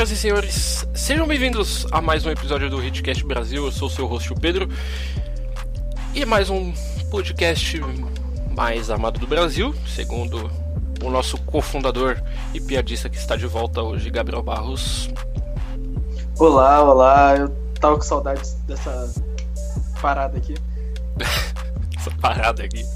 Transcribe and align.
Senhoras 0.00 0.10
e 0.12 0.16
senhores, 0.16 0.86
sejam 0.94 1.26
bem-vindos 1.26 1.86
a 1.92 2.00
mais 2.00 2.24
um 2.24 2.30
episódio 2.30 2.70
do 2.70 2.82
Hitcast 2.82 3.22
Brasil. 3.22 3.66
Eu 3.66 3.70
sou 3.70 3.86
o 3.86 3.90
seu 3.90 4.06
host, 4.06 4.32
o 4.32 4.34
Pedro. 4.40 4.66
E 6.14 6.24
mais 6.24 6.48
um 6.48 6.72
podcast 7.10 7.78
mais 8.56 8.88
amado 8.88 9.20
do 9.20 9.26
Brasil, 9.26 9.74
segundo 9.86 10.50
o 11.04 11.10
nosso 11.10 11.36
cofundador 11.42 12.16
e 12.54 12.60
piadista 12.62 13.10
que 13.10 13.18
está 13.18 13.36
de 13.36 13.46
volta 13.46 13.82
hoje, 13.82 14.08
Gabriel 14.08 14.42
Barros. 14.42 15.10
Olá, 16.38 16.82
olá. 16.82 17.36
Eu 17.36 17.50
tava 17.78 17.96
com 17.96 18.02
saudades 18.02 18.54
dessa 18.66 19.12
parada 20.00 20.38
aqui. 20.38 20.54
Essa 22.00 22.10
parada 22.22 22.64
aqui. 22.64 22.86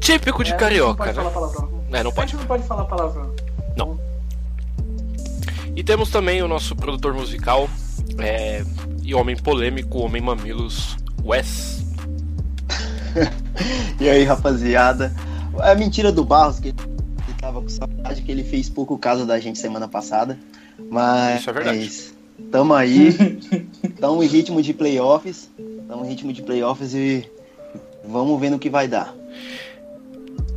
Típico 0.00 0.42
de 0.42 0.52
É, 0.52 0.56
carioca, 0.56 1.04
a 1.04 1.12
gente 1.12 1.18
né? 1.18 1.22
não 1.22 1.30
pode 1.30 1.52
falar 1.52 1.52
palavrão. 1.52 1.84
É, 1.92 2.02
não 2.02 2.10
A 2.10 2.14
pode. 2.14 2.30
gente 2.32 2.40
não 2.40 2.46
pode 2.48 2.62
falar 2.64 2.84
palavrão. 2.86 3.32
E 5.74 5.82
temos 5.82 6.10
também 6.10 6.42
o 6.42 6.48
nosso 6.48 6.76
produtor 6.76 7.14
musical 7.14 7.68
é, 8.18 8.62
e 9.02 9.14
homem 9.14 9.36
polêmico, 9.36 9.98
homem 9.98 10.22
mamilos, 10.22 10.96
Wes. 11.24 11.82
E 14.00 14.08
aí, 14.08 14.24
rapaziada? 14.24 15.14
É 15.60 15.74
mentira 15.74 16.10
do 16.10 16.24
Barros 16.24 16.58
que 16.58 16.68
ele 16.68 16.76
tava 17.38 17.60
com 17.60 17.68
saudade, 17.68 18.22
que 18.22 18.32
ele 18.32 18.42
fez 18.42 18.68
pouco 18.68 18.98
caso 18.98 19.26
da 19.26 19.38
gente 19.38 19.58
semana 19.58 19.86
passada. 19.86 20.38
Mas 20.90 21.40
Isso 21.40 21.50
é 21.50 21.52
verdade. 21.52 21.78
isso. 21.78 22.14
Tamo 22.50 22.74
aí. 22.74 23.14
Tamo 24.00 24.22
em 24.22 24.26
ritmo 24.26 24.62
de 24.62 24.72
playoffs. 24.72 25.50
Tamo 25.86 26.04
em 26.04 26.08
ritmo 26.08 26.32
de 26.32 26.42
playoffs 26.42 26.94
e 26.94 27.30
vamos 28.04 28.40
ver 28.40 28.50
no 28.50 28.58
que 28.58 28.70
vai 28.70 28.88
dar. 28.88 29.14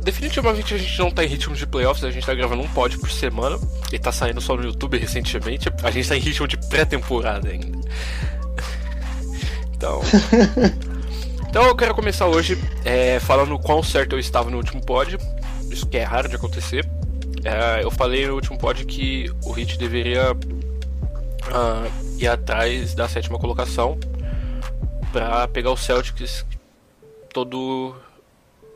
Definitivamente 0.06 0.72
a 0.72 0.78
gente 0.78 0.96
não 1.00 1.10
tá 1.10 1.24
em 1.24 1.26
ritmo 1.26 1.56
de 1.56 1.66
playoffs, 1.66 2.04
a 2.04 2.12
gente 2.12 2.24
tá 2.24 2.32
gravando 2.32 2.62
um 2.62 2.68
pod 2.68 2.96
por 2.96 3.10
semana. 3.10 3.58
E 3.92 3.98
tá 3.98 4.12
saindo 4.12 4.40
só 4.40 4.56
no 4.56 4.62
YouTube 4.62 4.96
recentemente. 4.96 5.68
A 5.82 5.90
gente 5.90 6.08
tá 6.08 6.16
em 6.16 6.20
ritmo 6.20 6.46
de 6.46 6.56
pré-temporada 6.56 7.48
ainda. 7.48 7.76
Então. 9.74 10.00
Então 11.48 11.64
eu 11.64 11.74
quero 11.74 11.94
começar 11.94 12.26
hoje 12.26 12.58
é, 12.84 13.18
falando 13.18 13.58
quão 13.58 13.82
certo 13.82 14.12
eu 14.12 14.18
estava 14.18 14.50
no 14.50 14.58
último 14.58 14.84
pod. 14.84 15.16
Isso 15.70 15.86
que 15.86 15.96
é 15.96 16.02
raro 16.02 16.28
de 16.28 16.36
acontecer. 16.36 16.86
É, 17.42 17.82
eu 17.82 17.90
falei 17.90 18.26
no 18.26 18.34
último 18.34 18.58
pod 18.58 18.84
que 18.84 19.32
o 19.42 19.52
Hit 19.52 19.78
deveria 19.78 20.36
ah, 21.50 21.86
ir 22.18 22.28
atrás 22.28 22.94
da 22.94 23.08
sétima 23.08 23.38
colocação 23.38 23.98
para 25.12 25.48
pegar 25.48 25.70
o 25.70 25.78
Celtics 25.78 26.44
todo, 27.32 27.96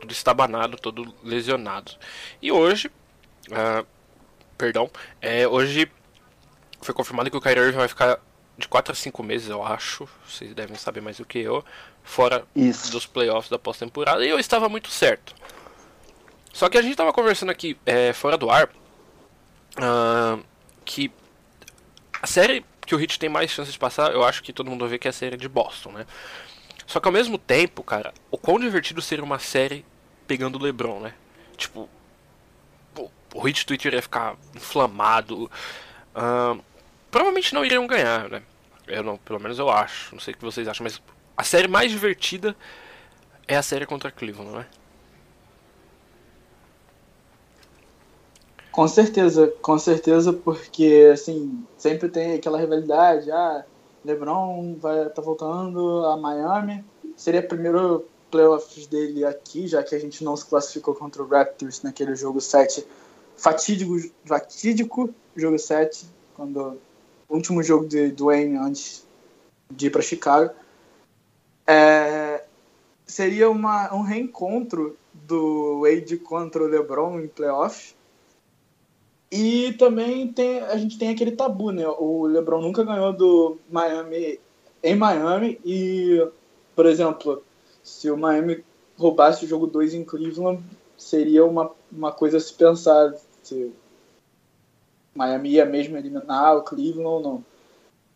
todo 0.01 0.11
estabanado, 0.11 0.77
todo 0.77 1.13
lesionado. 1.23 1.91
E 2.41 2.51
hoje, 2.51 2.91
ah, 3.51 3.85
perdão, 4.57 4.89
é, 5.21 5.47
hoje 5.47 5.89
foi 6.81 6.93
confirmado 6.93 7.29
que 7.29 7.37
o 7.37 7.41
Kyrie 7.41 7.63
Irving 7.63 7.77
vai 7.77 7.87
ficar 7.87 8.19
de 8.57 8.67
4 8.67 8.91
a 8.91 8.95
5 8.95 9.23
meses, 9.23 9.49
eu 9.49 9.63
acho. 9.63 10.07
Vocês 10.27 10.53
devem 10.53 10.75
saber 10.75 11.01
mais 11.01 11.17
do 11.17 11.25
que 11.25 11.39
eu. 11.39 11.63
Fora 12.03 12.45
Isso. 12.55 12.91
dos 12.91 13.05
playoffs 13.05 13.49
da 13.49 13.59
pós-temporada. 13.59 14.25
E 14.25 14.29
eu 14.29 14.39
estava 14.39 14.67
muito 14.67 14.89
certo. 14.89 15.35
Só 16.51 16.67
que 16.67 16.77
a 16.77 16.81
gente 16.81 16.91
estava 16.91 17.13
conversando 17.13 17.49
aqui 17.49 17.77
é, 17.85 18.11
fora 18.11 18.37
do 18.37 18.49
ar 18.49 18.69
ah, 19.77 20.37
que 20.83 21.11
a 22.21 22.27
série 22.27 22.65
que 22.85 22.95
o 22.95 22.99
Heat 22.99 23.19
tem 23.19 23.29
mais 23.29 23.51
chances 23.51 23.73
de 23.73 23.79
passar, 23.79 24.11
eu 24.11 24.23
acho 24.23 24.43
que 24.43 24.51
todo 24.51 24.69
mundo 24.69 24.87
vê 24.87 24.97
que 24.97 25.07
é 25.07 25.11
a 25.11 25.13
série 25.13 25.37
de 25.37 25.47
Boston, 25.47 25.91
né? 25.91 26.05
Só 26.85 26.99
que 26.99 27.07
ao 27.07 27.11
mesmo 27.11 27.37
tempo, 27.37 27.83
cara, 27.83 28.13
o 28.29 28.37
quão 28.37 28.59
divertido 28.59 29.01
seria 29.01 29.23
uma 29.23 29.39
série 29.39 29.85
pegando 30.31 30.57
o 30.57 30.61
LeBron, 30.63 31.01
né? 31.01 31.13
Tipo, 31.57 31.89
o, 33.35 33.45
Heat 33.45 33.65
Twitter 33.65 33.93
ia 33.93 34.01
ficar 34.01 34.37
inflamado. 34.55 35.51
ah, 36.15 36.57
provavelmente 37.11 37.53
não 37.53 37.65
iriam 37.65 37.85
ganhar, 37.85 38.29
né? 38.29 38.41
Eu 38.87 39.03
não, 39.03 39.17
pelo 39.17 39.41
menos 39.41 39.59
eu 39.59 39.69
acho. 39.69 40.15
Não 40.15 40.21
sei 40.21 40.33
o 40.33 40.37
que 40.37 40.45
vocês 40.45 40.69
acham, 40.69 40.85
mas 40.85 41.01
a 41.35 41.43
série 41.43 41.67
mais 41.67 41.91
divertida 41.91 42.55
é 43.45 43.57
a 43.57 43.61
série 43.61 43.85
contra 43.85 44.09
Cleveland, 44.09 44.59
né? 44.59 44.65
Com 48.71 48.87
certeza, 48.87 49.53
com 49.61 49.77
certeza, 49.77 50.31
porque 50.31 51.09
assim, 51.11 51.61
sempre 51.77 52.07
tem 52.07 52.35
aquela 52.35 52.57
rivalidade, 52.57 53.29
ah, 53.29 53.65
LeBron 54.05 54.77
vai 54.79 55.09
tá 55.09 55.21
voltando 55.21 56.05
a 56.05 56.15
Miami. 56.15 56.85
Seria 57.17 57.43
primeiro 57.43 58.07
playoffs 58.31 58.87
dele 58.87 59.25
aqui, 59.25 59.67
já 59.67 59.83
que 59.83 59.93
a 59.93 59.99
gente 59.99 60.23
não 60.23 60.35
se 60.35 60.45
classificou 60.45 60.95
contra 60.95 61.21
o 61.21 61.27
Raptors 61.27 61.81
naquele 61.83 62.15
jogo 62.15 62.39
7 62.41 62.85
fatídico, 63.35 63.97
fatídico 64.25 65.13
jogo 65.35 65.59
7, 65.59 66.05
quando 66.35 66.79
o 67.27 67.35
último 67.35 67.61
jogo 67.61 67.87
de 67.87 68.11
Dwayne 68.11 68.57
antes 68.57 69.05
de 69.69 69.87
ir 69.87 69.89
para 69.89 70.01
Chicago. 70.01 70.51
É, 71.65 72.43
seria 73.05 73.49
uma, 73.49 73.93
um 73.93 74.01
reencontro 74.01 74.97
do 75.13 75.81
Wade 75.81 76.17
contra 76.17 76.63
o 76.63 76.67
LeBron 76.67 77.19
em 77.19 77.27
playoffs. 77.27 77.95
E 79.31 79.73
também 79.73 80.27
tem, 80.27 80.59
a 80.59 80.75
gente 80.75 80.97
tem 80.97 81.09
aquele 81.09 81.31
tabu, 81.31 81.71
né? 81.71 81.87
O 81.87 82.25
LeBron 82.27 82.61
nunca 82.61 82.83
ganhou 82.83 83.13
do 83.13 83.57
Miami 83.69 84.39
em 84.83 84.95
Miami 84.95 85.59
e, 85.63 86.27
por 86.75 86.85
exemplo, 86.85 87.43
se 87.83 88.09
o 88.09 88.17
Miami 88.17 88.63
roubasse 88.97 89.45
o 89.45 89.47
jogo 89.47 89.67
2 89.67 89.93
em 89.93 90.03
Cleveland, 90.03 90.63
seria 90.97 91.45
uma, 91.45 91.71
uma 91.91 92.11
coisa 92.11 92.37
a 92.37 92.39
se 92.39 92.53
pensar 92.53 93.13
se 93.41 93.71
Miami 95.15 95.51
ia 95.51 95.65
mesmo 95.65 95.97
eliminar 95.97 96.57
o 96.57 96.63
Cleveland 96.63 97.05
ou 97.07 97.19
não. 97.21 97.45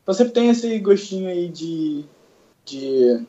Então 0.04 0.14
sempre 0.14 0.34
tem 0.34 0.50
esse 0.50 0.78
gostinho 0.80 1.30
aí 1.30 1.50
de, 1.50 2.06
de 2.64 3.26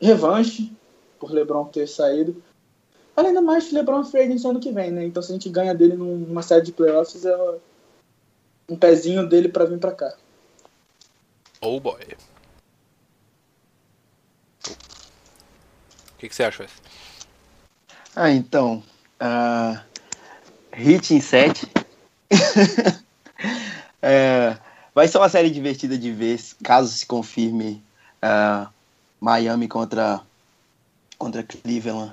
revanche 0.00 0.72
por 1.18 1.30
LeBron 1.32 1.64
ter 1.66 1.88
saído. 1.88 2.42
Além 3.16 3.32
do 3.32 3.40
mais, 3.40 3.72
LeBron 3.72 4.02
é 4.12 4.22
agent 4.24 4.44
ano 4.44 4.60
que 4.60 4.70
vem, 4.70 4.90
né? 4.90 5.06
Então 5.06 5.22
se 5.22 5.32
a 5.32 5.34
gente 5.34 5.48
ganha 5.48 5.74
dele 5.74 5.96
num- 5.96 6.18
numa 6.18 6.42
série 6.42 6.62
de 6.66 6.72
playoffs, 6.72 7.24
é 7.24 7.34
um 8.68 8.76
pezinho 8.76 9.26
dele 9.26 9.48
pra 9.48 9.64
vir 9.64 9.78
pra 9.78 9.92
cá. 9.92 10.14
Oh 11.62 11.80
boy. 11.80 11.98
Que, 16.26 16.30
que 16.30 16.36
você 16.36 16.44
acha, 16.44 16.62
Wes? 16.62 16.72
Ah, 18.14 18.30
então. 18.30 18.82
ah, 19.20 19.82
hit 20.72 21.14
em 21.14 21.20
7. 21.20 21.66
É, 24.08 24.56
vai 24.94 25.08
ser 25.08 25.18
uma 25.18 25.28
série 25.28 25.50
divertida 25.50 25.98
de 25.98 26.12
ver, 26.12 26.38
caso 26.62 26.92
se 26.92 27.04
confirme 27.04 27.82
ah, 28.22 28.68
Miami 29.20 29.66
contra, 29.66 30.20
contra 31.18 31.42
Cleveland 31.42 32.12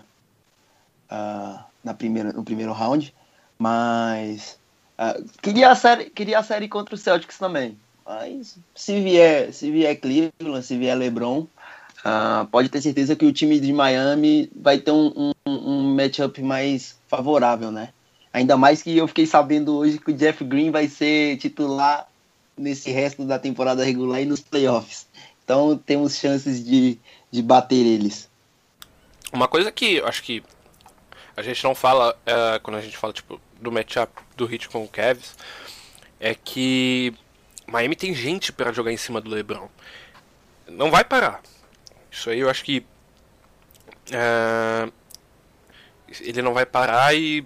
ah, 1.08 1.66
na 1.84 1.94
primeira, 1.94 2.34
no 2.34 2.44
primeiro 2.44 2.72
round. 2.72 3.14
Mas 3.60 4.58
ah, 4.98 5.16
queria, 5.42 5.70
a 5.70 5.76
série, 5.76 6.10
queria 6.10 6.40
a 6.40 6.44
série 6.44 6.68
contra 6.68 6.96
o 6.96 6.98
Celtics 6.98 7.38
também. 7.38 7.78
Mas 8.06 8.58
se 8.74 9.00
vier, 9.02 9.54
se 9.54 9.70
vier 9.70 9.96
Cleveland, 10.00 10.66
se 10.66 10.78
vier 10.78 10.98
LeBron, 10.98 11.46
ah, 12.04 12.48
pode 12.52 12.70
ter 12.70 12.82
certeza 12.82 13.16
que 13.16 13.26
o 13.26 13.32
time 13.32 13.60
de 13.60 13.72
Miami 13.72 14.52
vai 14.56 14.78
ter 14.78 14.92
um, 14.92 15.32
um, 15.46 15.52
um 15.52 15.96
matchup 15.96 16.42
mais 16.42 17.00
favorável, 17.08 17.72
né? 17.72 17.90
Ainda 18.34 18.58
mais 18.58 18.82
que 18.82 18.98
eu 18.98 19.08
fiquei 19.08 19.26
sabendo 19.26 19.76
hoje 19.76 20.00
que 20.00 20.12
o 20.12 20.14
Jeff 20.14 20.44
Green 20.44 20.72
vai 20.72 20.88
ser 20.88 21.38
titular 21.38 22.08
nesse 22.58 22.92
resto 22.92 23.24
da 23.26 23.40
temporada 23.40 23.84
regular 23.84 24.22
e 24.22 24.26
nos 24.26 24.42
playoffs. 24.42 25.08
Então 25.44 25.78
temos 25.78 26.18
chances 26.18 26.66
de, 26.66 27.00
de 27.32 27.42
bater 27.42 27.86
eles. 27.86 28.30
Uma 29.32 29.48
coisa 29.48 29.72
que 29.72 29.96
eu 29.96 30.08
acho 30.08 30.24
que 30.24 30.44
a 31.38 31.42
gente 31.42 31.64
não 31.64 31.74
fala 31.74 32.16
é, 32.26 32.60
quando 32.60 32.78
a 32.78 32.82
gente 32.82 32.98
fala 32.98 33.14
tipo 33.14 33.40
do 33.62 33.72
matchup 33.72 34.12
do 34.36 34.52
Heat 34.52 34.70
com 34.70 34.84
o 34.84 34.88
Cavs 34.88 35.36
é 36.20 36.36
que 36.36 37.14
Miami 37.66 37.96
tem 37.96 38.14
gente 38.14 38.52
pra 38.52 38.72
jogar 38.72 38.92
em 38.92 38.98
cima 38.98 39.22
do 39.22 39.30
LeBron. 39.30 39.68
Não 40.68 40.92
vai 40.92 41.04
parar. 41.04 41.42
Isso 42.14 42.30
aí 42.30 42.40
eu 42.42 42.50
acho 42.50 42.64
que 42.64 42.86
é, 44.12 44.88
ele 46.22 46.44
não 46.44 46.54
vai 46.54 46.64
parar 46.64 47.16
e 47.16 47.44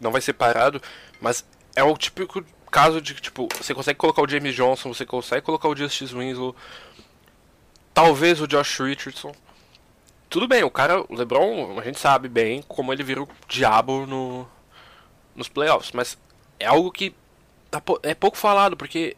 não 0.00 0.10
vai 0.10 0.22
ser 0.22 0.32
parado, 0.32 0.80
mas 1.20 1.44
é 1.76 1.84
o 1.84 1.94
típico 1.94 2.42
caso 2.70 2.98
de 3.00 3.14
que 3.14 3.20
tipo 3.20 3.46
você 3.54 3.74
consegue 3.74 3.98
colocar 3.98 4.22
o 4.22 4.28
James 4.28 4.54
Johnson, 4.54 4.94
você 4.94 5.04
consegue 5.04 5.42
colocar 5.42 5.68
o 5.68 5.76
Justice 5.76 6.14
Winslow, 6.14 6.56
talvez 7.92 8.40
o 8.40 8.46
Josh 8.46 8.80
Richardson. 8.80 9.34
Tudo 10.30 10.48
bem, 10.48 10.64
o 10.64 10.70
cara, 10.70 11.04
o 11.06 11.14
LeBron, 11.14 11.78
a 11.78 11.84
gente 11.84 11.98
sabe 12.00 12.26
bem 12.26 12.62
como 12.62 12.90
ele 12.90 13.02
vira 13.02 13.22
o 13.22 13.28
diabo 13.46 14.06
no, 14.06 14.48
nos 15.36 15.48
playoffs, 15.48 15.92
mas 15.92 16.16
é 16.58 16.66
algo 16.66 16.90
que 16.90 17.14
tá 17.70 17.82
é 18.02 18.14
pouco 18.14 18.36
falado, 18.38 18.78
porque 18.78 19.14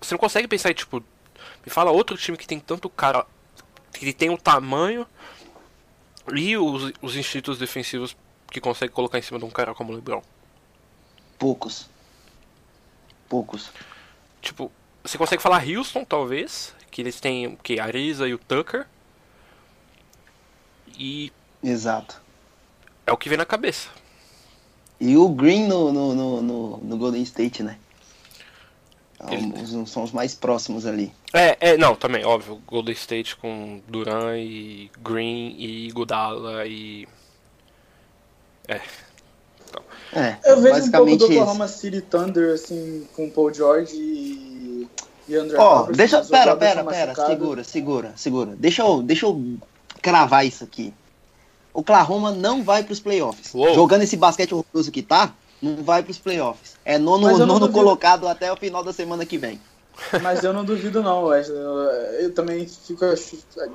você 0.00 0.14
não 0.14 0.18
consegue 0.18 0.48
pensar 0.48 0.72
em, 0.72 0.74
tipo, 0.74 1.00
me 1.64 1.70
fala 1.70 1.92
outro 1.92 2.16
time 2.16 2.36
que 2.36 2.46
tem 2.46 2.58
tanto 2.58 2.88
cara, 2.88 3.26
que 4.00 4.12
tem 4.12 4.30
o 4.30 4.38
tamanho 4.38 5.06
e 6.34 6.56
os, 6.56 6.92
os 7.00 7.16
instintos 7.16 7.58
defensivos 7.58 8.16
que 8.50 8.60
consegue 8.60 8.92
colocar 8.92 9.18
em 9.18 9.22
cima 9.22 9.38
de 9.38 9.44
um 9.44 9.50
cara 9.50 9.74
como 9.74 9.92
o 9.92 9.94
LeBron. 9.96 10.22
Poucos. 11.38 11.88
Poucos. 13.28 13.70
tipo, 14.40 14.70
você 15.02 15.18
consegue 15.18 15.42
falar 15.42 15.64
Houston, 15.66 16.04
talvez, 16.04 16.74
que 16.90 17.02
eles 17.02 17.20
têm 17.20 17.46
o 17.46 17.56
que? 17.56 17.80
A 17.80 17.84
Arisa 17.84 18.28
e 18.28 18.34
o 18.34 18.38
Tucker. 18.38 18.86
E 20.96 21.32
Exato. 21.62 22.20
é 23.06 23.12
o 23.12 23.16
que 23.16 23.28
vem 23.28 23.36
na 23.36 23.44
cabeça. 23.44 23.88
E 25.00 25.16
o 25.16 25.28
Green 25.28 25.66
no, 25.66 25.92
no, 25.92 26.14
no, 26.14 26.42
no, 26.42 26.76
no 26.78 26.96
Golden 26.96 27.22
State, 27.22 27.62
né? 27.62 27.78
Ele- 29.30 29.52
Os- 29.62 29.90
São 29.90 30.02
os 30.02 30.12
mais 30.12 30.34
próximos 30.34 30.86
ali. 30.86 31.12
É, 31.32 31.56
é, 31.60 31.76
não, 31.76 31.94
também, 31.94 32.24
óbvio. 32.24 32.60
Golden 32.66 32.94
State 32.94 33.36
com 33.36 33.80
Duran 33.88 34.36
e 34.38 34.90
Green 35.02 35.54
e 35.58 35.90
Godala 35.92 36.66
e. 36.66 37.06
É. 38.68 38.80
É, 40.12 40.38
Eu 40.44 40.60
vejo 40.60 40.76
um 40.86 40.90
pouco 40.90 41.06
basicamente 41.06 41.18
do 41.18 41.24
isso. 41.26 41.32
Oklahoma 41.40 41.68
City 41.68 42.00
Thunder, 42.00 42.54
assim, 42.54 43.06
com 43.16 43.28
Paul 43.28 43.52
George 43.52 43.96
e, 43.96 44.88
e 45.28 45.34
André 45.34 45.58
Ó, 45.58 45.78
Robertson, 45.80 45.96
deixa. 45.96 46.20
o 46.20 46.26
Pera, 46.28 46.56
pera, 46.56 46.84
pera. 46.84 47.06
machucado. 47.06 47.30
Segura, 47.30 47.64
segura, 47.64 48.12
segura. 48.16 48.54
Deixa 48.56 48.82
eu, 48.82 49.02
deixa 49.02 49.26
eu 49.26 49.58
cravar 50.00 50.46
isso 50.46 50.62
aqui. 50.62 50.94
O 51.72 51.80
Oklahoma 51.80 52.30
não 52.30 52.62
vai 52.62 52.84
pros 52.84 53.00
playoffs. 53.00 53.52
Uou. 53.52 53.74
Jogando 53.74 54.02
esse 54.02 54.16
basquete 54.16 54.54
horroroso 54.54 54.92
que 54.92 55.02
tá, 55.02 55.34
não 55.64 55.82
vai 55.82 56.02
pros 56.02 56.18
playoffs. 56.18 56.76
É 56.84 56.98
nono, 56.98 57.30
eu 57.30 57.38
nono 57.38 57.60
duvido. 57.60 57.78
colocado 57.78 58.28
até 58.28 58.52
o 58.52 58.56
final 58.56 58.84
da 58.84 58.92
semana 58.92 59.24
que 59.24 59.38
vem. 59.38 59.60
Mas 60.22 60.42
eu 60.42 60.52
não 60.52 60.64
duvido 60.64 61.02
não, 61.02 61.24
Wesley. 61.24 61.56
Eu, 61.56 61.78
eu 62.20 62.34
também 62.34 62.66
fico. 62.66 63.04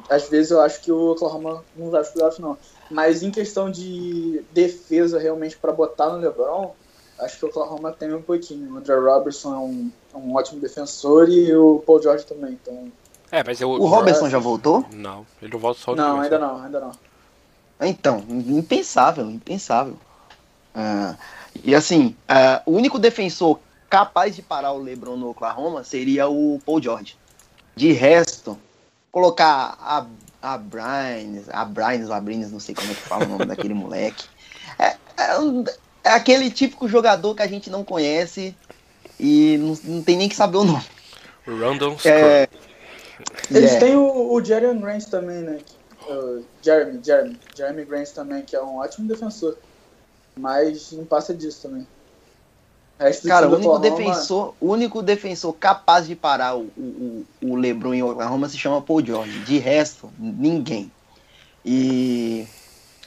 Às 0.09 0.29
vezes 0.29 0.51
eu 0.51 0.61
acho 0.61 0.81
que 0.81 0.91
o 0.91 1.11
Oklahoma 1.11 1.63
não 1.75 1.89
vai 1.89 2.01
pros 2.01 2.13
playoffs, 2.13 2.39
não. 2.39 2.57
Mas 2.91 3.23
em 3.23 3.31
questão 3.31 3.71
de 3.71 4.43
defesa 4.51 5.17
realmente 5.19 5.57
pra 5.57 5.71
botar 5.71 6.09
no 6.09 6.17
LeBron, 6.17 6.73
acho 7.19 7.39
que 7.39 7.45
o 7.45 7.47
Oklahoma 7.47 7.91
tem 7.91 8.13
um 8.13 8.21
pouquinho. 8.21 8.73
O 8.73 8.77
André 8.77 8.95
Robertson 8.95 9.53
é 9.53 9.57
um, 9.57 9.91
é 10.13 10.17
um 10.17 10.35
ótimo 10.35 10.59
defensor 10.59 11.29
e 11.29 11.55
o 11.55 11.81
Paul 11.85 12.01
George 12.01 12.25
também. 12.25 12.51
Então, 12.61 12.91
É, 13.31 13.43
mas 13.43 13.61
eu. 13.61 13.69
O 13.69 13.87
Robertson 13.87 14.29
já 14.29 14.39
voltou? 14.39 14.85
Não, 14.91 15.25
ele 15.41 15.53
não 15.53 15.59
volta 15.59 15.79
só 15.79 15.95
não, 15.95 16.19
ainda 16.19 16.37
não, 16.37 16.61
ainda 16.61 16.79
não. 16.79 16.91
Então, 17.81 18.25
impensável, 18.29 19.25
impensável. 19.31 19.95
Ah, 20.75 21.15
e 21.63 21.73
assim, 21.75 22.15
ah, 22.27 22.61
o 22.65 22.71
único 22.71 22.97
defensor 22.99 23.59
capaz 23.89 24.35
de 24.35 24.41
parar 24.41 24.71
o 24.71 24.77
LeBron 24.77 25.15
no 25.17 25.29
Oklahoma 25.29 25.83
seria 25.83 26.27
o 26.27 26.59
Paul 26.65 26.81
George. 26.81 27.17
De 27.75 27.91
resto, 27.91 28.57
colocar 29.11 29.77
a, 29.79 30.05
a 30.41 30.57
Brines, 30.57 31.49
a 31.49 31.65
Brines, 31.65 32.07
ou 32.07 32.13
a 32.13 32.21
Brines, 32.21 32.51
não 32.51 32.59
sei 32.59 32.75
como 32.75 32.91
é 32.91 32.93
que 32.93 33.01
fala 33.07 33.25
o 33.25 33.29
nome 33.29 33.45
daquele 33.45 33.73
moleque. 33.75 34.25
É, 34.77 34.95
é 35.17 35.39
um- 35.39 35.63
é 36.03 36.11
aquele 36.11 36.49
típico 36.49 36.87
jogador 36.87 37.35
que 37.35 37.41
a 37.41 37.47
gente 37.47 37.69
não 37.69 37.83
conhece 37.83 38.55
e 39.19 39.57
não, 39.57 39.77
não 39.95 40.03
tem 40.03 40.17
nem 40.17 40.29
que 40.29 40.35
saber 40.35 40.57
o 40.57 40.63
nome. 40.63 40.83
Random 41.45 41.97
É, 42.05 42.47
Eles 43.51 43.73
é. 43.73 43.79
têm 43.79 43.95
o, 43.95 44.33
o 44.33 44.43
Jeremy 44.43 44.79
Grant 44.79 45.05
também, 45.05 45.41
né? 45.41 45.59
O 46.07 46.43
Jeremy, 46.61 46.99
Jeremy, 47.03 47.39
Jeremy 47.55 47.85
Grant 47.85 48.09
também, 48.09 48.43
que 48.43 48.55
é 48.55 48.61
um 48.61 48.77
ótimo 48.77 49.07
defensor. 49.07 49.57
Mas 50.39 50.91
não 50.93 51.05
passa 51.05 51.33
disso 51.33 51.61
também. 51.63 51.85
Cara, 53.27 53.47
o 53.47 53.53
único 53.53 53.75
Oklahoma- 53.75 53.97
defensor, 53.97 54.53
único 54.59 55.01
defensor 55.01 55.53
capaz 55.53 56.05
de 56.05 56.15
parar 56.15 56.57
o, 56.57 56.63
o, 56.77 57.25
o 57.41 57.55
LeBron 57.55 57.93
em 57.93 58.03
Oklahoma 58.03 58.49
se 58.49 58.57
chama 58.57 58.81
Paul 58.81 59.05
George. 59.05 59.39
De 59.39 59.57
resto, 59.57 60.09
ninguém. 60.17 60.91
E 61.63 62.45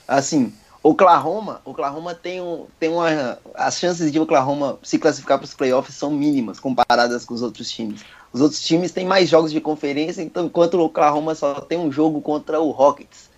assim, 0.09 0.53
Oklahoma, 0.83 1.61
Oklahoma 1.65 2.15
tem 2.15 2.41
um, 2.41 2.67
tem 2.79 2.89
uma 2.89 3.39
as 3.55 3.79
chances 3.79 4.11
de 4.11 4.19
Oklahoma 4.19 4.79
se 4.83 4.99
classificar 4.99 5.39
para 5.39 5.45
os 5.45 5.55
playoffs 5.55 5.95
são 5.95 6.11
mínimas 6.11 6.59
comparadas 6.59 7.25
com 7.25 7.35
os 7.35 7.43
outros 7.43 7.71
times. 7.71 8.03
Os 8.33 8.41
outros 8.41 8.63
times 8.63 8.93
têm 8.93 9.07
mais 9.07 9.29
jogos 9.29 9.53
de 9.53 9.61
conferência, 9.61 10.23
então 10.23 10.47
enquanto 10.47 10.75
o 10.75 10.85
Oklahoma 10.85 11.35
só 11.35 11.61
tem 11.61 11.79
um 11.79 11.93
jogo 11.93 12.23
contra 12.23 12.61
o 12.61 12.71
Rockets. 12.71 13.31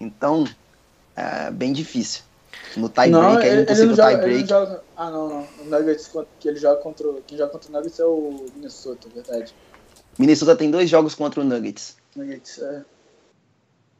Então, 0.00 0.46
é 1.16 1.50
bem 1.50 1.72
difícil. 1.72 2.22
No 2.76 2.88
tie 2.88 3.08
Não, 3.08 3.20
break 3.34 3.46
é 3.46 3.52
ele, 3.52 3.70
ele 3.70 3.84
não 3.86 3.94
joga, 3.94 4.08
tie 4.08 4.12
ele 4.14 4.22
break. 4.22 4.40
não 4.40 4.46
joga. 4.48 4.84
Ah, 4.96 5.10
não, 5.10 5.28
não. 5.28 5.48
O 5.60 5.64
Nuggets, 5.64 6.10
que 6.40 6.48
ele 6.48 6.58
joga 6.58 6.80
contra. 6.80 7.06
Quem 7.26 7.38
joga 7.38 7.50
contra 7.52 7.68
o 7.70 7.72
Nuggets 7.72 7.98
é 8.00 8.04
o 8.04 8.46
Minnesota, 8.54 9.08
é 9.08 9.14
verdade. 9.14 9.54
Minnesota 10.18 10.56
tem 10.56 10.70
dois 10.70 10.88
jogos 10.90 11.14
contra 11.14 11.40
o 11.40 11.44
Nuggets. 11.44 11.96
Nuggets, 12.14 12.58
é. 12.58 12.84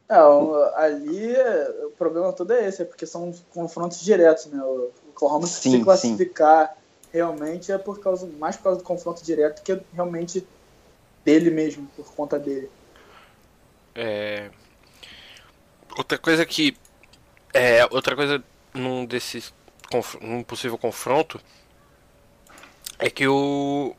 É, 0.08 0.22
o- 0.22 0.54
ali 0.76 1.34
é- 1.34 1.84
o 1.86 1.90
problema 1.90 2.32
todo 2.32 2.52
é 2.52 2.68
esse, 2.68 2.82
é 2.82 2.84
porque 2.84 3.04
são 3.06 3.34
confrontos 3.50 4.00
diretos, 4.00 4.46
né? 4.46 4.62
O 4.62 4.90
Oklahoma 5.10 5.46
Sim, 5.46 5.54
se 5.54 5.70
sim. 5.78 5.84
classificar 5.84 6.76
realmente 7.12 7.72
é 7.72 7.78
por 7.78 7.98
causa, 7.98 8.26
mais 8.38 8.56
por 8.56 8.64
causa 8.64 8.78
do 8.78 8.84
confronto 8.84 9.24
direto 9.24 9.62
que 9.62 9.80
realmente 9.92 10.46
dele 11.24 11.50
mesmo, 11.50 11.88
por 11.96 12.06
conta 12.14 12.38
dele. 12.38 12.70
É... 13.94 14.50
Outra 15.96 16.18
coisa 16.18 16.44
que. 16.46 16.76
É, 17.52 17.84
outra 17.90 18.14
coisa 18.14 18.42
num 18.76 19.04
desses. 19.04 19.52
num 20.20 20.42
possível 20.42 20.78
confronto. 20.78 21.40
É 22.98 23.10
que 23.10 23.26
o. 23.26 23.94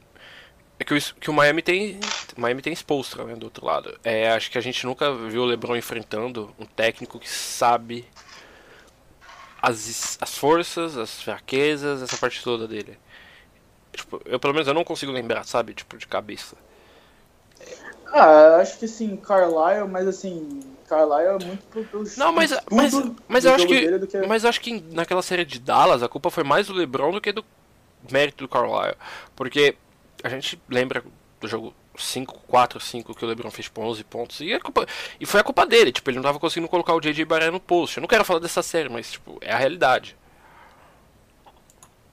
É 0.79 0.83
que 0.83 0.93
o, 0.93 1.01
que 1.19 1.29
o 1.29 1.33
Miami 1.33 1.61
tem. 1.61 1.99
Miami 2.37 2.61
tem 2.61 2.73
Spolstra, 2.73 3.23
né, 3.25 3.35
do 3.35 3.45
outro 3.45 3.65
lado. 3.65 3.99
É, 4.03 4.31
acho 4.31 4.51
que 4.51 4.57
a 4.57 4.61
gente 4.61 4.85
nunca 4.85 5.13
viu 5.13 5.41
o 5.41 5.45
LeBron 5.45 5.75
enfrentando 5.75 6.53
um 6.59 6.65
técnico 6.65 7.19
que 7.19 7.29
sabe 7.29 8.07
as, 9.61 10.17
as 10.21 10.37
forças, 10.37 10.97
as 10.97 11.21
fraquezas, 11.21 12.01
essa 12.01 12.17
parte 12.17 12.43
toda 12.43 12.67
dele. 12.67 12.97
Tipo, 13.91 14.21
eu 14.25 14.39
pelo 14.39 14.53
menos 14.53 14.67
eu 14.67 14.73
não 14.73 14.83
consigo 14.83 15.11
lembrar, 15.11 15.43
sabe? 15.45 15.73
Tipo, 15.73 15.97
de 15.97 16.07
cabeça. 16.07 16.55
Ah, 18.07 18.57
acho 18.61 18.77
que 18.77 18.87
sim, 18.87 19.17
Carlisle, 19.17 19.87
mas 19.89 20.07
assim, 20.07 20.61
Carlisle 20.87 21.41
é 21.41 21.45
muito 21.45 21.63
pro, 21.67 22.03
Não, 22.17 22.31
mas, 22.31 22.51
mas, 22.71 22.93
mas 23.27 23.45
eu 23.45 23.53
acho 23.53 23.67
que. 23.67 24.07
que- 24.07 24.27
Mas 24.27 24.45
acho 24.45 24.61
que 24.61 24.81
naquela 24.91 25.21
série 25.21 25.45
de 25.45 25.59
Dallas 25.59 26.01
a 26.01 26.07
culpa 26.09 26.31
foi 26.31 26.43
mais 26.43 26.67
do 26.67 26.73
LeBron 26.73 27.11
do 27.11 27.21
que 27.21 27.31
do 27.31 27.43
mérito 28.11 28.43
do 28.45 28.47
Carlisle. 28.49 28.95
Porque 29.35 29.75
a 30.23 30.29
gente 30.29 30.59
lembra 30.69 31.03
do 31.39 31.47
jogo 31.47 31.73
5, 31.97 32.39
4, 32.47 32.79
5 32.79 33.13
que 33.15 33.25
o 33.25 33.27
LeBron 33.27 33.51
fez 33.51 33.67
por 33.67 33.83
11 33.83 34.03
pontos. 34.03 34.39
E, 34.41 34.59
culpa, 34.59 34.85
e 35.19 35.25
foi 35.25 35.39
a 35.39 35.43
culpa 35.43 35.65
dele. 35.65 35.91
Tipo, 35.91 36.09
ele 36.09 36.17
não 36.17 36.23
tava 36.23 36.39
conseguindo 36.39 36.69
colocar 36.69 36.93
o 36.93 36.99
JJ 37.01 37.25
Barré 37.25 37.51
no 37.51 37.59
post. 37.59 37.97
Eu 37.97 38.01
não 38.01 38.07
quero 38.07 38.23
falar 38.25 38.39
dessa 38.39 38.61
série, 38.63 38.89
mas 38.89 39.11
tipo, 39.11 39.37
é 39.41 39.51
a 39.51 39.57
realidade. 39.57 40.15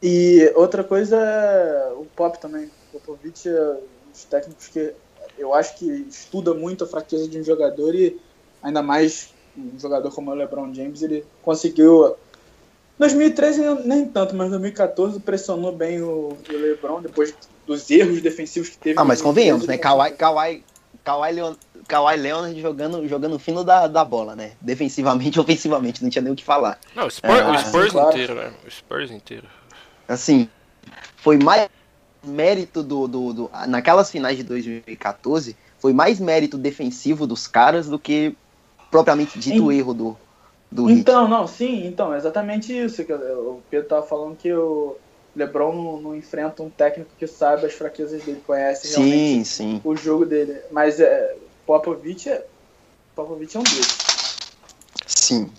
E 0.03 0.53
outra 0.55 0.85
coisa 0.85 1.17
é 1.17 1.93
o 1.95 2.05
Pop 2.05 2.39
também. 2.39 2.71
O 2.93 2.99
Popovich 3.01 3.49
é 3.49 3.73
um 4.07 4.11
dos 4.11 4.25
técnicos 4.25 4.69
que 4.69 4.93
eu 5.39 5.55
acho 5.55 5.77
que 5.77 5.87
estuda 6.09 6.53
muito 6.55 6.85
a 6.85 6.87
fraqueza 6.87 7.27
de 7.29 7.39
um 7.39 7.45
jogador 7.45 7.95
e 7.95 8.21
ainda 8.65 8.83
mais 8.83 9.29
um 9.57 9.79
jogador 9.79 10.11
como 10.13 10.33
o 10.33 10.35
LeBron 10.35 10.75
James, 10.75 11.03
ele 11.03 11.25
conseguiu 11.43 12.17
2013 12.99 13.61
nem 13.85 14.07
tanto, 14.07 14.35
mas 14.35 14.51
2014 14.51 15.21
pressionou 15.21 15.71
bem 15.73 16.01
o, 16.03 16.37
o 16.49 16.53
LeBron 16.53 17.01
depois 17.03 17.35
dos 17.67 17.89
erros 17.91 18.21
defensivos 18.21 18.71
que 18.71 18.79
teve. 18.79 18.99
Ah, 18.99 19.05
mas 19.05 19.21
convenhamos, 19.23 19.67
2013, 19.67 19.69
né? 19.69 20.13
Kawhi, 20.17 20.17
Kawhi, 20.17 20.65
Kawhi, 21.05 21.33
Leon, 21.33 21.55
Kawhi 21.87 22.17
Leonard 22.17 22.61
jogando, 22.61 23.07
jogando 23.09 23.39
fino 23.39 23.63
da, 23.63 23.87
da 23.87 24.05
bola, 24.05 24.35
né? 24.35 24.53
Defensivamente 24.61 25.39
e 25.39 25.41
ofensivamente, 25.41 26.03
não 26.03 26.11
tinha 26.11 26.23
nem 26.23 26.33
o 26.33 26.37
que 26.37 26.45
falar. 26.45 26.79
Não, 26.97 27.07
o 27.07 27.11
Spurs, 27.11 27.41
Ah, 27.41 27.51
o 27.53 27.59
sim, 27.59 27.69
Spurs 27.69 27.93
claro. 27.93 28.09
inteiro, 28.11 28.35
né? 28.35 28.53
O 28.67 28.71
Spurs 28.71 29.11
inteiro. 29.11 29.47
Assim, 30.09 30.49
foi 31.17 31.39
mais 31.39 31.69
mérito 32.25 32.83
do, 32.83 33.07
do, 33.07 33.33
do- 33.33 33.51
Naquelas 33.69 34.11
finais 34.11 34.37
de 34.37 34.43
2014, 34.43 35.57
foi 35.79 35.93
mais 35.93 36.19
mérito 36.19 36.57
defensivo 36.57 37.27
dos 37.27 37.47
caras 37.47 37.87
do 37.89 37.99
que 37.99 38.35
propriamente 38.95 39.39
dito 39.41 39.65
o 39.65 39.73
erro 39.73 39.93
do, 39.93 40.17
do. 40.71 40.89
Então, 40.89 41.27
não, 41.27 41.49
sim, 41.49 41.85
então, 41.87 42.15
é 42.15 42.17
exatamente 42.17 42.73
isso. 42.73 43.05
Que 43.05 43.13
o 43.13 43.61
Pedro 43.69 43.89
tava 43.89 44.07
falando 44.07 44.37
que 44.37 44.53
o 44.53 44.97
LeBron 45.35 45.75
não, 45.75 46.01
não 46.01 46.15
enfrenta 46.15 46.63
um 46.63 46.71
técnico 46.71 47.11
que 47.19 47.27
sabe 47.27 47.67
as 47.67 47.73
fraquezas 47.73 48.23
dele, 48.23 48.41
conhece 48.47 48.89
realmente 48.89 49.45
Sim, 49.45 49.45
sim. 49.45 49.81
o 49.85 49.97
jogo 49.97 50.25
dele. 50.25 50.57
Mas 50.71 51.01
é, 51.01 51.35
Popovich 51.67 52.29
é, 52.29 52.47
Popovich 53.17 53.57
é 53.57 53.61
um 53.61 53.65
deus. 53.65 53.99
Sim. 55.07 55.51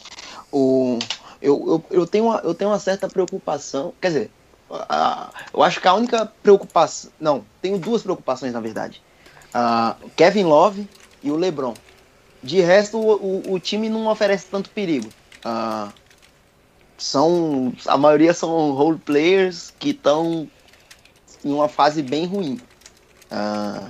O, 0.50 0.98
eu, 1.42 1.62
eu, 1.68 1.84
eu, 2.00 2.08
tenho 2.08 2.25
uma, 2.25 2.39
eu 2.42 2.54
tenho 2.54 2.72
uma 2.72 2.80
certa 2.80 3.10
preocupação. 3.10 3.94
Quer 4.00 4.08
dizer, 4.08 4.32
a- 4.72 5.34
eu 5.54 5.62
acho 5.62 5.82
que 5.82 5.88
a 5.89 5.94
única 5.94 6.25
preocupação. 6.42 7.12
Não, 7.20 7.44
tenho 7.62 7.77
duas 7.77 8.01
preocupações, 8.01 8.54
na 8.54 8.62
verdade. 8.62 9.01
Ah, 9.54 9.98
Kevin 10.15 10.46
Love 10.46 10.88
e 11.22 11.32
o 11.32 11.36
LeBron. 11.36 11.74
De 12.45 12.61
resto, 12.61 12.99
o, 12.99 13.53
o, 13.53 13.59
time 13.59 13.89
não 13.89 14.05
oferece 14.07 14.45
tanto 14.51 14.69
perigo. 14.69 15.09
Ah, 15.43 15.91
são. 16.95 17.73
A 17.87 17.97
maioria 17.97 18.35
são 18.35 18.71
role 18.71 18.99
players 18.99 19.73
que 19.79 19.89
estão 19.89 20.47
em 21.43 21.51
uma 21.51 21.67
fase 21.67 22.03
bem 22.03 22.27
ruim. 22.27 22.59
Ah, 23.31 23.89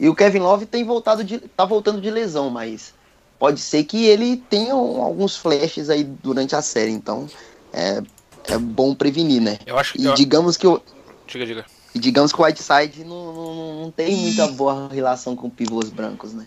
e 0.00 0.08
o 0.08 0.16
Kevin 0.16 0.40
Love 0.40 0.66
tem 0.66 0.82
voltado 0.82 1.22
de, 1.22 1.38
tá 1.38 1.64
voltando 1.64 2.00
de 2.00 2.10
lesão, 2.10 2.50
mas 2.50 2.92
pode 3.38 3.60
ser 3.60 3.84
que 3.84 4.04
ele 4.04 4.36
tenha 4.36 4.72
alguns 4.72 5.36
flashes 5.36 5.88
aí 5.88 6.02
durante 6.02 6.56
a 6.56 6.62
série, 6.62 6.90
então 6.90 7.28
é, 7.72 8.02
é 8.48 8.58
bom 8.58 8.96
prevenir, 8.96 9.40
né? 9.40 9.58
Eu 9.64 9.78
acho 9.78 9.92
que. 9.92 10.02
E 10.02 10.06
eu- 10.06 10.14
digamos 10.14 10.56
que 10.56 10.66
o, 10.66 10.82
Diga, 11.26 11.46
diga. 11.46 11.66
E 11.94 11.98
digamos 12.00 12.32
que 12.32 12.40
o 12.40 12.44
Whiteside 12.44 13.04
não, 13.04 13.32
não, 13.32 13.82
não 13.82 13.90
tem 13.90 14.14
muita 14.16 14.48
boa 14.48 14.88
relação 14.88 15.34
com 15.34 15.48
pivôs 15.48 15.88
brancos, 15.88 16.32
né? 16.32 16.46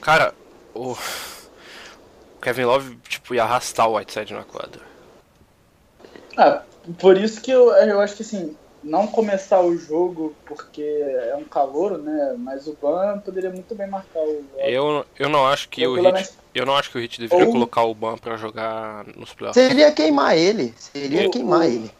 Cara, 0.00 0.34
o 0.74 0.96
Kevin 2.40 2.64
Love, 2.64 2.96
tipo, 3.08 3.34
ia 3.34 3.44
arrastar 3.44 3.88
o 3.88 3.96
Whiteside 3.96 4.32
na 4.32 4.44
quadra. 4.44 4.80
Ah, 6.36 6.62
por 6.98 7.16
isso 7.16 7.40
que 7.40 7.50
eu, 7.50 7.70
eu 7.72 8.00
acho 8.00 8.16
que 8.16 8.22
assim, 8.22 8.56
não 8.82 9.06
começar 9.06 9.60
o 9.60 9.76
jogo 9.76 10.34
porque 10.46 10.82
é 10.82 11.36
um 11.36 11.44
calor, 11.44 11.98
né? 11.98 12.34
Mas 12.38 12.66
o 12.66 12.76
Ban 12.80 13.18
poderia 13.18 13.50
muito 13.50 13.74
bem 13.74 13.86
marcar 13.86 14.20
o. 14.20 14.44
Eu, 14.58 15.04
eu 15.18 15.28
não 15.28 15.46
acho 15.46 15.68
que 15.68 15.82
eu 15.82 15.92
o 15.92 16.00
Hit, 16.00 16.30
eu 16.54 16.64
não 16.64 16.76
acho 16.76 16.90
que 16.90 16.98
o 16.98 17.00
Hit 17.00 17.20
deveria 17.20 17.46
Ou... 17.46 17.52
colocar 17.52 17.84
o 17.84 17.94
Ban 17.94 18.16
para 18.16 18.36
jogar 18.36 19.04
nos 19.16 19.32
playoffs. 19.32 19.62
Seria 19.62 19.92
queimar 19.92 20.36
ele, 20.36 20.74
seria 20.78 21.28
o, 21.28 21.30
queimar 21.30 21.60
o... 21.60 21.64
ele. 21.64 21.90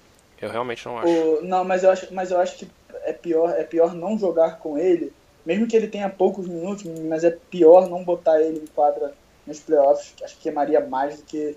Eu 0.40 0.50
realmente 0.50 0.86
não 0.86 0.98
acho. 0.98 1.08
O... 1.08 1.42
Não, 1.42 1.64
mas 1.64 1.84
eu 1.84 1.90
acho, 1.90 2.14
mas 2.14 2.30
eu 2.30 2.40
acho 2.40 2.56
que 2.56 2.68
é 3.04 3.12
pior, 3.12 3.50
é 3.50 3.64
pior 3.64 3.94
não 3.94 4.18
jogar 4.18 4.58
com 4.58 4.78
ele, 4.78 5.12
mesmo 5.44 5.66
que 5.66 5.76
ele 5.76 5.88
tenha 5.88 6.08
poucos 6.08 6.46
minutos, 6.46 6.84
mas 7.08 7.24
é 7.24 7.30
pior 7.30 7.88
não 7.88 8.04
botar 8.04 8.40
ele 8.40 8.60
em 8.60 8.66
quadra 8.66 9.14
nos 9.46 9.60
playoffs. 9.60 10.14
Acho 10.22 10.36
que 10.36 10.42
queimaria 10.42 10.80
mais 10.80 11.18
do 11.18 11.22
que 11.24 11.56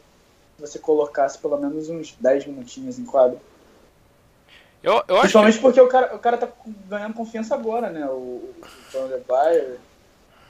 você 0.57 0.79
colocasse 0.79 1.37
pelo 1.37 1.57
menos 1.57 1.89
uns 1.89 2.15
10 2.19 2.47
minutinhos 2.47 2.97
em 2.97 3.05
quadra. 3.05 3.39
Eu, 4.81 5.01
eu 5.07 5.19
Principalmente 5.19 5.55
que... 5.55 5.61
porque 5.61 5.79
o 5.79 5.87
cara, 5.87 6.15
o 6.15 6.19
cara 6.19 6.37
tá 6.37 6.49
ganhando 6.87 7.13
confiança 7.13 7.55
agora, 7.55 7.89
né? 7.89 8.05
O, 8.05 8.53
John 8.91 9.05
Levi 9.05 9.77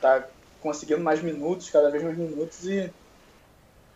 tá 0.02 0.28
conseguindo 0.62 1.02
mais 1.02 1.22
minutos, 1.22 1.70
cada 1.70 1.90
vez 1.90 2.04
mais 2.04 2.18
minutos, 2.18 2.66
e 2.66 2.92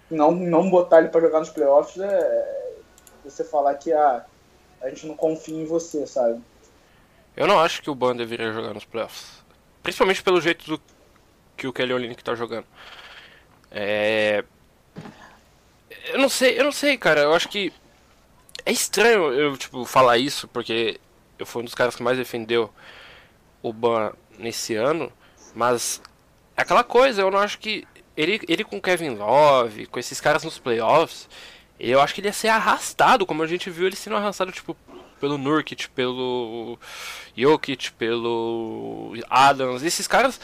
não, 0.09 0.31
não 0.31 0.69
botar 0.69 0.99
ele 0.99 1.09
para 1.09 1.21
jogar 1.21 1.39
nos 1.39 1.49
playoffs 1.49 1.99
é 1.99 2.57
você 3.23 3.43
falar 3.43 3.73
que 3.75 3.91
ah, 3.91 4.25
a 4.81 4.89
gente 4.89 5.07
não 5.07 5.15
confia 5.15 5.57
em 5.57 5.65
você, 5.65 6.05
sabe? 6.05 6.41
Eu 7.37 7.45
não 7.45 7.59
acho 7.59 7.83
que 7.83 7.89
o 7.89 7.95
Ban 7.95 8.15
deveria 8.15 8.51
jogar 8.51 8.73
nos 8.73 8.83
playoffs. 8.83 9.45
Principalmente 9.83 10.23
pelo 10.23 10.41
jeito 10.41 10.65
do 10.65 10.81
que 11.55 11.67
o 11.67 11.71
Kelly 11.71 11.93
Olynyk 11.93 12.23
tá 12.23 12.33
jogando. 12.33 12.65
É... 13.69 14.43
Eu 16.07 16.17
não 16.17 16.29
sei, 16.29 16.59
eu 16.59 16.63
não 16.63 16.71
sei, 16.71 16.97
cara. 16.97 17.21
Eu 17.21 17.35
acho 17.35 17.47
que 17.47 17.71
é 18.65 18.71
estranho 18.71 19.31
eu, 19.31 19.55
tipo, 19.55 19.85
falar 19.85 20.17
isso, 20.17 20.47
porque 20.47 20.99
eu 21.37 21.45
fui 21.45 21.61
um 21.61 21.65
dos 21.65 21.75
caras 21.75 21.95
que 21.95 22.01
mais 22.01 22.17
defendeu 22.17 22.73
o 23.61 23.71
Ban 23.71 24.13
nesse 24.39 24.75
ano, 24.75 25.11
mas 25.53 26.01
é 26.55 26.61
aquela 26.63 26.83
coisa, 26.83 27.21
eu 27.21 27.31
não 27.31 27.39
acho 27.39 27.59
que 27.59 27.87
ele, 28.15 28.41
ele 28.47 28.63
com 28.63 28.81
Kevin 28.81 29.11
Love, 29.11 29.85
com 29.85 29.99
esses 29.99 30.19
caras 30.19 30.43
nos 30.43 30.57
playoffs, 30.57 31.29
eu 31.79 32.01
acho 32.01 32.13
que 32.13 32.21
ele 32.21 32.27
ia 32.27 32.33
ser 32.33 32.49
arrastado, 32.49 33.25
como 33.25 33.43
a 33.43 33.47
gente 33.47 33.69
viu 33.69 33.87
ele 33.87 33.95
sendo 33.95 34.15
arrastado, 34.15 34.51
tipo, 34.51 34.75
pelo 35.19 35.37
Nurkic, 35.37 35.89
pelo 35.89 36.77
Jokic, 37.35 37.91
pelo 37.93 39.13
Adams, 39.29 39.83
esses 39.83 40.07
caras 40.07 40.39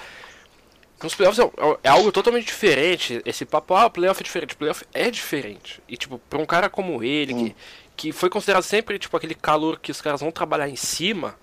nos 1.01 1.15
playoffs 1.15 1.39
é, 1.39 1.77
é, 1.83 1.89
algo 1.89 2.11
totalmente 2.13 2.45
diferente. 2.45 3.21
Esse 3.25 3.45
papo, 3.45 3.75
ah, 3.75 3.89
playoff 3.89 4.21
é 4.21 4.23
diferente. 4.23 4.55
Playoff 4.55 4.85
é 4.93 5.11
diferente. 5.11 5.83
E, 5.85 5.97
tipo, 5.97 6.17
pra 6.29 6.39
um 6.39 6.45
cara 6.45 6.69
como 6.69 7.03
ele, 7.03 7.33
hum. 7.33 7.45
que 7.45 7.55
que 7.95 8.11
foi 8.11 8.29
considerado 8.29 8.63
sempre, 8.63 8.99
tipo, 8.99 9.15
aquele 9.15 9.35
calor 9.35 9.79
que 9.79 9.91
os 9.91 10.01
caras 10.01 10.21
vão 10.21 10.31
trabalhar 10.31 10.67
em 10.67 10.75
cima. 10.75 11.35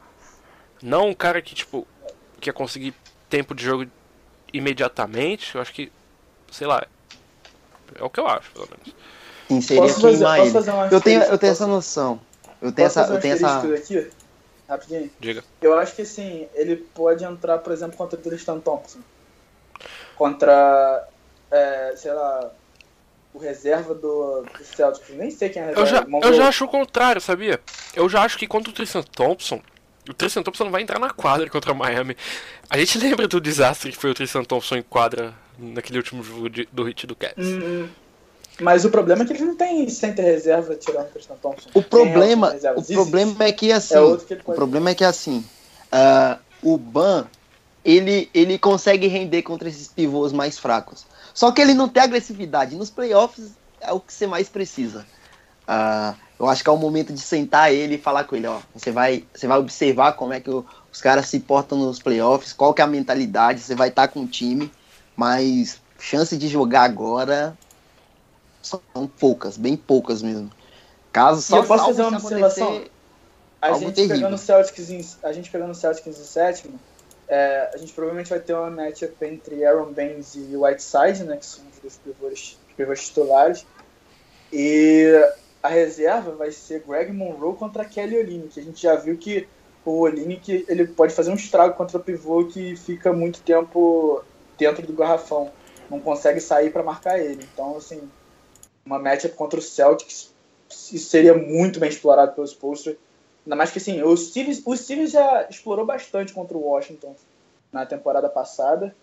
Não 0.82 1.08
um 1.08 1.14
cara 1.14 1.40
que, 1.40 1.54
tipo, 1.54 1.86
que 2.40 2.48
ia 2.48 2.52
conseguir 2.52 2.94
tempo 3.28 3.54
de 3.54 3.64
jogo 3.64 3.86
imediatamente. 4.52 5.54
Eu 5.54 5.60
acho 5.60 5.72
que, 5.72 5.92
sei 6.50 6.66
lá, 6.66 6.84
é 7.94 8.02
o 8.02 8.10
que 8.10 8.20
eu 8.20 8.26
acho, 8.26 8.50
pelo 8.52 8.68
menos. 8.70 8.94
Sim, 9.48 9.60
seria 9.60 9.82
posso 9.82 10.00
fazer, 10.00 10.24
posso 10.24 10.52
fazer 10.52 10.94
eu 10.94 11.00
tenho, 11.00 11.22
eu 11.22 11.38
tenho 11.38 11.52
essa 11.52 11.66
noção. 11.66 12.20
Eu 12.60 12.72
tenho 12.72 12.86
essa, 12.86 13.02
eu 13.02 13.20
tenho 13.20 13.34
essa. 13.34 13.60
Aqui? 13.60 14.10
Rapidinho. 14.68 15.10
Diga. 15.18 15.42
Eu 15.60 15.76
acho 15.78 15.96
que 15.96 16.02
assim, 16.02 16.46
ele 16.54 16.76
pode 16.76 17.24
entrar, 17.24 17.58
por 17.58 17.72
exemplo, 17.72 17.96
contra 17.96 18.18
o 18.18 18.22
Tristan 18.22 18.60
Thompson. 18.60 19.00
Contra, 20.16 21.08
é, 21.50 21.94
sei 21.96 22.12
lá, 22.12 22.52
o 23.34 23.38
reserva 23.38 23.94
do, 23.94 24.42
do 24.42 24.64
Celtics. 24.64 25.08
Nem 25.10 25.30
sei 25.30 25.48
quem 25.48 25.62
é 25.62 25.66
reserva. 25.66 26.06
Eu 26.08 26.20
já, 26.20 26.28
eu 26.28 26.34
já 26.34 26.48
acho 26.48 26.64
o 26.64 26.68
contrário, 26.68 27.20
sabia? 27.20 27.60
Eu 27.94 28.08
já 28.08 28.22
acho 28.22 28.38
que 28.38 28.46
contra 28.46 28.70
o 28.70 28.74
Tristan 28.74 29.02
Thompson, 29.02 29.60
o 30.08 30.14
Tristan 30.14 30.42
Thompson 30.42 30.64
não 30.64 30.70
vai 30.70 30.82
entrar 30.82 30.98
na 30.98 31.10
quadra 31.10 31.48
contra 31.48 31.72
o 31.72 31.76
Miami. 31.76 32.16
A 32.68 32.78
gente 32.78 32.98
lembra 33.02 33.26
do 33.26 33.40
desastre 33.40 33.90
que 33.90 33.98
foi 33.98 34.10
o 34.10 34.14
Tristan 34.14 34.44
Thompson 34.44 34.76
em 34.76 34.82
quadra 34.82 35.34
naquele 35.58 35.98
último 35.98 36.22
jogo 36.22 36.48
de, 36.48 36.68
do 36.70 36.84
hit 36.84 37.06
do 37.06 37.16
Cats. 37.16 37.46
Hum, 37.46 37.60
hum. 37.62 37.88
Mas 38.60 38.84
o 38.84 38.90
problema 38.90 39.22
é 39.22 39.26
que 39.26 39.32
eles 39.32 39.42
não 39.42 39.56
tem 39.56 39.88
center 39.88 40.24
reserva 40.24 40.74
tirando 40.74 41.06
o 41.06 41.10
Tristan 41.10 41.36
Thompson. 41.40 41.70
O 41.74 41.82
problema, 41.82 42.54
o 42.76 42.82
problema 42.82 43.44
é 43.44 43.52
que 43.52 43.72
assim, 43.72 43.94
é 43.94 44.16
que 44.16 44.50
o 44.50 44.54
problema 44.54 44.90
é 44.90 44.94
que 44.94 45.04
assim, 45.04 45.44
uh, 45.92 46.38
o 46.62 46.76
Ban 46.76 47.26
ele 47.84 48.28
ele 48.34 48.58
consegue 48.58 49.06
render 49.06 49.42
contra 49.42 49.68
esses 49.68 49.88
pivôs 49.88 50.32
mais 50.32 50.58
fracos. 50.58 51.06
Só 51.32 51.50
que 51.50 51.60
ele 51.60 51.74
não 51.74 51.88
tem 51.88 52.02
agressividade. 52.02 52.76
Nos 52.76 52.90
playoffs 52.90 53.52
é 53.80 53.92
o 53.92 54.00
que 54.00 54.12
você 54.12 54.26
mais 54.26 54.48
precisa. 54.48 55.06
Uh, 55.66 56.14
eu 56.38 56.48
acho 56.48 56.62
que 56.62 56.68
é 56.68 56.72
o 56.72 56.76
momento 56.76 57.12
de 57.12 57.20
sentar 57.20 57.72
ele 57.72 57.94
e 57.94 57.98
falar 57.98 58.24
com 58.24 58.34
ele, 58.34 58.46
ó. 58.46 58.60
Você 58.74 58.90
vai, 58.90 59.24
você 59.32 59.46
vai 59.46 59.58
observar 59.58 60.12
como 60.14 60.32
é 60.32 60.40
que 60.40 60.50
o, 60.50 60.64
os 60.92 61.00
caras 61.00 61.28
se 61.28 61.38
portam 61.38 61.78
nos 61.78 62.00
playoffs, 62.00 62.52
qual 62.52 62.74
que 62.74 62.82
é 62.82 62.84
a 62.84 62.88
mentalidade, 62.88 63.60
você 63.60 63.74
vai 63.74 63.88
estar 63.88 64.08
tá 64.08 64.12
com 64.12 64.22
o 64.22 64.26
time, 64.26 64.70
mas 65.16 65.80
chance 65.98 66.36
de 66.36 66.48
jogar 66.48 66.82
agora 66.82 67.56
são 68.70 69.06
poucas, 69.06 69.56
bem 69.56 69.76
poucas 69.76 70.22
mesmo. 70.22 70.50
Caso 71.12 71.42
só 71.42 71.58
eu 71.58 71.64
posso 71.64 71.86
fazer 71.86 72.02
uma 72.02 72.18
observação. 72.18 72.84
A 73.60 73.74
gente, 73.74 74.08
pegando 74.08 74.38
Celtics 74.38 74.90
em, 74.90 75.06
a 75.22 75.32
gente 75.32 75.50
pegando 75.50 75.72
o 75.72 75.74
Celtics 75.74 76.18
em 76.18 76.24
sétimo, 76.24 76.80
é, 77.28 77.70
a 77.74 77.76
gente 77.76 77.92
provavelmente 77.92 78.30
vai 78.30 78.40
ter 78.40 78.54
uma 78.54 78.70
matchup 78.70 79.14
entre 79.24 79.64
Aaron 79.64 79.92
Baines 79.92 80.34
e 80.34 80.56
Whiteside, 80.56 81.24
né, 81.24 81.36
que 81.36 81.44
são 81.44 81.62
os 81.70 81.78
dois 81.78 82.00
pivôs, 82.02 82.58
pivôs 82.76 83.06
titulares. 83.06 83.66
E 84.52 85.12
a 85.62 85.68
reserva 85.68 86.32
vai 86.32 86.50
ser 86.50 86.82
Greg 86.86 87.12
Monroe 87.12 87.54
contra 87.54 87.84
Kelly 87.84 88.18
Olynyk, 88.18 88.58
a 88.58 88.62
gente 88.62 88.82
já 88.82 88.96
viu 88.96 89.16
que 89.16 89.46
o 89.84 90.00
Olynyk 90.00 90.64
ele 90.68 90.86
pode 90.86 91.14
fazer 91.14 91.30
um 91.30 91.34
estrago 91.34 91.74
contra 91.74 91.98
o 91.98 92.00
pivô 92.00 92.44
que 92.46 92.76
fica 92.76 93.12
muito 93.12 93.40
tempo 93.42 94.24
dentro 94.58 94.86
do 94.86 94.92
garrafão, 94.92 95.50
não 95.90 96.00
consegue 96.00 96.40
sair 96.40 96.70
para 96.70 96.82
marcar 96.82 97.18
ele. 97.18 97.46
Então, 97.52 97.76
assim, 97.76 98.00
uma 98.84 98.98
matchup 98.98 99.34
contra 99.34 99.58
o 99.58 99.62
Celtics 99.62 100.30
isso 100.70 101.10
seria 101.10 101.36
muito 101.36 101.80
bem 101.80 101.88
explorado 101.88 102.32
pelos 102.32 102.54
Posters 102.54 102.96
Ainda 103.44 103.56
mais 103.56 103.70
que 103.70 103.78
assim, 103.78 104.02
o 104.02 104.16
Stevens, 104.16 104.62
o 104.64 104.76
Stevens 104.76 105.12
já 105.12 105.46
explorou 105.48 105.86
bastante 105.86 106.32
contra 106.32 106.56
o 106.56 106.62
Washington 106.62 107.16
na 107.72 107.86
temporada 107.86 108.28
passada. 108.28 108.94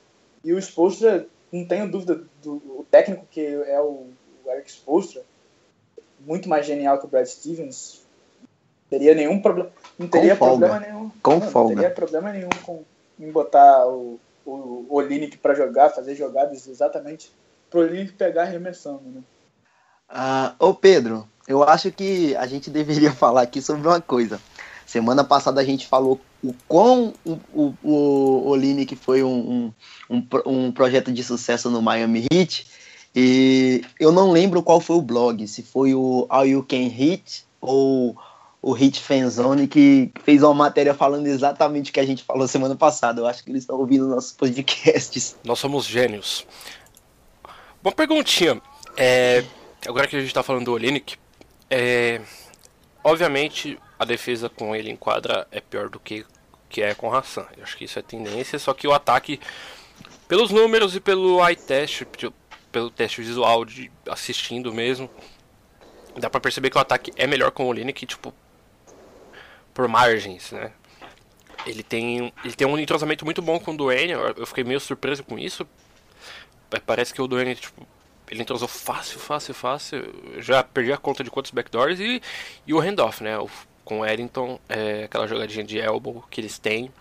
E 0.44 0.54
o 0.54 0.60
Spolstra, 0.60 1.28
não 1.52 1.66
tenho 1.66 1.90
dúvida 1.90 2.22
do 2.44 2.54
o 2.54 2.86
técnico 2.90 3.26
que 3.32 3.42
é 3.42 3.80
o, 3.82 4.08
o 4.46 4.52
Eric 4.52 4.70
Spolstra, 4.70 5.24
muito 6.20 6.48
mais 6.48 6.66
genial 6.66 7.00
que 7.00 7.06
o 7.06 7.10
Brad 7.10 7.26
Stevens. 7.26 8.06
Teria 8.90 9.14
nenhum 9.14 9.42
problema. 9.42 9.70
Não 10.00 10.08
teria 10.08 10.36
com 10.36 10.46
problema 10.46 10.80
nenhum. 10.80 11.12
Com 11.22 11.40
não, 11.40 11.52
folga. 11.52 11.76
Não 11.76 11.82
teria 11.82 11.94
problema 11.94 12.32
nenhum 12.32 12.50
com, 12.64 12.84
em 13.20 13.30
botar 13.30 13.86
o, 13.86 14.18
o, 14.46 14.86
o 14.88 14.96
Olinick 14.96 15.38
para 15.38 15.56
jogar, 15.56 15.90
fazer 15.90 16.16
jogadas 16.16 16.66
exatamente 16.68 17.30
pro 17.70 17.82
Olinick 17.82 18.14
pegar 18.14 18.44
arremessando, 18.44 19.02
né? 19.10 19.22
Ah, 20.10 20.54
ô 20.60 20.74
Pedro, 20.74 21.28
eu 21.48 21.64
acho 21.64 21.92
que 21.92 22.36
a 22.36 22.46
gente 22.48 22.70
deveria 22.72 23.12
falar 23.12 23.42
aqui 23.42 23.62
sobre 23.62 23.88
uma 23.88 24.02
coisa. 24.02 24.40
Semana 24.86 25.24
passada 25.24 25.60
a 25.60 25.66
gente 25.66 25.86
falou 25.86 26.20
o 26.44 26.54
quão 26.68 27.14
o, 27.26 27.38
o, 27.54 27.74
o 27.84 28.48
Olinick 28.48 28.96
foi 28.96 29.22
um, 29.22 29.74
um, 30.10 30.24
um, 30.46 30.72
projeto 30.72 31.12
de 31.12 31.24
sucesso 31.24 31.70
no 31.70 31.82
Miami 31.82 32.26
Heat. 32.32 32.66
E 33.14 33.84
eu 34.00 34.12
não 34.12 34.32
lembro 34.32 34.64
qual 34.64 34.80
foi 34.80 34.96
o 34.96 35.02
blog, 35.02 35.46
se 35.48 35.64
foi 35.64 35.94
o 35.94 36.26
All 36.30 36.46
You 36.46 36.64
Can 36.64 36.88
Hit 36.88 37.46
ou 37.60 38.16
o 38.62 38.72
Hit 38.72 39.02
Fanzone 39.02 39.68
que 39.68 40.12
fez 40.24 40.44
uma 40.44 40.54
matéria 40.54 40.94
falando 40.94 41.26
exatamente 41.28 41.90
o 41.90 41.94
que 41.94 42.00
a 42.00 42.06
gente 42.06 42.24
falou 42.24 42.48
semana 42.48 42.76
passada. 42.76 43.22
Eu 43.22 43.28
acho 43.28 43.44
que 43.44 43.50
eles 43.50 43.64
estão 43.64 43.78
ouvindo 43.78 44.08
nossos 44.08 44.32
podcasts. 44.34 45.36
Nós 45.44 45.60
somos 45.60 45.86
gênios. 45.86 46.46
Uma 47.84 47.92
perguntinha. 47.92 48.62
É, 48.96 49.44
agora 49.86 50.08
que 50.08 50.16
a 50.16 50.20
gente 50.20 50.30
está 50.30 50.42
falando 50.44 50.66
do 50.66 50.74
Olinick, 50.74 51.18
é, 51.70 52.22
obviamente, 53.04 53.78
a 54.00 54.06
defesa 54.06 54.50
com 54.50 54.76
ele 54.76 54.90
em 54.90 54.96
quadra 54.96 55.48
é 55.52 55.60
pior 55.60 55.90
do 55.90 56.00
que 56.00 56.26
que 56.70 56.82
é 56.82 56.94
com 56.94 57.14
Hassan. 57.14 57.46
Eu 57.56 57.64
acho 57.64 57.78
que 57.78 57.86
isso 57.86 57.98
é 57.98 58.02
tendência, 58.02 58.60
só 58.60 58.74
que 58.74 58.88
o 58.88 58.94
ataque, 58.94 59.40
pelos 60.28 60.52
números 60.52 60.96
e 60.96 61.00
pelo 61.00 61.46
eye 61.46 61.56
test, 61.56 62.04
pelo 62.72 62.90
teste 62.90 63.22
visual 63.22 63.64
de 63.64 63.92
assistindo 64.10 64.74
mesmo, 64.74 65.10
dá 66.18 66.30
pra 66.30 66.40
perceber 66.40 66.70
que 66.70 66.78
o 66.78 66.82
ataque 66.82 67.12
é 67.16 67.26
melhor 67.26 67.52
com 67.52 67.68
o 67.68 67.74
Lineker, 67.74 68.08
tipo, 68.08 68.34
por 69.74 69.88
margens, 69.88 70.52
né? 70.52 70.72
Ele 71.66 71.84
tem, 71.84 72.34
ele 72.44 72.54
tem 72.54 72.68
um 72.68 72.78
entrosamento 72.78 73.26
muito 73.26 73.42
bom 73.42 73.60
com 73.60 73.72
o 73.72 73.78
Duane, 73.78 74.12
eu 74.12 74.46
fiquei 74.46 74.64
meio 74.64 74.80
surpreso 74.80 75.24
com 75.24 75.38
isso. 75.38 75.68
Parece 76.86 77.14
que 77.14 77.22
o 77.22 77.28
Duane, 77.28 77.56
tipo, 77.56 77.86
ele 78.30 78.42
entrosou 78.42 78.68
fácil, 78.68 79.20
fácil, 79.20 79.54
fácil. 79.54 80.14
Eu 80.34 80.42
já 80.42 80.64
perdi 80.64 80.92
a 80.92 80.98
conta 80.98 81.24
de 81.24 81.32
quantos 81.32 81.52
backdoors 81.52 82.00
e, 82.00 82.22
e 82.66 82.74
o 82.74 82.80
handoff, 82.80 83.24
né? 83.24 83.38
O, 83.38 83.50
com 83.84 84.02
o 84.02 84.06
Eddington, 84.06 84.60
é 84.68 85.06
aquela 85.06 85.28
jogadinha 85.28 85.64
de 85.64 85.80
elbow 85.80 86.24
que 86.30 86.42
eles 86.42 86.60
têm, 86.60 86.92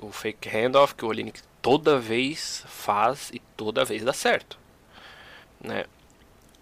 o 0.00 0.10
fake 0.10 0.48
handoff 0.48 0.94
que 0.94 1.04
o 1.04 1.08
Olinick 1.08 1.40
toda 1.60 1.98
vez 1.98 2.64
faz 2.66 3.30
e 3.32 3.38
toda 3.56 3.84
vez 3.84 4.02
dá 4.02 4.12
certo. 4.12 4.58
Né? 5.60 5.84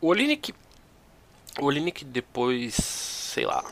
O 0.00 0.08
Olinick, 0.08 0.52
o 1.60 1.66
Olinick 1.66 2.04
depois, 2.04 2.74
sei 2.74 3.46
lá, 3.46 3.64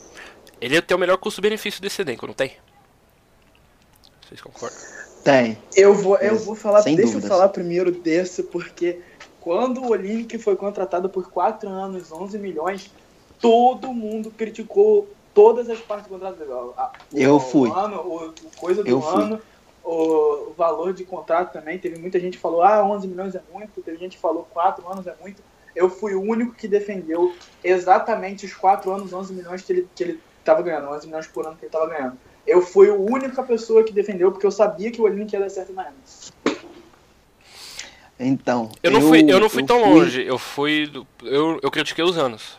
ele 0.61 0.75
ia 0.75 0.83
ter 0.83 0.95
o 0.95 0.99
melhor 0.99 1.17
custo-benefício 1.17 1.83
desse 1.83 2.03
elenco, 2.03 2.27
não 2.27 2.35
tem? 2.35 2.57
Vocês 4.29 4.41
concordam? 4.41 4.79
Tem. 5.25 5.59
Eu 5.75 5.93
vou, 5.93 6.17
eu 6.19 6.39
vou 6.39 6.55
falar, 6.55 6.83
Sem 6.83 6.95
deixa 6.95 7.13
dúvidas. 7.13 7.31
eu 7.31 7.37
falar 7.37 7.49
primeiro 7.49 7.91
desse, 7.91 8.45
porque 8.45 9.01
quando 9.41 9.83
o 9.83 9.91
Olinick 9.91 10.39
foi 10.39 10.57
contratado 10.57 11.09
por 11.09 11.31
4 11.31 11.69
anos, 11.69 12.13
11 12.13 12.39
milhões, 12.39 12.91
todo 13.41 13.93
mundo 13.93 14.31
criticou 14.31 15.09
todas 15.35 15.69
as 15.71 15.79
partes 15.81 16.07
do 16.07 16.11
contrato 16.11 16.39
dele. 16.39 16.53
Eu 17.15 17.37
o 17.37 17.41
fui. 17.41 17.71
ano, 17.71 17.97
o, 17.97 18.35
coisa 18.57 18.83
do 18.83 18.89
Eu 18.89 19.07
ano, 19.07 19.41
o, 19.83 20.51
o 20.51 20.55
valor 20.57 20.93
de 20.93 21.05
contrato 21.05 21.53
também. 21.53 21.79
Teve 21.79 21.99
muita 21.99 22.21
gente 22.21 22.37
que 22.37 22.43
falou, 22.43 22.63
ah, 22.63 22.85
11 22.85 23.09
milhões 23.09 23.35
é 23.35 23.43
muito, 23.53 23.81
teve 23.83 23.99
gente 23.99 24.17
que 24.17 24.23
falou 24.23 24.47
4 24.53 24.87
anos 24.89 25.07
é 25.07 25.15
muito. 25.21 25.43
Eu 25.75 25.89
fui 25.89 26.15
o 26.15 26.21
único 26.21 26.53
que 26.53 26.69
defendeu 26.69 27.35
exatamente 27.63 28.45
os 28.45 28.55
4 28.55 28.93
anos, 28.93 29.13
11 29.13 29.33
milhões 29.33 29.63
que 29.63 29.73
ele, 29.73 29.89
que 29.95 30.03
ele 30.03 30.21
tava 30.45 30.63
ganhando, 30.63 30.89
11 30.89 31.07
milhões 31.07 31.27
por 31.27 31.47
ano 31.47 31.57
que 31.57 31.65
ele 31.65 31.73
tava 31.73 31.87
ganhando. 31.87 32.19
Eu 32.47 32.61
fui 32.61 32.91
a 32.91 32.95
única 32.95 33.43
pessoa 33.43 33.85
que 33.85 33.93
defendeu, 33.93 34.33
porque 34.33 34.47
eu 34.47 34.51
sabia 34.51 34.91
que 34.91 35.01
o 35.01 35.05
Olinick 35.05 35.33
ia 35.33 35.41
dar 35.41 35.51
certo 35.51 35.73
na 35.73 35.83
Miami. 35.83 35.99
Então. 38.23 38.71
Eu 38.83 38.91
não 38.91 39.01
fui, 39.01 39.25
eu 39.27 39.41
não 39.41 39.49
fui 39.49 39.63
tão 39.65 39.81
longe, 39.81 40.23
eu 40.23 40.39
fui. 40.39 40.87
do- 40.87 41.07
Eu, 41.23 41.59
eu 41.63 41.71
critiquei 41.71 42.05
os 42.05 42.19
anos. 42.19 42.59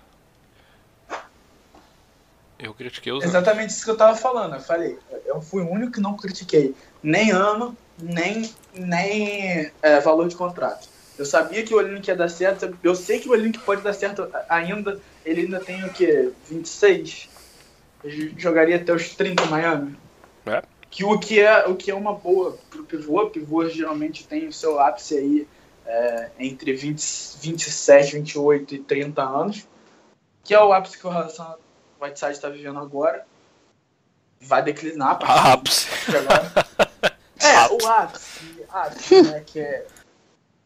Eu 2.58 2.74
critiquei 2.74 3.12
os 3.12 3.24
anos. 3.24 3.36
Exatamente 3.36 3.70
isso 3.70 3.84
que 3.86 3.92
eu 3.92 3.98
tava 3.98 4.16
falando. 4.18 4.56
Eu 4.56 4.62
falei, 4.62 4.98
eu 5.26 5.40
fui 5.42 5.62
o 5.64 5.70
único 5.70 5.94
que 5.94 6.00
não 6.02 6.16
critiquei 6.18 6.76
nem 7.04 7.32
ano, 7.32 7.78
nem, 8.00 8.50
nem 8.74 9.72
é, 9.82 10.00
valor 10.00 10.28
de 10.28 10.36
contrato. 10.36 10.90
Eu 11.18 11.26
sabia 11.26 11.64
que 11.64 11.74
o 11.74 11.78
Olinick 11.78 12.08
ia 12.10 12.16
dar 12.16 12.30
certo. 12.30 12.76
Eu 12.84 12.96
sei 12.96 13.20
que 13.20 13.28
o 13.30 13.32
Olinick 13.32 13.60
pode 13.60 13.82
dar 13.82 13.94
certo 13.94 14.28
ainda. 14.50 15.00
Ele 15.24 15.42
ainda 15.42 15.60
tem 15.60 15.84
o 15.86 15.90
quê? 15.94 16.32
26? 16.50 17.30
Ele 18.04 18.34
jogaria 18.38 18.78
até 18.78 18.92
os 18.92 19.10
30 19.16 19.44
em 19.44 19.48
Miami. 19.50 19.96
É. 20.48 20.64
Que 20.92 21.06
o 21.06 21.18
que 21.18 21.40
é, 21.40 21.66
o 21.68 21.76
que 21.76 21.90
é 21.90 21.96
uma 21.96 22.14
boa 22.14 22.60
pro 22.70 22.84
pivô. 22.84 23.30
Pivô 23.30 23.68
geralmente 23.68 24.28
tem 24.28 24.48
o 24.48 24.54
seu 24.54 24.80
ápice 24.80 25.18
aí 25.18 25.48
é, 25.86 26.30
entre 26.38 26.74
20, 26.74 27.02
27, 27.42 28.14
28 28.18 28.76
e 28.76 28.80
30 28.80 29.24
anos. 29.24 29.68
Que 30.44 30.54
é 30.54 30.62
o 30.62 30.74
ápice 30.74 31.00
que 31.00 31.08
o 31.08 31.10
Hassan 31.10 31.56
Whiteside 32.00 32.34
está 32.34 32.50
vivendo 32.50 32.80
agora. 32.80 33.26
Vai 34.42 34.62
declinar 34.62 35.12
a 35.12 35.16
partir 35.16 35.34
Ah, 35.34 35.54
ápice. 35.54 35.88
É, 37.44 37.68
o 37.74 37.88
ápice, 37.88 38.66
ápice, 38.70 39.22
né, 39.24 39.42
que 39.44 39.60
é, 39.60 39.88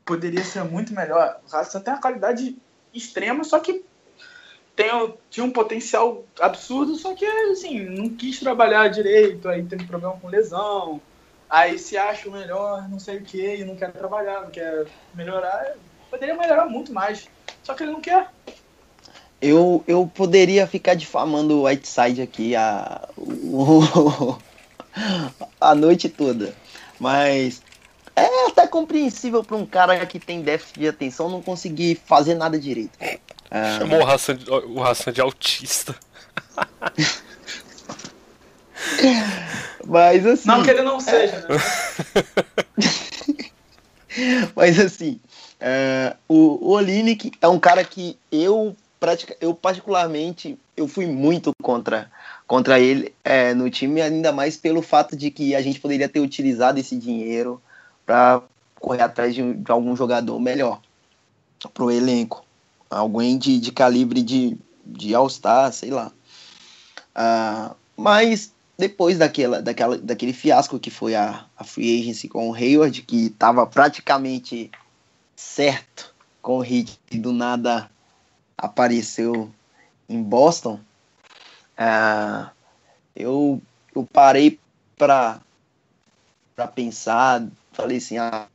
poderia 0.04 0.44
ser 0.44 0.66
muito 0.66 0.94
melhor. 0.94 1.40
O 1.50 1.56
Hassan 1.56 1.80
tem 1.80 1.94
uma 1.94 2.02
qualidade 2.02 2.58
extrema, 2.94 3.46
só 3.46 3.60
que 3.60 3.86
tem, 4.76 5.14
tinha 5.30 5.46
um 5.46 5.52
potencial 5.52 6.26
absurdo, 6.40 6.96
só 6.96 7.14
que, 7.14 7.26
assim, 7.26 7.80
não 7.86 8.10
quis 8.10 8.40
trabalhar 8.40 8.90
direito, 8.90 9.48
aí 9.48 9.64
teve 9.64 9.86
problema 9.86 10.18
com 10.18 10.28
lesão, 10.28 11.00
aí 11.50 11.80
se 11.80 11.98
acha 11.98 12.28
o 12.28 12.32
melhor, 12.32 12.90
não 12.90 13.00
sei 13.00 13.18
o 13.18 13.22
que, 13.22 13.56
e 13.56 13.64
não 13.64 13.76
quer 13.76 13.92
trabalhar, 13.92 14.42
não 14.42 14.50
quer 14.50 14.86
melhorar. 15.14 15.76
Poderia 16.10 16.36
melhorar 16.36 16.66
muito 16.66 16.92
mais, 16.92 17.28
só 17.64 17.74
que 17.74 17.84
ele 17.84 17.94
não 17.94 18.02
quer. 18.02 18.30
Eu, 19.42 19.84
eu 19.88 20.10
poderia 20.14 20.66
ficar 20.68 20.96
difamando 20.96 21.60
o 21.60 21.66
Whiteside 21.66 22.22
aqui 22.22 22.56
a, 22.56 23.08
a 25.60 25.76
noite 25.76 26.10
toda. 26.10 26.56
Mas 27.00 27.62
é 28.16 28.48
até 28.48 28.66
compreensível 28.66 29.44
para 29.44 29.58
um 29.58 29.66
cara 29.66 30.06
que 30.06 30.20
tem 30.20 30.42
déficit 30.42 30.80
de 30.80 30.88
atenção 30.88 31.30
não 31.30 31.42
conseguir 31.42 31.96
fazer 32.06 32.34
nada 32.34 32.58
direito. 32.58 32.98
Ah, 33.52 33.78
Chamou 33.80 34.00
o 34.02 34.08
Hassan, 34.10 34.36
de- 34.36 34.50
o 34.50 34.84
Hassan 34.84 35.12
de 35.14 35.22
autista. 35.22 35.96
mas 39.86 40.26
assim. 40.26 40.48
Não 40.48 40.64
que 40.64 40.70
ele 40.70 40.82
não 40.82 41.00
seja, 41.00 41.46
né? 41.48 41.56
Mas 44.56 44.80
assim, 44.80 45.20
é, 45.60 46.16
o, 46.28 46.68
o 46.68 46.70
Olinick 46.72 47.32
é 47.42 47.48
um 47.50 47.60
cara 47.60 47.84
que 47.84 48.18
eu, 48.32 48.74
pratica, 48.98 49.36
eu 49.42 49.54
particularmente 49.54 50.58
eu 50.78 50.88
fui 50.88 51.06
muito 51.06 51.52
contra, 51.62 52.10
contra 52.48 52.80
ele 52.80 53.14
é, 53.26 53.54
no 53.54 53.70
time, 53.70 54.02
ainda 54.02 54.32
mais 54.32 54.56
pelo 54.56 54.82
fato 54.82 55.18
de 55.18 55.30
que 55.32 55.54
a 55.54 55.62
gente 55.62 55.82
poderia 55.82 56.08
ter 56.08 56.22
utilizado 56.22 56.80
esse 56.80 56.96
dinheiro 56.96 57.62
para 58.06 58.42
correr 58.80 59.02
atrás 59.02 59.36
de, 59.36 59.54
de 59.54 59.70
algum 59.72 59.98
jogador 59.98 60.40
melhor 60.40 60.80
pro 61.74 61.92
elenco. 61.92 62.45
Alguém 62.90 63.38
de, 63.38 63.60
de 63.60 63.72
calibre 63.72 64.22
de, 64.22 64.58
de 64.86 65.14
All-Star, 65.16 65.72
sei 65.74 65.92
lá. 65.92 66.12
Ah, 67.14 67.76
mas 67.98 68.54
depois 68.78 69.18
daquela, 69.18 69.62
daquela, 69.62 69.98
daquele 69.98 70.34
fiasco 70.34 70.80
que 70.80 70.92
foi 70.92 71.16
a, 71.16 71.46
a 71.58 71.64
free 71.64 72.02
agency 72.02 72.28
com 72.28 72.50
o 72.50 72.54
Hayward, 72.54 73.02
que 73.02 73.28
estava 73.28 73.66
praticamente 73.66 74.70
certo 75.36 76.14
com 76.42 76.60
o 76.60 76.64
Heat 76.64 77.00
e 77.12 77.18
do 77.18 77.32
nada 77.32 77.90
apareceu 78.58 79.52
em 80.08 80.22
Boston, 80.22 80.80
ah, 81.78 82.52
eu, 83.16 83.62
eu 83.96 84.06
parei 84.06 84.60
para 84.98 85.42
pensar, 86.74 87.48
falei 87.72 87.98
assim, 87.98 88.18
ah, 88.18 88.48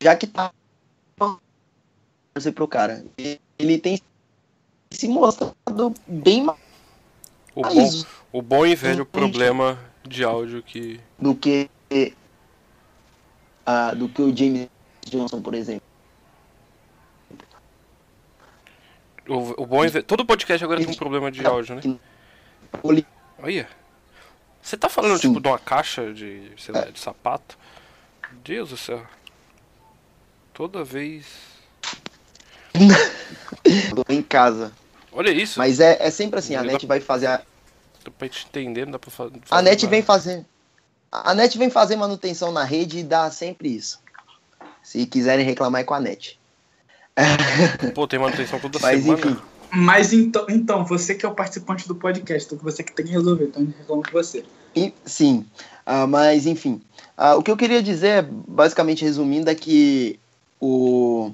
já 0.00 0.16
que 0.16 0.26
tá 0.26 0.52
torcer 2.36 2.52
pro 2.52 2.68
cara, 2.68 3.02
ele 3.58 3.78
tem 3.78 3.98
se 4.90 5.08
mostrado 5.08 5.94
bem 6.06 6.44
mais 6.44 6.58
O 7.54 7.62
bom, 7.62 7.74
mais 7.74 8.06
o 8.30 8.42
bom 8.42 8.66
e 8.66 8.74
velho 8.74 9.02
Entendi. 9.02 9.10
problema 9.10 9.78
de 10.04 10.22
áudio 10.22 10.62
que. 10.62 11.00
do 11.18 11.34
que 11.34 11.70
ah, 13.64 13.94
do 13.94 14.08
que 14.08 14.22
o 14.22 14.36
James 14.36 14.68
Johnson, 15.06 15.40
por 15.40 15.54
exemplo. 15.54 15.86
O, 19.26 19.62
o 19.62 19.66
bom 19.66 19.84
e 19.84 19.88
velho. 19.88 20.04
Todo 20.04 20.24
podcast 20.24 20.62
agora 20.62 20.80
tem 20.80 20.90
um 20.90 20.94
problema 20.94 21.32
de 21.32 21.44
áudio, 21.44 21.74
né? 21.74 21.98
Olha. 23.38 23.68
Você 24.62 24.76
tá 24.76 24.88
falando, 24.88 25.16
Sim. 25.18 25.28
tipo, 25.28 25.40
de 25.40 25.48
uma 25.48 25.58
caixa 25.58 26.12
de, 26.12 26.52
sei 26.58 26.74
lá, 26.74 26.82
de 26.82 26.98
sapato? 26.98 27.56
Deus 28.44 28.70
do 28.70 28.76
céu. 28.76 29.04
Toda 30.52 30.84
vez. 30.84 31.55
em 34.08 34.22
casa. 34.22 34.72
Olha 35.12 35.30
isso. 35.30 35.58
Mas 35.58 35.80
é, 35.80 35.96
é 36.00 36.10
sempre 36.10 36.38
assim, 36.38 36.54
a 36.54 36.62
net 36.62 36.86
vai 36.86 37.00
fazer 37.00 37.26
a, 37.26 37.42
Dá 38.04 38.10
pra 38.16 38.28
te 38.28 38.46
entender, 38.46 38.84
não 38.84 38.92
dá 38.92 38.98
pra 38.98 39.10
fa- 39.10 39.24
fazer. 39.24 39.40
a 39.50 39.62
net 39.62 39.82
nada. 39.84 39.90
vem 39.90 40.02
fazer 40.02 40.44
a 41.10 41.34
net 41.34 41.56
vem 41.56 41.70
fazer 41.70 41.96
manutenção 41.96 42.52
na 42.52 42.62
rede 42.64 42.98
e 42.98 43.02
dá 43.02 43.30
sempre 43.30 43.68
isso. 43.74 43.98
Se 44.82 45.06
quiserem 45.06 45.44
reclamar 45.44 45.80
é 45.80 45.84
com 45.84 45.94
a 45.94 46.00
net. 46.00 46.38
Pô, 47.94 48.06
tem 48.06 48.18
manutenção 48.18 48.60
toda 48.60 48.78
Mas 48.80 49.02
semana. 49.02 49.18
enfim, 49.20 49.36
Mas 49.72 50.12
então, 50.12 50.44
então, 50.48 50.84
você 50.84 51.14
que 51.14 51.24
é 51.24 51.28
o 51.28 51.34
participante 51.34 51.88
do 51.88 51.94
podcast, 51.94 52.52
então 52.54 52.62
você 52.62 52.82
que 52.82 52.92
tem 52.92 53.06
que 53.06 53.12
resolver, 53.12 53.46
então 53.46 53.62
a 53.62 53.64
gente 53.64 53.78
reclama 53.78 54.02
com 54.02 54.12
você. 54.12 54.44
E- 54.74 54.92
sim, 55.04 55.46
Ah, 55.86 56.06
mas 56.06 56.46
enfim. 56.46 56.80
Ah, 57.16 57.36
o 57.36 57.42
que 57.42 57.50
eu 57.50 57.56
queria 57.56 57.82
dizer, 57.82 58.22
basicamente 58.46 59.02
resumindo, 59.04 59.48
é 59.48 59.54
que 59.54 60.18
o, 60.60 61.30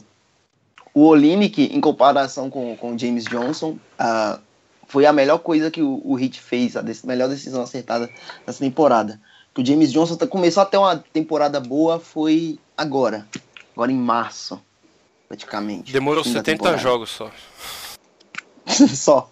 o 0.94 1.04
Olinick, 1.06 1.62
em 1.64 1.80
comparação 1.80 2.50
com, 2.50 2.76
com 2.76 2.94
o 2.94 2.98
James 2.98 3.24
Johnson, 3.24 3.78
ah, 3.98 4.38
foi 4.86 5.06
a 5.06 5.12
melhor 5.12 5.38
coisa 5.38 5.70
que 5.70 5.80
o, 5.82 6.00
o 6.04 6.18
Heat 6.18 6.40
fez, 6.40 6.76
a 6.76 6.82
dec- 6.82 7.04
melhor 7.04 7.28
decisão 7.28 7.62
acertada 7.62 8.10
nessa 8.46 8.58
temporada. 8.58 9.20
Que 9.54 9.62
o 9.62 9.66
James 9.66 9.90
Johnson 9.92 10.16
tá- 10.16 10.26
começou 10.26 10.62
a 10.62 10.66
ter 10.66 10.76
uma 10.76 10.96
temporada 10.96 11.58
boa 11.60 11.98
foi 11.98 12.58
agora, 12.76 13.26
agora 13.74 13.90
em 13.92 13.96
março, 13.96 14.60
praticamente. 15.28 15.92
Demorou 15.92 16.22
Fim 16.24 16.32
da 16.34 16.40
70 16.40 16.52
temporada. 16.58 16.78
jogos 16.78 17.10
só. 17.10 17.30
Só. 18.94 19.30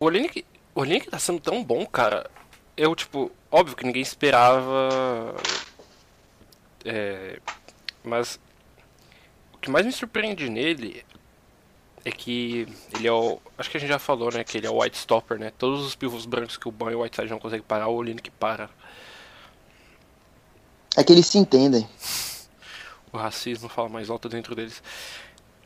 O 0.00 0.04
Olinick, 0.06 0.44
o 0.74 0.80
Olinick 0.80 1.10
tá 1.10 1.18
sendo 1.18 1.40
tão 1.40 1.62
bom, 1.62 1.84
cara. 1.86 2.30
Eu, 2.76 2.94
tipo, 2.94 3.30
óbvio 3.50 3.76
que 3.76 3.84
ninguém 3.84 4.02
esperava. 4.02 5.34
É, 6.90 7.38
mas 8.02 8.40
o 9.52 9.58
que 9.58 9.70
mais 9.70 9.84
me 9.84 9.92
surpreende 9.92 10.48
nele 10.48 11.04
é 12.04 12.10
que 12.10 12.66
ele 12.94 13.06
é 13.06 13.12
o. 13.12 13.38
Acho 13.58 13.68
que 13.70 13.76
a 13.76 13.80
gente 13.80 13.90
já 13.90 13.98
falou, 13.98 14.32
né? 14.32 14.42
Que 14.42 14.56
ele 14.56 14.66
é 14.66 14.70
o 14.70 14.80
White 14.80 14.96
Stopper, 14.96 15.38
né? 15.38 15.52
Todos 15.58 15.84
os 15.84 15.94
pivôs 15.94 16.24
brancos 16.24 16.56
que 16.56 16.66
o 16.66 16.72
Ban 16.72 16.90
e 16.92 16.94
o 16.94 17.02
Whiteside 17.02 17.30
não 17.30 17.38
conseguem 17.38 17.64
parar, 17.66 17.88
o 17.88 17.94
Olinick 17.94 18.30
para. 18.30 18.70
É 20.96 21.04
que 21.04 21.12
eles 21.12 21.26
se 21.26 21.36
entendem. 21.36 21.86
O 23.12 23.18
racismo 23.18 23.68
fala 23.68 23.88
mais 23.90 24.08
alto 24.08 24.28
dentro 24.28 24.54
deles. 24.54 24.82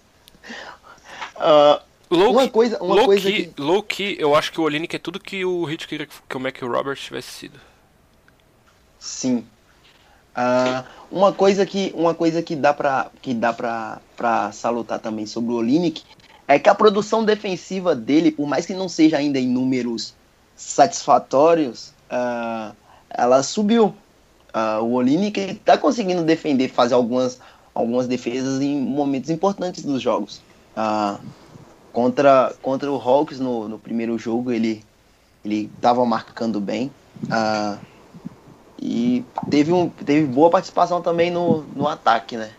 Ah, 1.38 1.82
Low 2.10 2.32
uma 2.32 2.44
key- 2.44 2.50
coisa, 2.52 2.82
uma 2.82 2.96
low 2.96 3.06
coisa 3.06 3.30
key, 3.30 3.48
que... 3.48 3.62
low 3.62 3.84
key, 3.84 4.16
eu 4.20 4.36
acho 4.36 4.52
que 4.52 4.60
o 4.62 4.64
Olinick 4.64 4.96
é 4.96 5.00
tudo 5.00 5.20
que 5.20 5.44
o 5.44 5.66
Hit 5.66 5.88
queria 5.88 6.06
que 6.08 6.38
o 6.38 6.40
Mac 6.40 6.62
Roberts 6.62 7.04
tivesse 7.04 7.30
sido. 7.32 7.60
Sim. 9.00 9.46
Ah, 10.36 10.84
uma 11.10 11.32
coisa 11.32 11.66
que 11.66 11.94
uma 11.96 12.14
coisa 12.14 12.42
que 12.42 12.56
dá 12.56 12.74
pra 12.74 13.10
que 13.22 13.34
dá 13.34 13.54
para 13.54 14.02
para 14.18 14.52
salutar 14.52 15.00
também 15.00 15.26
sobre 15.26 15.54
o 15.54 15.56
Olinick 15.56 16.04
é 16.48 16.60
que 16.60 16.70
a 16.70 16.76
produção 16.76 17.24
defensiva 17.24 17.96
dele, 17.96 18.32
por 18.32 18.46
mais 18.46 18.66
que 18.66 18.74
não 18.74 18.90
seja 18.90 19.18
ainda 19.18 19.40
em 19.40 19.48
números 19.48 20.14
satisfatórios, 20.56 21.94
ah, 22.10 22.74
ela 23.10 23.42
subiu. 23.44 23.96
Ah, 24.54 24.80
o 24.82 24.94
Olinick 24.94 25.40
está 25.40 25.78
conseguindo 25.78 26.24
defender, 26.24 26.70
fazer 26.70 26.96
algumas 26.96 27.40
algumas 27.74 28.08
defesas 28.08 28.62
em 28.62 28.80
momentos 28.80 29.30
importantes 29.30 29.84
dos 29.84 30.02
jogos. 30.02 30.42
Contra 31.94 32.54
contra 32.62 32.92
o 32.92 32.96
Hawks 32.98 33.40
no, 33.40 33.70
no 33.70 33.80
primeiro 33.80 34.18
jogo 34.18 34.52
ele 34.52 34.84
ele 35.46 35.72
estava 35.76 36.06
marcando 36.06 36.60
bem. 36.60 36.92
E 38.82 39.24
teve, 39.50 39.72
um, 39.72 39.90
teve 39.90 40.26
boa 40.26 40.50
participação 40.50 41.02
também 41.02 41.32
no, 41.32 41.64
no 41.76 41.88
ataque, 41.88 42.38
né? 42.38 42.52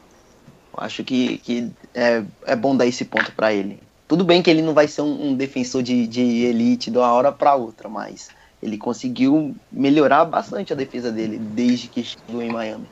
Eu 0.77 0.85
acho 0.85 1.05
que, 1.05 1.39
que 1.39 1.71
é, 1.95 2.23
é 2.45 2.57
bom 2.57 2.77
dar 2.77 2.87
esse 2.87 3.05
ponto 3.05 3.33
para 3.33 3.53
ele. 3.53 3.83
Tudo 4.09 4.25
bem 4.25 4.43
que 4.43 4.51
ele 4.51 4.63
não 4.63 4.75
vai 4.75 4.87
ser 4.87 5.03
um, 5.03 5.29
um 5.29 5.35
defensor 5.35 5.83
de, 5.83 6.07
de 6.07 6.45
elite 6.45 6.91
de 6.91 6.99
uma 6.99 7.13
hora 7.13 7.33
para 7.33 7.55
outra, 7.55 7.89
mas 7.89 8.29
ele 8.63 8.79
conseguiu 8.79 9.55
melhorar 9.71 10.25
bastante 10.25 10.73
a 10.73 10.77
defesa 10.77 11.11
dele 11.11 11.39
desde 11.39 11.89
que 11.89 12.05
chegou 12.05 12.43
em 12.43 12.51
Miami. 12.51 12.87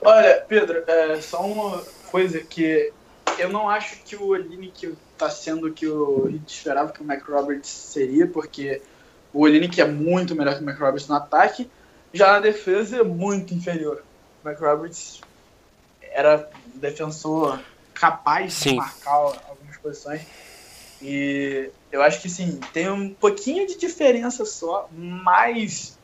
Olha, 0.00 0.44
Pedro, 0.48 0.82
é 0.86 1.20
só 1.20 1.44
uma 1.44 1.82
coisa 2.10 2.40
que 2.40 2.92
eu 3.38 3.48
não 3.48 3.68
acho 3.68 4.02
que 4.04 4.16
o 4.16 4.28
Olinick 4.28 4.94
tá 5.16 5.30
sendo 5.30 5.68
o 5.68 5.72
que 5.72 5.86
Heat 5.86 6.42
esperava 6.46 6.92
que 6.92 7.00
o 7.00 7.04
Mac 7.04 7.22
Roberts 7.28 7.68
seria, 7.68 8.26
porque 8.26 8.82
o 9.32 9.40
Olinick 9.42 9.80
é 9.80 9.84
muito 9.84 10.34
melhor 10.34 10.54
que 10.56 10.62
o 10.62 10.64
Mac 10.64 10.78
Roberts 10.78 11.08
no 11.08 11.14
ataque, 11.14 11.70
já 12.12 12.32
na 12.32 12.40
defesa 12.40 12.98
é 12.98 13.02
muito 13.02 13.54
inferior. 13.54 14.02
O 14.42 14.48
Mac 14.48 14.58
Roberts 14.60 15.20
era 16.00 16.48
um 16.74 16.78
defensor 16.78 17.60
capaz 17.94 18.52
Sim. 18.54 18.70
de 18.70 18.76
marcar 18.76 19.12
algumas 19.14 19.76
posições. 19.78 20.22
E 21.00 21.70
eu 21.90 22.02
acho 22.02 22.20
que 22.22 22.28
sim, 22.28 22.60
tem 22.72 22.90
um 22.90 23.12
pouquinho 23.14 23.66
de 23.66 23.76
diferença 23.76 24.44
só, 24.44 24.88
mas 24.92 25.98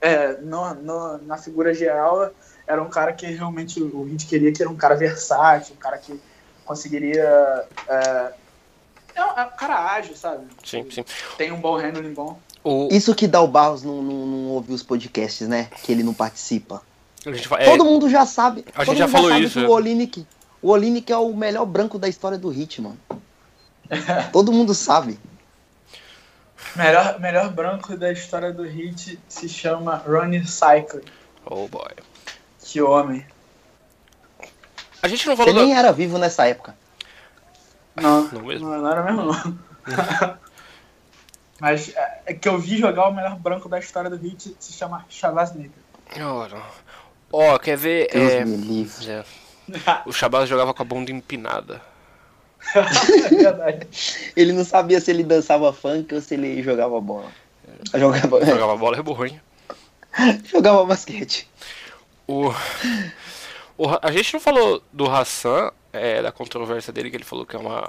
é, 0.00 0.32
no, 0.38 0.74
no- 0.74 1.18
na 1.18 1.38
figura 1.38 1.72
geral 1.72 2.30
era 2.66 2.82
um 2.82 2.90
cara 2.90 3.12
que 3.12 3.26
realmente 3.26 3.82
o 3.82 4.06
Heat 4.08 4.26
queria 4.26 4.52
que 4.52 4.60
era 4.62 4.70
um 4.70 4.76
cara 4.76 4.94
versátil, 4.94 5.74
um 5.74 5.78
cara 5.78 5.96
que 5.98 6.20
conseguiria. 6.64 7.24
É, 7.88 8.32
é 9.14 9.24
um, 9.24 9.38
é 9.38 9.44
um 9.46 9.56
cara 9.56 9.92
ágil, 9.94 10.14
sabe? 10.14 10.46
Sim, 10.62 10.90
sim. 10.90 11.04
Tem 11.38 11.50
um 11.50 11.60
bom 11.60 11.76
handling 11.76 12.12
bom. 12.12 12.38
O, 12.64 12.88
Isso 12.90 13.14
que 13.14 13.26
dá 13.26 13.40
o 13.40 13.48
Barros 13.48 13.82
não, 13.82 14.02
não, 14.02 14.26
não 14.26 14.38
ouvir 14.50 14.74
os 14.74 14.82
podcasts, 14.82 15.48
né? 15.48 15.68
Que 15.82 15.92
ele 15.92 16.02
não 16.02 16.12
participa. 16.14 16.82
a 17.24 17.32
gente 17.32 17.48
vai- 17.48 17.62
é, 17.62 17.64
Todo 17.70 17.84
mundo 17.84 18.08
já 18.10 18.26
sabe. 18.26 18.64
a 18.74 18.84
todo 18.84 18.86
gente 18.86 18.98
já 18.98 19.08
falou 19.08 19.30
sabe 19.30 19.44
isso, 19.44 19.58
que 19.60 19.64
é. 19.64 19.68
o 19.68 19.70
Olinick, 19.72 20.26
o 20.60 20.70
Olinick 20.70 21.12
é 21.12 21.16
o 21.16 21.34
melhor 21.34 21.64
branco 21.66 21.98
da 21.98 22.08
história 22.08 22.36
do 22.36 22.48
Hit, 22.48 22.80
mano. 22.82 22.98
todo 24.32 24.52
mundo 24.52 24.74
sabe. 24.74 25.18
Melhor, 26.76 27.18
melhor 27.20 27.50
branco 27.52 27.96
da 27.96 28.12
história 28.12 28.52
do 28.52 28.66
Heat 28.66 29.18
se 29.28 29.48
chama 29.48 29.96
Ronnie 30.06 30.46
Cycle. 30.46 31.02
Oh 31.46 31.66
boy. 31.68 31.90
Que 32.60 32.82
homem. 32.82 33.24
A 35.00 35.08
gente 35.08 35.26
não 35.26 35.36
Você 35.36 35.44
falou 35.44 35.54
da... 35.54 35.62
nem 35.62 35.74
era 35.76 35.92
vivo 35.92 36.18
nessa 36.18 36.46
época. 36.46 36.76
Não, 37.96 38.28
Não 38.28 38.42
mesmo? 38.42 38.68
não, 38.68 38.78
não 38.82 38.90
era 38.90 39.02
mesmo 39.04 39.22
não. 39.24 39.58
Mas 41.60 41.94
é, 41.94 42.22
é 42.26 42.34
que 42.34 42.48
eu 42.48 42.58
vi 42.58 42.78
jogar 42.78 43.08
o 43.08 43.14
melhor 43.14 43.36
branco 43.36 43.68
da 43.68 43.78
história 43.78 44.08
do 44.08 44.24
Heat 44.24 44.56
se 44.58 44.72
chama 44.72 45.04
Shabazz 45.08 45.54
Napier. 45.54 46.26
Ora. 46.26 46.62
Ó, 47.32 47.58
quer 47.58 47.76
ver? 47.76 48.08
Deus 48.12 48.32
É... 48.32 48.44
me 48.44 48.56
livre. 48.56 49.10
é, 49.10 49.24
O 50.06 50.12
Shabazz 50.12 50.48
jogava 50.48 50.72
com 50.72 50.82
a 50.82 50.86
bunda 50.86 51.10
empinada. 51.10 51.82
é 52.74 53.28
verdade. 53.34 53.86
Ele 54.36 54.52
não 54.52 54.64
sabia 54.64 55.00
se 55.00 55.10
ele 55.10 55.22
dançava 55.22 55.72
funk 55.72 56.14
ou 56.14 56.20
se 56.20 56.34
ele 56.34 56.62
jogava 56.62 57.00
bola. 57.00 57.30
Jogava, 57.94 58.44
Jogava 58.44 58.76
bola 58.76 58.98
é 58.98 59.02
bom, 59.02 59.24
hein? 59.24 59.40
jogava 60.44 60.84
basquete. 60.84 61.48
O... 62.26 62.50
o 63.76 63.86
a 64.02 64.10
gente 64.10 64.34
não 64.34 64.40
falou 64.40 64.82
do 64.92 65.08
Hassan, 65.08 65.70
é, 65.92 66.22
da 66.22 66.32
controvérsia 66.32 66.92
dele, 66.92 67.10
que 67.10 67.16
ele 67.16 67.24
falou 67.24 67.46
que 67.46 67.56
é 67.56 67.58
uma. 67.58 67.82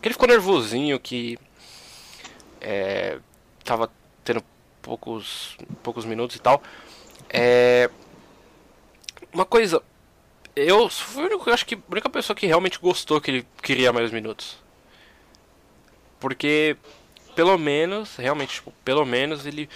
que 0.00 0.08
ele 0.08 0.14
ficou 0.14 0.28
nervosinho, 0.28 0.98
que. 0.98 1.38
É, 2.60 3.18
tava 3.64 3.90
tendo 4.24 4.42
poucos, 4.82 5.56
poucos 5.82 6.04
minutos 6.04 6.36
e 6.36 6.40
tal. 6.40 6.62
É, 7.28 7.90
uma 9.32 9.44
coisa. 9.44 9.82
Eu 10.54 10.88
fui 10.88 11.24
o 11.24 11.26
único, 11.26 11.50
acho 11.50 11.66
que 11.66 11.74
a 11.74 11.78
única 11.90 12.08
pessoa 12.08 12.34
que 12.34 12.46
realmente 12.46 12.78
gostou 12.78 13.20
que 13.20 13.30
ele 13.30 13.46
queria 13.62 13.92
mais 13.92 14.10
minutos. 14.10 14.56
Porque, 16.18 16.76
pelo 17.34 17.58
menos, 17.58 18.16
realmente, 18.16 18.54
tipo, 18.54 18.72
pelo 18.84 19.04
menos 19.04 19.44
ele 19.44 19.68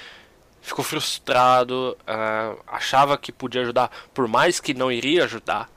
ficou 0.62 0.85
frustrado, 0.85 1.97
ah, 2.07 2.57
achava 2.66 3.19
que 3.19 3.33
podia 3.33 3.62
ajudar, 3.62 3.90
por 4.14 4.27
mais 4.27 4.61
que 4.61 4.73
não 4.73 4.90
iria 4.90 5.25
ajudar. 5.25 5.71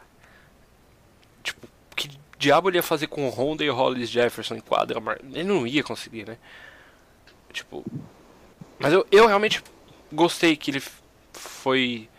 Tipo, 1.41 1.67
que 1.95 2.09
diabo 2.37 2.69
ele 2.69 2.77
ia 2.77 2.83
fazer 2.83 3.07
com 3.07 3.27
o 3.27 3.29
Honda 3.29 3.63
e 3.63 3.69
o 3.69 3.75
Hollis 3.75 4.09
Jefferson 4.09 4.55
em 4.55 4.61
quadra? 4.61 5.01
Ele 5.33 5.43
não 5.43 5.67
ia 5.67 5.83
conseguir, 5.83 6.25
né? 6.25 6.37
Tipo. 7.53 7.85
Mas 8.79 8.91
eu, 8.91 9.05
eu 9.11 9.27
realmente 9.27 9.63
gostei 10.11 10.55
que 10.55 10.71
ele 10.71 10.83
foi. 11.31 12.09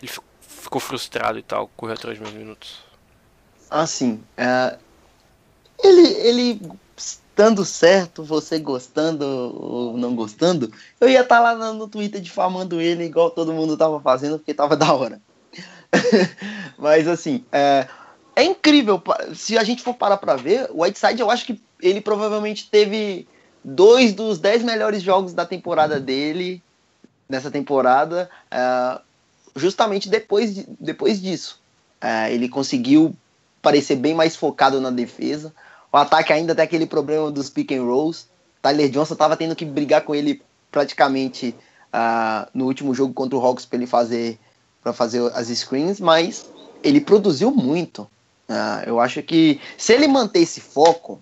Ele 0.00 0.10
fi- 0.10 0.20
ficou 0.40 0.80
frustrado 0.80 1.38
e 1.38 1.42
tal, 1.42 1.68
correu 1.76 1.94
atrás 1.94 2.16
de 2.16 2.22
meus 2.22 2.34
minutos. 2.34 2.82
Assim, 3.70 4.22
é, 4.36 4.78
ele, 5.82 6.06
ele 6.06 6.60
estando 6.96 7.64
certo, 7.64 8.22
você 8.22 8.58
gostando 8.58 9.24
ou 9.24 9.96
não 9.96 10.14
gostando, 10.14 10.72
eu 11.00 11.08
ia 11.08 11.22
estar 11.22 11.40
lá 11.40 11.72
no, 11.72 11.88
Twitter 11.88 12.20
difamando 12.20 12.80
ele 12.80 13.04
igual 13.04 13.30
todo 13.30 13.52
mundo 13.52 13.76
tava 13.76 14.00
fazendo, 14.00 14.38
porque 14.38 14.54
tava 14.54 14.76
da 14.76 14.92
hora. 14.92 15.20
Mas 16.78 17.08
assim, 17.08 17.44
é, 17.50 17.88
é 18.36 18.44
incrível. 18.44 19.02
Se 19.34 19.58
a 19.58 19.64
gente 19.64 19.82
for 19.82 19.94
parar 19.94 20.16
pra 20.16 20.36
ver, 20.36 20.68
o 20.70 20.82
Whiteside 20.82 21.20
eu 21.20 21.30
acho 21.30 21.44
que 21.44 21.60
ele 21.82 22.00
provavelmente 22.00 22.70
teve 22.70 23.26
dois 23.64 24.12
dos 24.12 24.38
dez 24.38 24.62
melhores 24.62 25.02
jogos 25.02 25.32
da 25.32 25.46
temporada 25.46 25.98
dele, 25.98 26.62
nessa 27.28 27.50
temporada, 27.50 28.28
é, 28.50 29.00
justamente 29.56 30.08
depois, 30.08 30.54
de- 30.54 30.66
depois 30.78 31.20
disso. 31.20 31.58
É, 32.00 32.32
ele 32.32 32.48
conseguiu 32.48 33.14
parecer 33.62 33.96
bem 33.96 34.14
mais 34.14 34.36
focado 34.36 34.80
na 34.80 34.90
defesa. 34.90 35.52
O 35.90 35.96
ataque 35.96 36.32
ainda 36.32 36.54
tem 36.54 36.64
aquele 36.64 36.86
problema 36.86 37.30
dos 37.30 37.48
pick 37.48 37.72
and 37.72 37.82
rolls. 37.82 38.26
Tyler 38.60 38.90
Johnson 38.90 39.14
estava 39.14 39.36
tendo 39.36 39.56
que 39.56 39.64
brigar 39.64 40.02
com 40.02 40.14
ele 40.14 40.42
praticamente 40.70 41.54
ah, 41.92 42.48
no 42.52 42.66
último 42.66 42.92
jogo 42.94 43.14
contra 43.14 43.38
o 43.38 43.40
Hawks 43.44 43.64
para 43.64 43.78
ele 43.78 43.86
fazer 43.86 44.38
para 44.82 44.92
fazer 44.92 45.22
as 45.34 45.48
screens, 45.48 45.98
mas 45.98 46.44
ele 46.82 47.00
produziu 47.00 47.50
muito. 47.50 48.06
Eu 48.86 49.00
acho 49.00 49.22
que 49.22 49.58
se 49.78 49.94
ele 49.94 50.06
manter 50.06 50.40
esse 50.40 50.60
foco, 50.60 51.18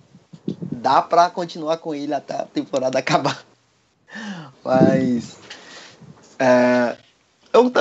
dá 0.82 1.00
para 1.00 1.30
continuar 1.30 1.78
com 1.78 1.94
ele 1.94 2.12
até 2.12 2.34
a 2.34 2.44
temporada 2.44 2.98
acabar. 3.00 3.44
Mas 4.64 5.36
é, 6.38 6.96
eu, 7.52 7.72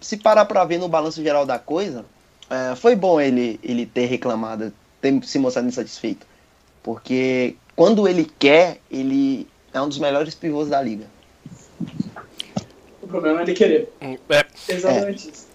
se 0.00 0.16
parar 0.16 0.44
para 0.44 0.64
ver 0.64 0.78
no 0.78 0.88
balanço 0.88 1.22
geral 1.22 1.46
da 1.46 1.58
coisa, 1.58 2.04
é, 2.50 2.74
foi 2.74 2.96
bom 2.96 3.20
ele, 3.20 3.58
ele 3.62 3.86
ter 3.86 4.06
reclamado, 4.06 4.72
ter 5.00 5.24
se 5.24 5.38
mostrado 5.38 5.68
insatisfeito. 5.68 6.26
Porque 6.82 7.56
quando 7.74 8.06
ele 8.06 8.30
quer, 8.38 8.80
ele 8.90 9.48
é 9.72 9.80
um 9.80 9.88
dos 9.88 9.98
melhores 9.98 10.34
pivôs 10.34 10.68
da 10.68 10.82
liga. 10.82 11.06
O 13.00 13.06
problema 13.06 13.40
é 13.40 13.42
ele 13.44 13.54
querer. 13.54 13.92
É, 14.00 14.18
Exatamente 14.68 15.30
isso. 15.30 15.46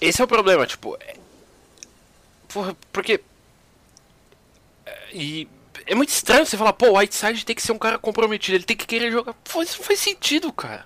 esse 0.00 0.20
é 0.20 0.24
o 0.24 0.28
problema, 0.28 0.66
tipo. 0.66 0.96
É... 1.00 1.14
Porra, 2.48 2.76
porque. 2.92 3.20
é, 4.86 4.96
E. 5.12 5.48
É 5.86 5.94
muito 5.94 6.10
estranho 6.10 6.44
você 6.46 6.56
falar, 6.56 6.72
pô, 6.72 6.90
o 6.90 6.98
Whiteside 6.98 7.44
tem 7.44 7.54
que 7.56 7.62
ser 7.62 7.72
um 7.72 7.78
cara 7.78 7.98
comprometido, 7.98 8.56
ele 8.56 8.64
tem 8.64 8.76
que 8.76 8.86
querer 8.86 9.10
jogar. 9.10 9.34
Pô, 9.34 9.62
isso 9.62 9.78
não 9.78 9.84
faz 9.84 9.98
sentido, 10.00 10.52
cara. 10.52 10.84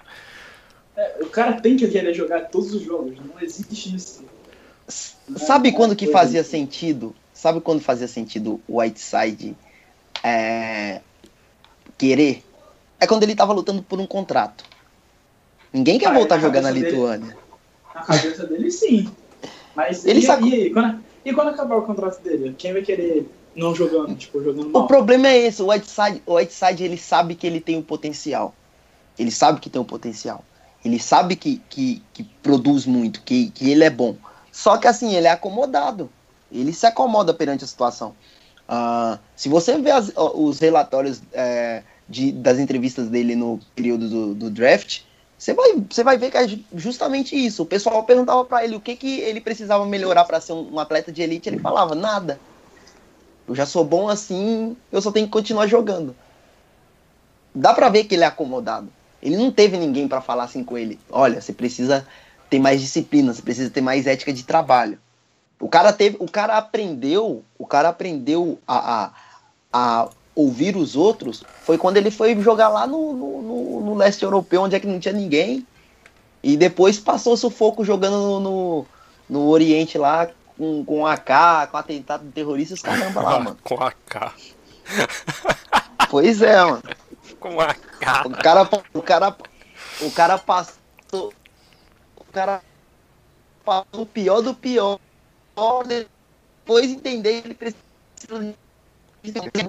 É, 0.97 1.19
o 1.23 1.27
cara 1.29 1.61
tem 1.61 1.77
que 1.77 1.89
querer 1.89 2.13
jogar 2.15 2.49
todos 2.51 2.75
os 2.75 2.83
jogos, 2.83 3.19
não 3.19 3.41
existe 3.41 3.95
isso. 3.97 4.25
Sabe 5.37 5.71
É, 5.71 5.73
quando 5.73 5.97
que 5.97 6.07
fazia 6.07 6.41
assim. 6.43 6.51
sentido? 6.51 7.15
Sabe 7.33 7.61
quando 7.61 7.81
fazia 7.81 8.07
sentido 8.07 8.61
o 8.69 8.81
Whiteside 8.81 9.57
é, 10.23 11.01
querer? 11.97 12.45
É 13.01 13.07
quando 13.07 13.23
ele 13.23 13.35
tava 13.35 13.53
lutando 13.53 13.83
por 13.83 13.99
um 13.99 14.07
contrato. 14.07 14.65
Ninguém 15.73 15.99
quer 15.99 16.09
Ah, 16.09 16.13
voltar 16.15 16.35
a 16.35 16.39
na 16.39 16.43
jogar 16.43 16.61
na 16.61 16.69
cabeça 16.69 16.85
dele- 16.85 16.97
Lituânia. 16.97 17.37
Na 17.95 18.03
cabeça 18.03 18.47
dele, 18.47 18.71
sim. 18.71 19.11
Mas 19.75 20.05
Ele 20.05 20.19
e, 20.19 20.23
sacou- 20.23 20.47
e 20.47 20.55
aí, 20.55 20.71
quando, 20.71 21.03
E 21.25 21.33
quando 21.33 21.49
acabar 21.49 21.77
o 21.77 21.83
contrato 21.83 22.21
dele, 22.23 22.55
quem 22.59 22.73
vai 22.73 22.83
querer 22.83 23.03
ele? 23.05 23.31
Não 23.55 23.75
jogando, 23.75 24.15
tipo, 24.15 24.43
jogando 24.43 24.71
mal. 24.71 24.85
O 24.85 24.87
problema 24.87 25.29
é 25.29 25.39
esse, 25.39 25.63
o 25.63 25.71
Whiteside, 25.71 26.23
o 26.27 26.35
Whiteside 26.35 26.85
ele 26.85 26.97
sabe 26.97 27.35
que 27.35 27.47
ele 27.47 27.61
tem 27.61 27.79
o 27.79 27.83
potencial. 27.83 28.55
Ele 29.19 29.31
sabe 29.31 29.61
que 29.61 29.69
tem 29.69 29.81
o 29.81 29.85
potencial. 29.85 30.45
Ele 30.85 30.99
sabe 30.99 31.37
que, 31.37 31.61
que, 31.69 32.03
que 32.13 32.25
produz 32.43 32.87
muito, 32.87 33.23
que, 33.23 33.51
que 33.51 33.71
ele 33.71 33.85
é 33.85 33.91
bom. 33.91 34.17
Só 34.51 34.77
que 34.77 34.87
assim, 34.87 35.15
ele 35.15 35.27
é 35.27 35.31
acomodado. 35.31 36.11
Ele 36.51 36.73
se 36.73 36.87
acomoda 36.87 37.33
perante 37.33 37.65
a 37.65 37.67
situação. 37.67 38.15
Uh, 38.69 39.19
se 39.37 39.49
você 39.49 39.79
vê 39.79 39.91
as, 39.91 40.13
os 40.17 40.59
relatórios 40.59 41.23
é, 41.33 41.83
de, 42.09 42.33
das 42.33 42.59
entrevistas 42.59 43.09
dele 43.09 43.37
no 43.37 43.61
período 43.75 44.09
do, 44.09 44.35
do 44.35 44.51
draft, 44.51 45.03
você 45.43 45.55
vai, 45.55 45.75
você 45.91 46.05
vai 46.05 46.17
ver 46.17 46.31
que 46.31 46.37
é 46.37 46.47
justamente 46.75 47.35
isso. 47.35 47.65
O 47.65 47.67
pessoal 47.67 48.05
perguntava 48.05 48.45
para 48.45 48.65
ele 48.65 48.77
o 48.77 48.81
que, 48.81 48.95
que 48.95 49.21
ele 49.21 49.41
precisava 49.41 49.85
melhorar 49.85 50.25
para 50.25 50.41
ser 50.41 50.53
um, 50.53 50.75
um, 50.75 50.79
atleta 50.79 51.11
de 51.11 51.21
elite. 51.21 51.49
Ele 51.49 51.59
falava: 51.59 51.97
nada. 51.97 52.39
Eu 53.47 53.55
já 53.55 53.67
sou 53.67 53.85
bom 53.85 54.09
assim, 54.09 54.77
eu 54.91 55.03
só 55.03 55.11
tenho 55.11 55.27
que 55.27 55.33
continuar 55.33 55.67
jogando. 55.67 56.15
Dá 57.55 57.75
para 57.75 57.89
ver 57.89 58.05
que 58.05 58.15
ele 58.15 58.25
é 58.25 58.27
acomodado. 58.27 58.89
Ele 59.23 59.37
não 59.37 59.51
teve 59.51 59.77
ninguém 59.77 60.09
para 60.09 60.21
falar 60.21 60.45
assim 60.45 60.65
com 60.65 60.77
ele: 60.77 60.99
olha, 61.11 61.41
você 61.41 61.53
precisa 61.53 62.07
ter 62.49 62.59
mais 62.59 62.81
disciplina, 62.81 63.33
você 63.33 63.43
precisa 63.43 63.71
ter 63.71 63.81
mais 63.81 64.07
ética 64.07 64.33
de 64.33 64.43
trabalho. 64.43 64.99
O 65.61 65.69
cara 65.69 65.93
teve, 65.93 66.17
o 66.19 66.29
cara 66.29 66.57
aprendeu, 66.57 67.45
o 67.59 67.67
cara 67.67 67.89
aprendeu 67.89 68.59
a, 68.67 69.05
a, 69.05 69.13
a 69.73 70.09
ouvir 70.35 70.77
os 70.77 70.97
outros 70.97 71.45
foi 71.63 71.79
quando 71.79 71.97
ele 71.97 72.11
foi 72.11 72.39
jogar 72.41 72.69
lá 72.69 72.87
no, 72.87 73.13
no, 73.13 73.43
no, 73.43 73.81
no 73.81 73.95
leste 73.95 74.23
europeu, 74.25 74.63
onde 74.63 74.75
é 74.75 74.81
que 74.81 74.87
não 74.87 74.99
tinha 74.99 75.15
ninguém. 75.15 75.67
E 76.43 76.57
depois 76.57 76.99
passou 76.99 77.37
sufoco 77.37 77.85
jogando 77.85 78.17
no, 78.17 78.41
no, 78.41 78.87
no 79.31 79.49
Oriente 79.49 79.97
lá 79.97 80.29
com, 80.57 80.85
com 80.85 81.07
AK, 81.07 81.71
com 81.71 81.77
atentado 81.77 82.25
de 82.25 82.33
terroristas, 82.33 82.83
caramba 82.83 83.23
lá, 83.23 83.39
mano. 83.41 83.59
com 83.63 83.83
AK. 83.83 84.35
Pois 86.11 86.43
é, 86.43 86.63
mano. 86.63 86.83
Com 87.41 87.59
AK. 87.59 88.27
O 88.27 88.31
cara, 88.33 88.69
o 88.93 89.03
cara, 89.03 89.37
o 90.03 90.11
cara 90.11 90.37
passou. 90.37 91.33
O 92.15 92.25
cara 92.31 92.61
passou 93.65 94.03
o 94.03 94.07
pior 94.07 94.43
do 94.43 94.53
pior. 94.53 94.99
Depois 95.87 96.91
entender 96.91 97.41
que 97.41 97.49
ele 97.49 97.55
precisa 97.55 97.81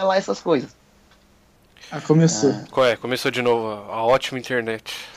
lá 0.04 0.18
essas 0.18 0.42
coisas. 0.42 0.76
Ah, 1.90 2.02
começou. 2.02 2.52
Ah. 2.52 2.66
Qual 2.72 2.86
é? 2.86 2.98
Começou 2.98 3.32
de 3.32 3.42
novo 3.42 3.68
a 3.90 4.04
ótima 4.04 4.38
internet. 4.38 5.08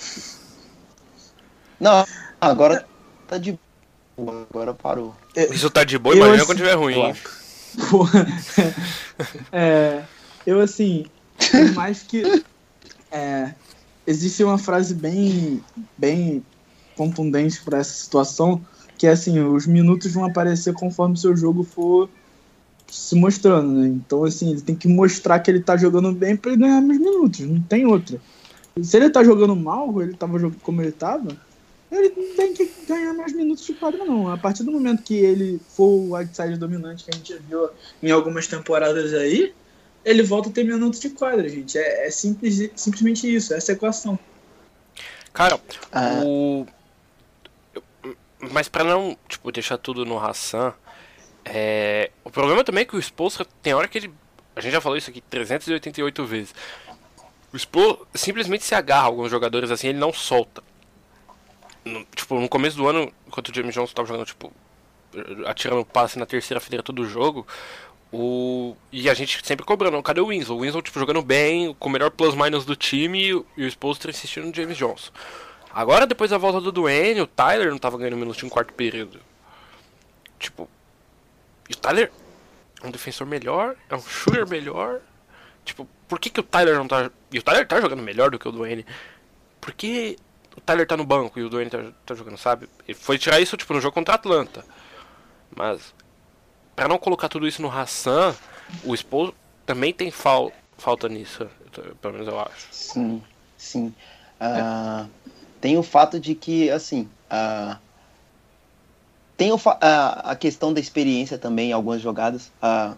Não, 1.81 2.07
agora 2.41 2.87
tá 3.27 3.37
de 3.37 3.59
boa, 4.17 4.47
agora 4.51 4.75
parou. 4.75 5.15
Isso 5.51 5.71
tá 5.71 5.85
de 5.85 5.99
boa, 5.99 6.15
eu, 6.15 6.19
imagina 6.19 6.37
assim, 6.37 6.47
quando 6.47 6.59
tiver 6.59 6.75
ruim. 6.75 7.15
é, 9.53 10.03
eu 10.47 10.61
assim, 10.61 11.07
por 11.37 11.75
mais 11.75 12.03
que 12.03 12.45
é, 13.11 13.53
existe 14.07 14.43
uma 14.43 14.59
frase 14.59 14.95
bem, 14.95 15.63
bem 15.97 16.43
contundente 16.97 17.61
para 17.63 17.79
essa 17.79 17.93
situação, 17.93 18.61
que 18.97 19.07
é 19.07 19.11
assim, 19.11 19.39
os 19.41 19.67
minutos 19.67 20.13
vão 20.13 20.25
aparecer 20.25 20.73
conforme 20.73 21.15
o 21.15 21.19
seu 21.19 21.37
jogo 21.37 21.63
for 21.63 22.09
se 22.91 23.15
mostrando, 23.15 23.69
né? 23.73 23.89
Então, 23.89 24.25
assim, 24.25 24.51
ele 24.53 24.61
tem 24.61 24.75
que 24.75 24.89
mostrar 24.89 25.41
que 25.41 25.51
ele 25.51 25.61
tá 25.61 25.77
jogando 25.77 26.13
bem 26.13 26.37
para 26.37 26.53
ele 26.53 26.61
ganhar 26.61 26.81
mais 26.81 26.99
minutos, 26.99 27.41
não 27.41 27.61
tem 27.61 27.85
outra. 27.85 28.21
Se 28.81 28.97
ele 28.97 29.11
tá 29.11 29.25
jogando 29.25 29.57
mal, 29.57 30.01
ele 30.01 30.15
tava 30.15 30.39
jogando 30.39 30.61
como 30.61 30.83
ele 30.83 30.93
tava, 30.93 31.37
ele 31.91 32.13
não 32.17 32.37
tem 32.37 32.53
que 32.53 32.69
ganhar 32.87 33.13
mais 33.15 33.33
minutos 33.33 33.65
de 33.65 33.75
quadra, 33.75 34.05
não. 34.05 34.29
A 34.31 34.37
partir 34.37 34.65
do 34.65 34.73
momento 34.73 35.03
que 35.03 35.15
ele 35.15 35.61
for 35.69 35.89
o 35.89 36.17
outside 36.17 36.57
dominante 36.57 37.05
que 37.05 37.11
a 37.11 37.17
gente 37.17 37.37
viu 37.49 37.69
em 38.03 38.11
algumas 38.11 38.47
temporadas 38.47 39.15
aí, 39.15 39.55
ele 40.05 40.23
volta 40.23 40.49
a 40.49 40.53
ter 40.53 40.65
minutos 40.65 41.01
de 41.01 41.11
quadra, 41.11 41.49
gente. 41.49 41.79
É, 41.79 42.07
é 42.07 42.11
simples, 42.11 42.71
simplesmente 42.75 43.33
isso, 43.33 43.55
essa 43.55 43.73
é 43.73 43.75
equação. 43.75 44.19
Cara, 45.33 45.61
ah. 45.93 46.23
o. 46.25 46.67
Mas 48.53 48.69
para 48.69 48.85
não, 48.85 49.17
tipo, 49.29 49.51
deixar 49.51 49.79
tudo 49.79 50.05
no 50.05 50.19
Hassan, 50.19 50.73
é, 51.45 52.11
o 52.25 52.31
problema 52.31 52.65
também 52.65 52.83
é 52.83 52.85
que 52.85 52.97
o 52.97 53.03
Spolstra 53.03 53.47
tem 53.63 53.75
hora 53.75 53.87
que 53.87 53.99
ele. 53.99 54.13
A 54.55 54.61
gente 54.61 54.73
já 54.73 54.81
falou 54.81 54.97
isso 54.99 55.11
aqui 55.11 55.21
388 55.21 56.27
vezes. 56.27 56.55
O 57.53 57.57
Spolstra 57.57 58.07
simplesmente 58.15 58.65
se 58.65 58.75
agarra 58.75 59.03
a 59.03 59.07
alguns 59.07 59.31
jogadores 59.31 59.71
assim, 59.71 59.89
ele 59.89 59.99
não 59.99 60.13
solta. 60.13 60.63
No, 61.87 62.05
tipo, 62.17 62.39
no 62.41 62.49
começo 62.49 62.77
do 62.77 62.89
ano, 62.89 63.13
enquanto 63.27 63.49
o 63.49 63.55
James 63.55 63.73
Johnson 63.73 63.91
estava 63.91 64.09
jogando, 64.09 64.27
tipo, 64.27 64.53
atirando 65.47 65.85
passe 65.85 66.19
na 66.19 66.27
terceira 66.27 66.61
fileira 66.61 66.83
todo 66.83 67.07
jogo, 67.07 67.47
o... 68.13 68.77
E 68.91 69.09
a 69.09 69.15
gente 69.15 69.41
sempre 69.47 69.65
cobrando, 69.65 70.03
cadê 70.03 70.21
o 70.21 70.27
Winslow? 70.27 70.59
O 70.59 70.63
Winslow, 70.63 70.83
tipo, 70.83 70.99
jogando 70.99 71.23
bem, 71.23 71.75
com 71.79 71.89
o 71.89 71.93
melhor 71.93 72.11
plus-minus 72.11 72.65
do 72.65 72.75
time, 72.75 73.45
e 73.57 73.65
o 73.65 73.71
Spolstra 73.71 74.11
insistindo 74.11 74.49
no 74.49 74.55
James 74.55 74.77
Johnson. 74.77 75.13
Agora, 75.73 76.07
depois 76.07 76.31
da 76.31 76.39
volta 76.39 76.61
do 76.61 76.73
Duane, 76.73 77.21
o 77.21 77.27
Tyler 77.27 77.69
não 77.69 77.77
estava 77.77 77.99
ganhando 77.99 78.17
minutos 78.17 78.43
um 78.43 78.49
quarto 78.49 78.73
período. 78.73 79.21
Tipo, 80.41 80.69
e 81.69 81.73
o 81.73 81.77
Tyler 81.77 82.11
é 82.83 82.87
um 82.87 82.91
defensor 82.91 83.27
melhor, 83.27 83.77
é 83.89 83.95
um 83.95 84.01
shooter 84.01 84.49
melhor. 84.49 85.01
Tipo, 85.65 85.89
por 86.09 86.19
que, 86.19 86.31
que 86.31 86.41
o 86.41 86.43
Tyler 86.43 86.77
não 86.77 86.89
tá. 86.89 87.11
E 87.31 87.39
o 87.39 87.43
Tyler 87.43 87.67
tá 87.67 87.81
jogando 87.81 88.03
melhor 88.03 88.31
do 88.31 88.39
que 88.39 88.49
o 88.49 88.53
Duane. 88.53 88.87
Por 89.61 89.73
que 89.73 90.17
o 90.57 90.61
Tyler 90.61 90.87
tá 90.87 90.97
no 90.97 91.05
banco 91.05 91.39
e 91.39 91.43
o 91.43 91.51
Duane 91.51 91.71
tá, 91.71 91.79
tá 92.05 92.15
jogando, 92.15 92.39
sabe? 92.39 92.69
Ele 92.87 92.97
foi 92.97 93.19
tirar 93.19 93.41
isso, 93.41 93.57
tipo, 93.57 93.73
no 93.75 93.81
jogo 93.81 93.95
contra 93.95 94.15
a 94.15 94.17
Atlanta. 94.17 94.65
Mas, 95.55 95.95
para 96.75 96.89
não 96.89 96.99
colocar 96.99 97.29
tudo 97.29 97.47
isso 97.47 97.63
no 97.63 97.71
Hassan, 97.71 98.35
o 98.85 98.95
esposo 98.95 99.35
também 99.65 99.93
tem 99.93 100.11
fal 100.11 100.53
falta 100.79 101.09
nisso. 101.09 101.49
Pelo 102.01 102.15
menos 102.15 102.29
eu 102.29 102.41
acho. 102.41 102.69
Sim, 102.71 103.23
sim. 103.57 103.95
Uh, 104.41 105.09
tem 105.61 105.77
o 105.77 105.83
fato 105.83 106.19
de 106.21 106.35
que, 106.35 106.71
assim. 106.71 107.09
Uh, 107.31 107.77
tem 109.37 109.53
o, 109.53 109.61
a, 109.81 110.33
a, 110.33 110.37
questão 110.37 110.73
da 110.73 110.81
experiência 110.81 111.37
também 111.37 111.71
em 111.71 111.73
algumas 111.73 112.01
jogadas. 112.01 112.51
Uh, 112.63 112.97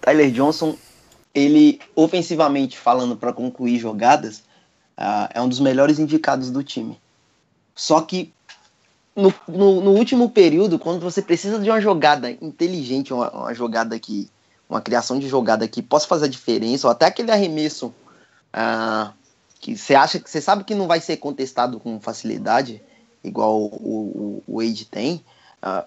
Tyler 0.00 0.30
Johnson, 0.30 0.76
ele, 1.34 1.80
ofensivamente 1.94 2.76
falando, 2.76 3.16
para 3.16 3.32
concluir 3.32 3.78
jogadas, 3.78 4.42
uh, 5.00 5.28
é 5.32 5.40
um 5.40 5.48
dos 5.48 5.60
melhores 5.60 5.98
indicados 5.98 6.50
do 6.50 6.62
time. 6.62 7.00
Só 7.74 8.00
que 8.02 8.32
no, 9.16 9.32
no, 9.48 9.80
no, 9.80 9.90
último 9.92 10.30
período, 10.30 10.78
quando 10.78 11.00
você 11.00 11.22
precisa 11.22 11.58
de 11.58 11.70
uma 11.70 11.80
jogada 11.80 12.30
inteligente, 12.30 13.12
uma, 13.12 13.30
uma, 13.30 13.54
jogada 13.54 13.98
que. 13.98 14.30
uma 14.68 14.80
criação 14.80 15.18
de 15.18 15.28
jogada 15.28 15.66
que 15.66 15.82
possa 15.82 16.06
fazer 16.06 16.26
a 16.26 16.28
diferença, 16.28 16.86
ou 16.86 16.90
até 16.90 17.06
aquele 17.06 17.32
arremesso 17.32 17.86
uh, 18.54 19.12
que 19.58 19.76
você 19.76 19.94
acha 19.94 20.20
que 20.20 20.30
você 20.30 20.40
sabe 20.40 20.64
que 20.64 20.74
não 20.74 20.86
vai 20.86 21.00
ser 21.00 21.16
contestado 21.16 21.80
com 21.80 22.00
facilidade, 22.00 22.82
igual 23.24 23.58
o, 23.60 23.66
o, 23.66 24.42
o 24.46 24.58
Wade 24.58 24.84
tem, 24.84 25.24
uh, 25.62 25.84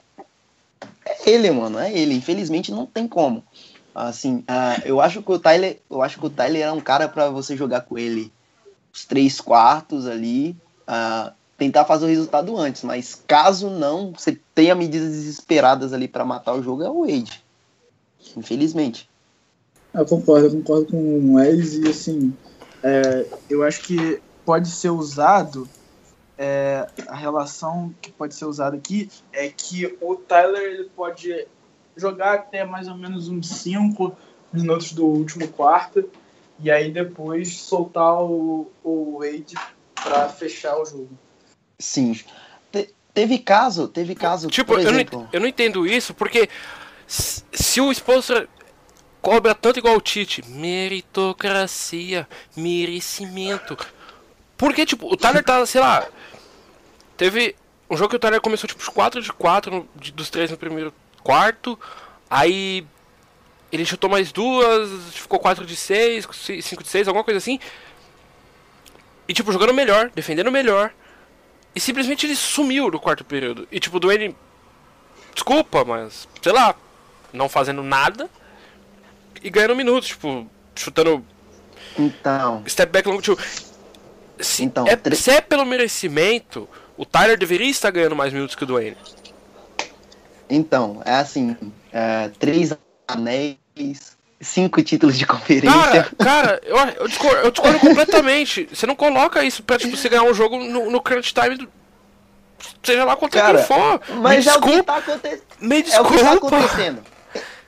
é 1.05 1.29
ele, 1.29 1.49
mano, 1.51 1.79
é 1.79 1.91
ele. 1.91 2.15
Infelizmente 2.15 2.71
não 2.71 2.85
tem 2.85 3.07
como. 3.07 3.43
Assim, 3.95 4.37
uh, 4.37 4.81
eu 4.85 4.99
acho 4.99 5.21
que 5.21 5.31
o 5.31 5.37
Tyler, 5.37 5.79
eu 5.89 6.01
acho 6.01 6.19
que 6.19 6.25
o 6.25 6.29
Tyler 6.29 6.63
é 6.63 6.71
um 6.71 6.81
cara 6.81 7.07
para 7.07 7.29
você 7.29 7.55
jogar 7.55 7.81
com 7.81 7.97
ele 7.97 8.31
os 8.93 9.05
três 9.05 9.41
quartos 9.41 10.05
ali, 10.05 10.55
uh, 10.87 11.33
tentar 11.57 11.85
fazer 11.85 12.05
o 12.05 12.09
resultado 12.09 12.55
antes. 12.57 12.83
Mas 12.83 13.19
caso 13.27 13.69
não, 13.69 14.13
você 14.13 14.39
tenha 14.53 14.75
medidas 14.75 15.11
desesperadas 15.11 15.93
ali 15.93 16.07
para 16.07 16.23
matar 16.23 16.53
o 16.53 16.61
jogo 16.61 16.83
é 16.83 16.89
o 16.89 17.01
Wade. 17.01 17.43
Infelizmente. 18.37 19.09
Eu 19.93 20.05
concordo, 20.05 20.47
eu 20.47 20.51
concordo 20.51 20.85
com 20.87 20.97
o 20.97 21.33
Wes 21.35 21.73
e 21.75 21.87
assim, 21.87 22.33
é, 22.81 23.25
eu 23.49 23.63
acho 23.63 23.81
que 23.81 24.21
pode 24.45 24.67
ser 24.69 24.89
usado 24.89 25.67
é, 26.37 26.87
a 27.07 27.15
relação 27.15 27.93
que 28.01 28.11
pode 28.11 28.33
ser 28.33 28.45
usada 28.45 28.75
aqui 28.75 29.09
é 29.31 29.47
que 29.49 29.97
o 30.01 30.15
Tyler 30.15 30.61
ele 30.61 30.89
pode 30.95 31.47
jogar 31.95 32.33
até 32.33 32.65
mais 32.65 32.87
ou 32.87 32.95
menos 32.95 33.29
uns 33.29 33.47
5 33.47 34.15
minutos 34.51 34.93
do 34.93 35.05
último 35.05 35.47
quarto 35.47 36.09
e 36.59 36.71
aí 36.71 36.91
depois 36.91 37.55
soltar 37.55 38.21
o, 38.21 38.71
o 38.83 39.19
Wade 39.19 39.55
para 39.95 40.29
fechar 40.29 40.77
o 40.77 40.85
jogo. 40.85 41.09
Sim. 41.79 42.19
Te, 42.71 42.93
teve 43.13 43.39
caso, 43.39 43.87
teve 43.87 44.15
caso. 44.15 44.47
Tipo, 44.47 44.79
eu 44.79 44.91
não, 44.91 45.29
eu 45.31 45.39
não 45.39 45.47
entendo 45.47 45.85
isso 45.85 46.13
porque 46.13 46.49
se 47.07 47.81
o 47.81 47.91
esposo 47.91 48.47
cobra 49.21 49.55
tanto 49.55 49.79
igual 49.79 49.95
o 49.95 50.01
Tite, 50.01 50.43
meritocracia, 50.47 52.27
merecimento. 52.55 53.77
Porque, 54.57 54.85
tipo, 54.85 55.11
o 55.11 55.17
Tyler 55.17 55.43
tá, 55.43 55.65
sei 55.65 55.81
lá, 55.81 56.07
Teve 57.17 57.55
um 57.89 57.95
jogo 57.95 58.09
que 58.09 58.15
o 58.15 58.19
Tyler 58.19 58.41
começou 58.41 58.67
tipo 58.67 58.91
4 58.91 59.21
de 59.21 59.31
4 59.31 59.87
de, 59.95 60.11
dos 60.11 60.29
três 60.29 60.49
no 60.51 60.57
primeiro 60.57 60.93
quarto. 61.23 61.79
Aí 62.29 62.85
ele 63.75 63.85
chutou 63.85 64.09
mais 64.09 64.31
duas, 64.31 64.89
ficou 65.15 65.39
4 65.39 65.65
de 65.65 65.75
6, 65.75 66.27
5 66.61 66.83
de 66.83 66.89
6, 66.89 67.07
alguma 67.07 67.23
coisa 67.23 67.37
assim. 67.39 67.59
E 69.27 69.33
tipo, 69.33 69.51
jogando 69.51 69.73
melhor, 69.73 70.11
defendendo 70.13 70.51
melhor. 70.51 70.93
E 71.75 71.79
simplesmente 71.79 72.25
ele 72.25 72.35
sumiu 72.35 72.91
no 72.91 72.99
quarto 72.99 73.23
período. 73.25 73.67
E 73.71 73.79
tipo, 73.79 73.97
o 73.97 73.99
Dwayne 73.99 74.35
desculpa, 75.33 75.83
mas, 75.83 76.27
sei 76.41 76.51
lá, 76.51 76.75
não 77.31 77.49
fazendo 77.49 77.81
nada 77.81 78.29
e 79.41 79.49
ganhando 79.49 79.75
minutos, 79.75 80.09
tipo, 80.09 80.47
chutando 80.75 81.25
Então, 81.97 82.63
step 82.67 82.91
back 82.91 83.07
long 83.07 83.19
two. 83.21 83.37
Se, 84.39 84.63
Então, 84.63 84.85
é, 84.87 84.95
tre- 84.95 85.15
se 85.15 85.31
é 85.31 85.41
pelo 85.41 85.65
merecimento, 85.65 86.67
o 86.97 87.05
Tyler 87.05 87.37
deveria 87.37 87.69
estar 87.69 87.89
ganhando 87.91 88.15
mais 88.15 88.31
minutos 88.33 88.55
que 88.55 88.63
o 88.63 88.67
Dwayne. 88.67 88.97
então, 90.49 91.01
é 91.05 91.15
assim, 91.15 91.55
é, 91.91 92.29
três 92.39 92.75
anéis, 93.07 93.55
cinco 94.41 94.81
títulos 94.83 95.17
de 95.17 95.25
conferência. 95.25 95.71
Cara, 95.71 96.09
cara, 96.17 96.61
eu, 96.63 96.77
eu, 96.77 97.07
discordo, 97.07 97.37
eu 97.37 97.51
discordo 97.51 97.79
completamente. 97.79 98.67
Você 98.73 98.85
não 98.85 98.95
coloca 98.95 99.43
isso 99.43 99.63
pra 99.63 99.77
tipo, 99.77 99.95
você 99.95 100.09
ganhar 100.09 100.23
um 100.23 100.33
jogo 100.33 100.57
no, 100.59 100.89
no 100.91 101.01
crunch 101.01 101.33
time, 101.33 101.57
do- 101.57 101.69
seja 102.83 103.05
lá 103.05 103.15
contra 103.15 103.41
Cara, 103.41 103.59
for. 103.63 104.01
Mas 104.21 104.45
me 104.45 104.51
é 104.51 104.55
o 104.55 104.61
que 104.61 104.67
desculpa, 104.67 104.83
tá 104.93 104.97
acontecendo. 104.97 105.41
me 105.61 105.75
É 105.77 105.79
o 105.79 105.83
que 106.05 106.17
tá 106.17 106.31
desculpa. 106.31 106.57
acontecendo. 106.57 107.03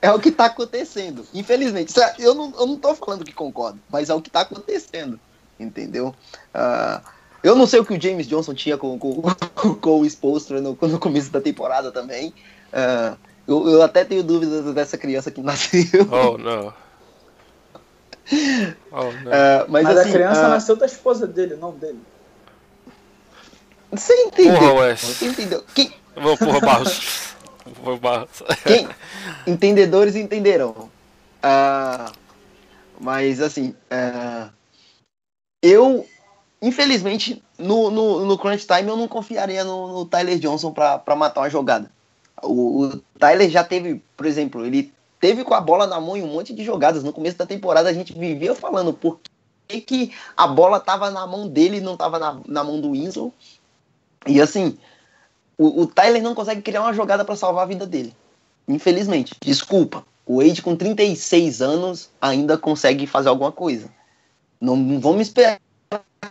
É 0.02 0.12
o 0.12 0.18
que 0.20 0.30
tá 0.30 0.44
acontecendo. 0.46 1.26
Infelizmente. 1.34 1.98
É- 1.98 2.14
Eu 2.18 2.34
não, 2.34 2.52
eu 2.58 2.66
não 2.66 2.76
tô 2.76 2.94
falando 2.94 3.24
que 3.24 3.32
concordo, 3.32 3.80
mas 3.90 4.10
é 4.10 4.14
o 4.14 4.20
que 4.20 4.30
tá 4.30 4.42
acontecendo. 4.42 5.18
Entendeu? 5.58 6.14
Ah, 6.52 7.00
eu 7.42 7.54
não 7.56 7.66
sei 7.66 7.80
o 7.80 7.84
que 7.84 7.94
o 7.94 8.00
James 8.00 8.26
Johnson 8.28 8.52
tinha 8.52 8.76
com, 8.76 8.98
com, 8.98 9.22
com 9.80 10.00
o 10.00 10.04
Spolstra 10.04 10.60
no, 10.60 10.76
no 10.80 10.98
começo 10.98 11.30
da 11.30 11.40
temporada 11.40 11.90
também. 11.90 12.34
Ah, 12.72 13.16
eu, 13.46 13.68
eu 13.68 13.82
até 13.82 14.04
tenho 14.04 14.22
dúvidas 14.22 14.74
dessa 14.74 14.98
criança 14.98 15.30
que 15.30 15.40
nasceu. 15.40 16.06
Oh, 16.10 16.36
não. 16.38 16.72
Oh, 18.90 19.12
não. 19.22 19.32
Ah, 19.32 19.66
mas, 19.68 19.84
Mas, 19.84 19.98
assim, 19.98 20.08
a 20.08 20.12
criança 20.12 20.46
ah, 20.46 20.48
nasceu 20.48 20.74
da 20.74 20.86
esposa 20.86 21.26
dele, 21.26 21.54
não 21.54 21.70
dele. 21.72 22.00
Você 23.92 24.12
entendeu? 24.24 24.58
Porra, 24.58 24.72
Wes. 24.74 25.00
Você 25.00 25.26
entendeu? 25.26 25.64
Quem, 25.74 25.92
Vou 26.16 26.36
porra, 26.36 26.60
Barros. 26.60 27.34
Vou, 27.82 27.98
Barros. 27.98 28.42
Quem? 28.64 28.88
Entendedores 29.46 30.16
entenderão. 30.16 30.90
Ah, 31.42 32.10
mas 32.98 33.40
assim, 33.40 33.74
ah, 33.90 34.48
eu, 35.62 36.06
infelizmente, 36.60 37.42
no, 37.58 37.90
no, 37.90 38.24
no 38.24 38.38
Crunch 38.38 38.66
Time 38.66 38.88
eu 38.88 38.96
não 38.96 39.06
confiaria 39.06 39.62
no, 39.62 39.88
no 39.88 40.06
Tyler 40.06 40.38
Johnson 40.38 40.72
para 40.72 41.14
matar 41.14 41.42
uma 41.42 41.50
jogada. 41.50 41.90
O, 42.42 42.84
o 42.84 42.96
Tyler 43.18 43.48
já 43.48 43.64
teve, 43.64 44.02
por 44.16 44.26
exemplo, 44.26 44.64
ele 44.64 44.92
teve 45.20 45.44
com 45.44 45.54
a 45.54 45.60
bola 45.60 45.86
na 45.86 46.00
mão 46.00 46.16
em 46.16 46.22
um 46.22 46.32
monte 46.32 46.54
de 46.54 46.64
jogadas. 46.64 47.02
No 47.02 47.12
começo 47.12 47.38
da 47.38 47.46
temporada 47.46 47.88
a 47.88 47.92
gente 47.92 48.12
vivia 48.12 48.54
falando 48.54 48.92
por 48.92 49.18
que, 49.66 49.80
que 49.80 50.12
a 50.36 50.46
bola 50.46 50.78
estava 50.78 51.10
na 51.10 51.26
mão 51.26 51.48
dele 51.48 51.78
e 51.78 51.80
não 51.80 51.94
estava 51.94 52.18
na, 52.18 52.40
na 52.46 52.64
mão 52.64 52.80
do 52.80 52.92
Winslow. 52.92 53.32
E 54.26 54.40
assim, 54.40 54.76
o, 55.56 55.82
o 55.82 55.86
Tyler 55.86 56.22
não 56.22 56.34
consegue 56.34 56.62
criar 56.62 56.82
uma 56.82 56.92
jogada 56.92 57.24
para 57.24 57.36
salvar 57.36 57.64
a 57.64 57.68
vida 57.68 57.86
dele. 57.86 58.14
Infelizmente. 58.68 59.34
Desculpa. 59.40 60.04
O 60.24 60.42
Wade 60.42 60.60
com 60.60 60.74
36 60.74 61.62
anos 61.62 62.10
ainda 62.20 62.58
consegue 62.58 63.06
fazer 63.06 63.28
alguma 63.28 63.52
coisa. 63.52 63.88
Não, 64.60 64.76
não 64.76 65.00
vamos 65.00 65.22
esperar 65.22 65.60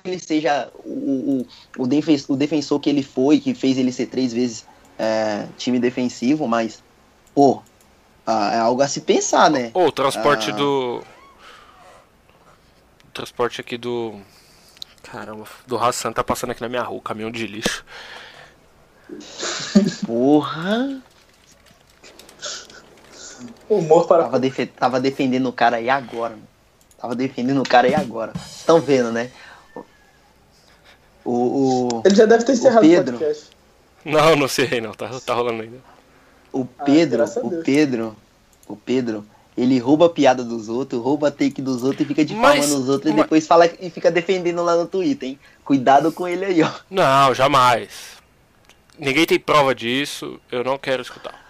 que 0.04 0.10
ele 0.10 0.20
seja 0.20 0.70
o, 0.84 0.90
o, 0.90 1.48
o, 1.78 1.88
o 2.34 2.36
defensor 2.36 2.80
que 2.80 2.90
ele 2.90 3.02
foi, 3.02 3.40
que 3.40 3.54
fez 3.54 3.78
ele 3.78 3.92
ser 3.92 4.08
três 4.08 4.34
vezes 4.34 4.66
é, 4.98 5.48
time 5.58 5.80
defensivo, 5.80 6.48
mas, 6.48 6.84
pô, 7.34 7.62
é 8.28 8.58
algo 8.58 8.82
a 8.82 8.88
se 8.88 9.02
pensar, 9.02 9.50
né? 9.50 9.72
Ô, 9.74 9.86
o 9.86 9.92
transporte 9.92 10.52
Ah. 10.52 10.54
do. 10.56 11.04
O 13.04 13.12
transporte 13.14 13.62
aqui 13.62 13.78
do. 13.78 14.20
Caramba, 15.04 15.46
do 15.68 15.78
Hassan 15.78 16.12
tá 16.12 16.24
passando 16.24 16.52
aqui 16.52 16.62
na 16.62 16.68
minha 16.70 16.82
rua, 16.84 17.00
caminhão 17.02 17.30
de 17.32 17.46
lixo. 17.48 17.86
Porra! 20.06 21.02
Humor 23.70 24.08
para. 24.08 24.24
Tava, 24.24 24.40
defe- 24.40 24.66
tava 24.66 25.00
defendendo 25.00 25.48
o 25.48 25.54
cara 25.54 25.78
aí 25.78 25.90
agora, 25.90 26.32
mano. 26.36 26.48
Tava 26.98 27.16
defendendo 27.16 27.60
o 27.62 27.68
cara 27.68 27.88
aí 27.88 27.96
agora. 27.96 28.34
Estão 28.36 28.80
vendo, 28.82 29.12
né? 29.12 29.30
O, 31.24 31.32
o, 31.32 32.02
Ele 32.06 32.16
já 32.16 32.26
deve 32.26 32.44
ter 32.44 32.54
encerrado 32.54 32.86
o 32.86 32.88
Pedro. 32.90 33.18
podcast. 33.18 33.55
Não, 34.06 34.36
não 34.36 34.48
sei 34.48 34.80
não, 34.80 34.94
tá, 34.94 35.10
tá 35.20 35.34
rolando 35.34 35.64
ainda. 35.64 35.78
o 36.54 36.66
Ah, 36.80 36.84
Pedro, 36.86 37.18
graças 37.18 37.38
a 37.38 37.46
o. 37.46 37.64
Pedro, 37.64 38.16
o 38.68 38.76
Pedro, 38.76 39.26
ele 39.58 39.80
rouba 39.80 40.06
a 40.06 40.10
piada 40.10 40.44
dos 40.44 40.70
outros, 40.70 41.02
rouba 41.02 41.30
a 41.30 41.32
take 41.32 41.62
dos 41.62 41.82
outros 41.84 42.02
e 42.02 42.06
fica 42.06 42.24
difamando 42.24 42.58
Mas- 42.58 42.72
os 42.72 42.88
outros 42.88 43.12
e 43.12 43.16
mas- 43.16 43.24
depois 43.24 43.48
fala 43.48 43.66
e 43.80 43.90
fica 43.90 44.12
defendendo 44.12 44.62
lá 44.64 44.76
no 44.76 44.86
Twitter, 44.86 45.30
hein? 45.30 45.40
Cuidado 45.64 46.12
com 46.12 46.28
ele 46.28 46.46
aí, 46.46 46.62
ó. 46.62 46.72
Não, 46.90 47.34
jamais. 47.34 48.16
Ninguém 49.00 49.26
tem 49.26 49.40
prova 49.40 49.74
disso, 49.74 50.40
eu 50.52 50.64
não 50.64 50.78
quero 50.78 51.02
escutar. 51.02 51.44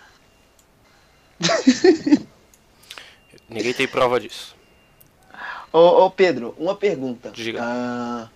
Ninguém 3.50 3.74
tem 3.74 3.88
prova 3.88 4.20
disso. 4.20 4.56
Ô, 5.72 6.06
ô, 6.06 6.10
Pedro, 6.12 6.56
uma 6.58 6.76
pergunta. 6.76 7.30
Diga. 7.32 7.60
Ah, 7.62 8.30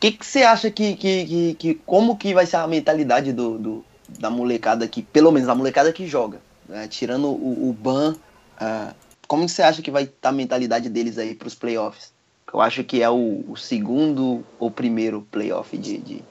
que 0.00 0.12
que 0.12 0.24
você 0.26 0.42
acha 0.42 0.70
que, 0.70 0.96
que, 0.96 1.24
que, 1.26 1.54
que- 1.54 1.74
como 1.86 2.16
que 2.16 2.32
vai 2.34 2.46
ser 2.46 2.56
a 2.56 2.66
mentalidade 2.66 3.32
do, 3.32 3.58
do- 3.58 3.84
da 4.18 4.30
molecada 4.30 4.88
que, 4.88 5.02
pelo 5.02 5.30
menos 5.30 5.48
a 5.48 5.54
molecada 5.54 5.92
que 5.92 6.06
joga, 6.06 6.40
né? 6.68 6.88
tirando 6.88 7.28
o, 7.28 7.68
o 7.68 7.72
Ban, 7.72 8.16
ah, 8.58 8.92
como 9.28 9.44
que 9.46 9.52
você 9.52 9.62
acha 9.62 9.82
que 9.82 9.90
vai 9.90 10.04
estar 10.04 10.30
a 10.30 10.32
mentalidade 10.32 10.88
deles 10.88 11.18
aí 11.18 11.34
para 11.34 11.46
os 11.46 11.54
playoffs? 11.54 12.12
Eu 12.52 12.60
acho 12.60 12.82
que 12.82 13.00
é 13.00 13.08
o, 13.08 13.44
o 13.46 13.56
segundo 13.56 14.44
ou 14.58 14.70
primeiro 14.70 15.22
playoff 15.30 15.76
de, 15.76 15.98
de, 15.98 16.24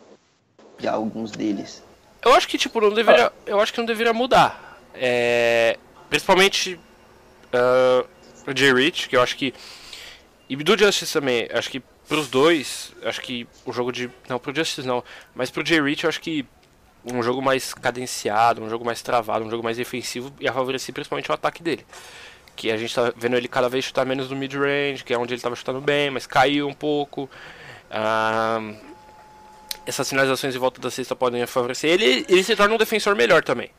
de 0.80 0.88
alguns 0.88 1.32
deles. 1.32 1.82
Eu 2.26 2.34
acho 2.34 2.48
que 2.48 2.58
tipo 2.58 2.82
não 2.82 2.94
deveria, 2.94 3.32
eu 3.46 3.62
acho 3.62 3.72
que 3.72 3.80
não 3.80 3.86
deveria 3.86 4.12
mudar. 4.14 4.82
É, 4.94 5.78
principalmente 6.10 6.78
ah, 7.54 8.04
o 8.46 8.58
Jay 8.58 8.74
Rich, 8.74 9.08
que 9.08 9.16
eu 9.16 9.22
acho 9.22 9.38
que 9.38 9.54
e 10.50 10.56
do 10.58 10.78
Justice 10.78 11.14
também, 11.14 11.48
acho 11.54 11.70
que 11.70 11.82
pros 12.10 12.28
dois, 12.28 12.92
acho 13.04 13.22
que 13.22 13.48
o 13.64 13.72
jogo 13.72 13.92
de 13.92 14.10
não 14.28 14.40
pro 14.40 14.54
Justice 14.54 14.86
não, 14.86 15.04
mas 15.36 15.52
pro 15.52 15.66
Jay 15.66 15.80
Rich 15.80 16.04
eu 16.04 16.10
acho 16.10 16.20
que 16.20 16.44
um 17.06 17.22
jogo 17.22 17.42
mais 17.42 17.74
cadenciado, 17.74 18.62
um 18.62 18.70
jogo 18.70 18.84
mais 18.84 19.02
travado, 19.02 19.46
um 19.46 19.50
jogo 19.50 19.64
mais 19.64 19.78
defensivo 19.78 20.34
ia 20.40 20.52
favorecer 20.52 20.94
principalmente 20.94 21.30
o 21.30 21.34
ataque 21.34 21.62
dele. 21.62 21.86
Que 22.56 22.72
a 22.72 22.78
gente 22.78 22.94
tá 22.94 23.14
vendo 23.16 23.38
ele 23.38 23.48
cada 23.48 23.70
vez 23.70 23.86
chutar 23.86 24.06
menos 24.06 24.30
no 24.30 24.36
mid-range, 24.36 25.04
que 25.04 25.14
é 25.14 25.18
onde 25.18 25.34
ele 25.34 25.42
tava 25.42 25.56
chutando 25.56 25.80
bem, 25.80 26.10
mas 26.10 26.28
caiu 26.28 26.68
um 26.68 26.74
pouco. 26.74 27.30
Essas 29.86 30.10
finalizações 30.10 30.56
em 30.56 30.60
volta 30.60 30.82
da 30.82 30.92
cesta 30.92 31.16
podem 31.16 31.46
favorecer 31.46 31.92
ele. 31.92 32.26
Ele 32.28 32.44
se 32.44 32.56
torna 32.56 32.76
um 32.76 32.78
defensor 32.78 33.16
melhor 33.16 33.44
também. 33.44 33.72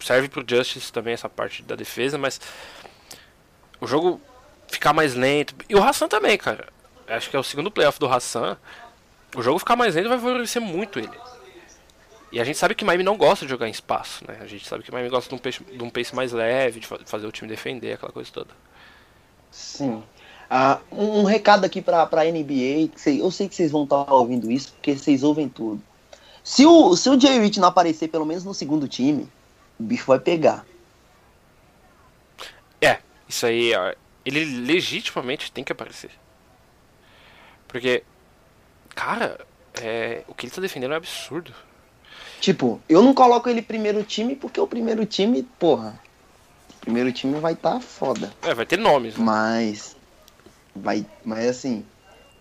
Serve 0.00 0.28
pro 0.28 0.44
Justice 0.46 0.92
também 0.92 1.14
essa 1.14 1.30
parte 1.30 1.62
da 1.62 1.74
defesa, 1.74 2.18
mas 2.18 2.40
o 3.80 3.86
jogo 3.86 4.20
ficar 4.68 4.92
mais 4.92 5.14
lento. 5.14 5.54
E 5.66 5.74
o 5.74 5.82
Hassan 5.82 6.08
também, 6.08 6.36
cara. 6.36 6.68
Acho 7.14 7.30
que 7.30 7.36
é 7.36 7.38
o 7.38 7.44
segundo 7.44 7.70
playoff 7.70 7.98
do 7.98 8.06
Hassan. 8.06 8.56
O 9.36 9.42
jogo 9.42 9.58
ficar 9.58 9.76
mais 9.76 9.94
lento 9.94 10.08
vai 10.08 10.18
favorecer 10.18 10.60
muito 10.60 10.98
ele. 10.98 11.10
E 12.30 12.40
a 12.40 12.44
gente 12.44 12.58
sabe 12.58 12.74
que 12.74 12.84
Miami 12.84 13.02
não 13.04 13.16
gosta 13.16 13.44
de 13.44 13.50
jogar 13.50 13.68
em 13.68 13.70
espaço, 13.70 14.24
né? 14.26 14.38
A 14.40 14.46
gente 14.46 14.66
sabe 14.66 14.82
que 14.82 14.90
Miami 14.90 15.10
gosta 15.10 15.28
de 15.28 15.34
um 15.34 15.38
pace, 15.38 15.62
de 15.62 15.82
um 15.82 15.90
pace 15.90 16.14
mais 16.14 16.32
leve, 16.32 16.80
de 16.80 16.86
fa- 16.86 16.98
fazer 17.04 17.26
o 17.26 17.32
time 17.32 17.48
defender, 17.48 17.94
aquela 17.94 18.12
coisa 18.12 18.30
toda. 18.32 18.50
Sim. 19.50 20.02
Ah, 20.48 20.80
um, 20.90 21.24
recado 21.24 21.64
aqui 21.64 21.80
pra, 21.82 22.06
pra 22.06 22.24
NBA. 22.24 22.90
eu 23.18 23.30
sei 23.30 23.48
que 23.48 23.54
vocês 23.54 23.70
vão 23.70 23.84
estar 23.84 24.10
ouvindo 24.12 24.50
isso, 24.50 24.72
porque 24.72 24.96
vocês 24.96 25.22
ouvem 25.22 25.48
tudo. 25.48 25.82
Se 26.44 26.66
o, 26.66 26.96
se 26.96 27.08
o 27.08 27.18
Jay 27.20 27.38
Rich 27.38 27.60
não 27.60 27.68
aparecer, 27.68 28.08
pelo 28.08 28.26
menos 28.26 28.44
no 28.44 28.52
segundo 28.54 28.88
time, 28.88 29.28
o 29.78 29.82
bicho 29.82 30.06
vai 30.06 30.18
pegar. 30.18 30.64
É, 32.80 32.98
isso 33.28 33.46
aí, 33.46 33.72
ele 34.24 34.44
legitimamente 34.44 35.52
tem 35.52 35.62
que 35.64 35.72
aparecer. 35.72 36.10
Porque, 37.72 38.04
cara, 38.94 39.40
é, 39.80 40.22
o 40.28 40.34
que 40.34 40.44
ele 40.44 40.54
tá 40.54 40.60
defendendo 40.60 40.92
é 40.92 40.96
absurdo. 40.96 41.52
Tipo, 42.38 42.78
eu 42.86 43.02
não 43.02 43.14
coloco 43.14 43.48
ele 43.48 43.62
primeiro 43.62 44.02
time, 44.02 44.36
porque 44.36 44.60
o 44.60 44.66
primeiro 44.66 45.06
time, 45.06 45.42
porra. 45.58 45.98
O 46.76 46.80
primeiro 46.82 47.10
time 47.12 47.40
vai 47.40 47.54
estar 47.54 47.80
foda. 47.80 48.30
É, 48.42 48.52
vai 48.52 48.66
ter 48.66 48.78
nomes, 48.78 49.16
né? 49.16 49.24
Mas. 49.24 49.96
Vai. 50.76 51.06
Mas 51.24 51.46
assim. 51.48 51.84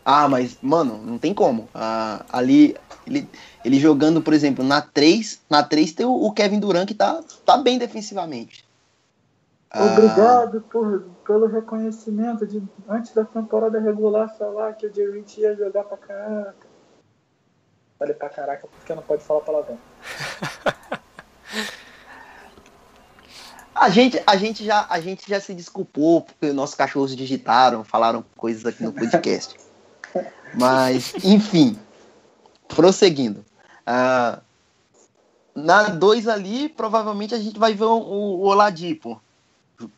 Ah, 0.04 0.28
mas, 0.28 0.58
mano, 0.62 0.98
não 0.98 1.18
tem 1.18 1.34
como. 1.34 1.70
Ah, 1.74 2.26
ali, 2.30 2.76
ele, 3.08 3.30
ele 3.64 3.80
jogando, 3.80 4.22
por 4.22 4.34
exemplo, 4.34 4.66
na 4.66 4.82
3, 4.82 5.40
na 5.50 5.64
3 5.64 5.94
tem 5.94 6.06
o, 6.06 6.12
o 6.12 6.34
Kevin 6.34 6.60
Durant 6.60 6.88
que 6.88 6.96
tá, 6.96 7.24
tá 7.46 7.56
bem 7.58 7.78
defensivamente. 7.78 8.66
Ah, 9.74 9.86
Obrigado 9.86 10.62
por, 10.62 11.04
pelo 11.26 11.48
reconhecimento 11.48 12.46
de 12.46 12.62
antes 12.90 13.14
da 13.14 13.24
temporada 13.24 13.80
regular 13.80 14.36
falar 14.38 14.74
que 14.74 14.86
o 14.86 14.94
Jay 14.94 15.10
Rich 15.10 15.40
ia 15.40 15.56
jogar 15.56 15.86
pra 15.86 15.98
caraca. 15.98 16.68
Falei 17.98 18.14
pra 18.14 18.30
caraca 18.30 18.68
porque 18.68 18.94
não 18.94 19.02
pode 19.02 19.24
falar 19.24 19.42
palavrão. 19.42 19.78
A 23.74 23.90
gente, 23.90 24.22
a, 24.28 24.38
gente 24.38 24.64
já, 24.64 24.86
a 24.88 25.00
gente 25.00 25.28
já 25.28 25.40
se 25.40 25.56
desculpou 25.56 26.22
porque 26.22 26.54
nossos 26.54 26.76
cachorros 26.76 27.16
digitaram, 27.16 27.84
falaram 27.84 28.24
coisas 28.38 28.64
aqui 28.64 28.84
no 28.84 28.94
podcast. 28.94 29.56
Mas, 30.54 31.16
enfim, 31.24 31.80
prosseguindo. 32.68 33.44
Ah, 33.84 34.40
na 35.56 35.90
2 35.90 36.28
ali, 36.28 36.70
provavelmente 36.70 37.34
a 37.34 37.40
gente 37.40 37.58
vai 37.58 37.74
ver 37.74 37.86
o, 37.86 37.98
o 37.98 38.42
Oladipo. 38.42 39.20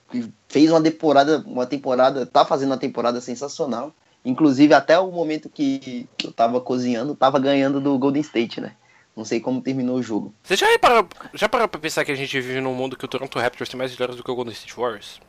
Que 0.09 0.31
fez 0.47 0.69
uma 0.69 0.81
temporada, 0.81 1.43
uma 1.45 1.65
temporada, 1.65 2.25
tá 2.25 2.45
fazendo 2.45 2.71
uma 2.71 2.77
temporada 2.77 3.19
sensacional. 3.19 3.93
Inclusive, 4.25 4.73
até 4.73 4.97
o 4.97 5.11
momento 5.11 5.49
que 5.49 6.07
eu 6.23 6.31
tava 6.31 6.61
cozinhando, 6.61 7.15
tava 7.15 7.39
ganhando 7.39 7.81
do 7.81 7.97
Golden 7.97 8.21
State, 8.21 8.61
né? 8.61 8.73
Não 9.15 9.25
sei 9.25 9.39
como 9.39 9.61
terminou 9.61 9.97
o 9.97 10.03
jogo. 10.03 10.33
Você 10.43 10.55
já 10.55 10.67
parou, 10.79 11.07
já 11.33 11.47
parou 11.47 11.67
pra 11.67 11.79
pensar 11.79 12.03
que 12.05 12.11
a 12.11 12.15
gente 12.15 12.39
vive 12.39 12.61
num 12.61 12.73
mundo 12.73 12.97
que 12.97 13.05
o 13.05 13.07
Toronto 13.07 13.37
Raptors 13.37 13.69
tem 13.69 13.77
mais 13.77 13.91
vitórias 13.91 14.15
do 14.15 14.23
que 14.23 14.31
o 14.31 14.35
Golden 14.35 14.53
State 14.53 14.75
Warriors? 14.75 15.19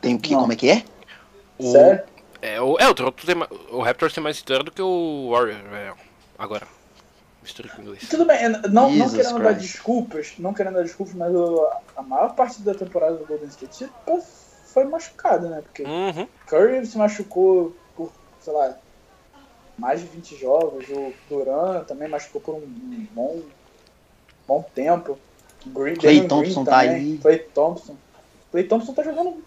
Tem 0.00 0.16
o 0.16 0.18
que? 0.18 0.32
Não. 0.32 0.40
Como 0.40 0.52
é 0.52 0.56
que 0.56 0.70
é? 0.70 0.84
O, 1.58 1.72
Sério? 1.72 2.02
é, 2.42 2.60
o, 2.60 2.78
é, 2.78 2.88
o 2.88 2.94
Toronto 2.94 3.24
tem 3.24 3.36
o 3.70 3.80
Raptors 3.80 4.12
tem 4.12 4.22
mais 4.22 4.38
vitória 4.38 4.64
do 4.64 4.72
que 4.72 4.82
o 4.82 5.30
Warriors, 5.30 5.64
é, 5.72 5.92
agora. 6.38 6.66
Mistura 7.50 7.68
com 7.68 7.82
inglês. 7.82 8.08
Tudo 8.08 8.24
bem, 8.24 8.48
não, 8.70 8.90
não 8.92 9.10
querendo 9.10 9.38
dar 9.40 9.54
Christ. 9.54 9.60
desculpas, 9.72 10.34
não 10.38 10.54
querendo 10.54 10.74
dar 10.74 10.82
desculpas, 10.84 11.14
mas 11.14 11.34
o- 11.34 11.68
a 11.96 12.02
maior 12.02 12.32
parte 12.36 12.62
da 12.62 12.72
temporada 12.74 13.16
do 13.16 13.26
Golden 13.26 13.48
State 13.48 13.90
foi 14.66 14.84
machucada, 14.84 15.48
né? 15.48 15.60
Porque 15.62 15.82
Uhum. 15.82 16.28
Curry 16.46 16.86
se 16.86 16.96
machucou 16.96 17.74
por, 17.96 18.12
sei 18.40 18.52
lá, 18.52 18.76
mais 19.76 20.00
de 20.00 20.06
20 20.06 20.36
jogos. 20.36 20.88
O 20.90 21.12
Duran 21.28 21.82
também 21.84 22.08
machucou 22.08 22.40
por 22.40 22.54
um 22.54 22.62
bom, 23.12 23.42
bom 24.46 24.64
tempo. 24.72 25.18
Green, 25.66 25.96
Klay 25.96 26.20
Damian 26.20 26.28
Thompson 26.28 26.62
Green 26.62 26.72
tá 26.72 26.80
também, 26.82 26.94
aí. 26.94 27.18
Clay 27.18 27.38
Thompson. 27.52 27.96
Clay 28.52 28.64
Thompson 28.64 28.94
tá 28.94 29.02
jogando 29.02 29.42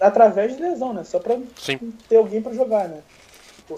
através 0.00 0.56
de 0.56 0.62
lesão, 0.62 0.92
né? 0.92 1.02
Só 1.04 1.18
pra 1.18 1.36
Sim. 1.58 1.92
ter 2.08 2.16
alguém 2.16 2.40
pra 2.40 2.52
jogar, 2.54 2.88
né? 2.88 3.02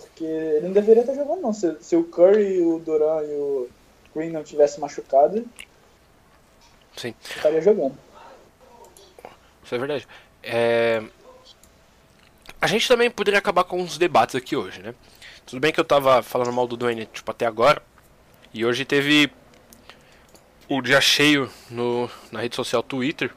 Porque 0.01 0.25
ele 0.25 0.67
não 0.67 0.73
deveria 0.73 1.03
estar 1.03 1.15
jogando, 1.15 1.41
não. 1.41 1.53
Se, 1.53 1.77
se 1.81 1.97
o 1.97 2.05
Curry, 2.05 2.61
o 2.61 2.79
Duran 2.79 3.23
e 3.23 3.33
o 3.35 3.69
Green 4.15 4.31
não 4.31 4.43
tivessem 4.45 4.81
machucado, 4.81 5.45
Sim. 6.97 7.15
estaria 7.37 7.61
jogando. 7.61 7.97
Isso 9.65 9.75
é 9.75 9.79
verdade. 9.79 10.07
É, 10.43 11.03
A 12.61 12.67
gente 12.67 12.87
também 12.89 13.11
poderia 13.11 13.39
acabar 13.39 13.65
com 13.65 13.81
uns 13.81 13.99
debates 13.99 14.35
aqui 14.35 14.55
hoje, 14.57 14.81
né? 14.83 14.95
Tudo 15.47 15.61
bem 15.61 15.73
que 15.73 15.81
eu 15.81 15.85
tava 15.85 16.23
falando 16.23 16.53
mal 16.53 16.67
do 16.67 16.77
Dwayne, 16.77 17.07
tipo, 17.07 17.31
até 17.31 17.47
agora. 17.47 17.83
E 18.53 18.65
hoje 18.65 18.85
teve 18.85 19.31
o 20.69 20.81
dia 20.81 21.01
cheio 21.01 21.51
no, 21.71 22.11
na 22.33 22.41
rede 22.41 22.57
social 22.57 22.83
Twitter. 22.83 23.31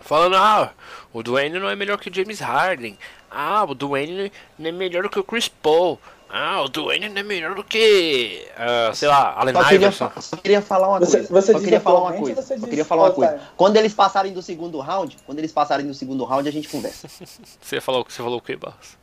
Falando, 0.00 0.36
ah, 0.36 0.72
o 1.12 1.22
Dwayne 1.22 1.58
não 1.58 1.68
é 1.68 1.74
melhor 1.74 1.98
que 1.98 2.10
o 2.10 2.14
James 2.14 2.38
Harden. 2.40 2.98
Ah, 3.34 3.64
o 3.64 3.74
Dwayne 3.74 4.30
não 4.58 4.68
é 4.68 4.72
melhor 4.72 5.02
do 5.02 5.10
que 5.10 5.18
o 5.18 5.24
Chris 5.24 5.48
Paul. 5.48 5.98
Ah, 6.36 6.62
o 6.62 6.68
Dwayne 6.68 7.08
não 7.08 7.20
é 7.20 7.22
melhor 7.22 7.54
do 7.54 7.62
que, 7.62 8.44
ah, 8.56 8.90
sei 8.94 9.08
lá, 9.08 9.34
Allen 9.36 9.54
Só 9.54 9.62
queria, 9.64 9.76
Iverson. 9.76 10.10
fa- 10.10 10.20
só 10.20 10.36
queria 10.36 10.62
falar 10.62 10.88
uma 10.88 10.98
Você- 11.00 11.18
coisa. 11.18 11.32
você 11.32 11.52
só 11.52 11.58
queria 11.60 11.80
falar 11.80 12.00
uma 12.00 12.12
coisa. 12.12 12.42
Só 12.42 12.54
diz 12.54 12.64
queria 12.64 12.84
falar 12.84 13.02
uma 13.04 13.12
coisa. 13.12 13.40
Quando 13.56 13.76
eles 13.76 13.94
passarem 13.94 14.32
do 14.32 14.42
segundo 14.42 14.78
round, 14.80 15.16
quando 15.26 15.38
eles 15.38 15.52
passarem 15.52 15.86
do 15.86 15.94
segundo 15.94 16.24
round, 16.24 16.48
a 16.48 16.52
gente 16.52 16.68
conversa. 16.68 17.08
Você 17.60 17.80
falou, 17.80 18.04
você 18.08 18.22
falou 18.22 18.38
o 18.38 18.42
que, 18.42 18.56
Barros? 18.56 18.96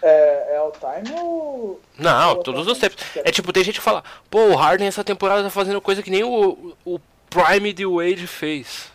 É, 0.00 0.54
é 0.54 0.56
all 0.58 0.72
time 0.72 1.20
ou. 1.20 1.80
Não, 1.98 2.42
todos 2.42 2.66
os 2.66 2.78
tempos. 2.78 2.96
É 3.16 3.30
tipo, 3.32 3.52
tem 3.52 3.64
gente 3.64 3.78
que 3.78 3.84
fala, 3.84 4.02
pô, 4.30 4.38
o 4.46 4.54
Harden 4.56 4.86
essa 4.86 5.02
temporada 5.02 5.42
tá 5.42 5.50
fazendo 5.50 5.80
coisa 5.80 6.02
que 6.02 6.10
nem 6.10 6.22
o, 6.22 6.74
o 6.84 7.00
Prime 7.28 7.72
de 7.72 7.84
Wade 7.84 8.26
fez. 8.26 8.90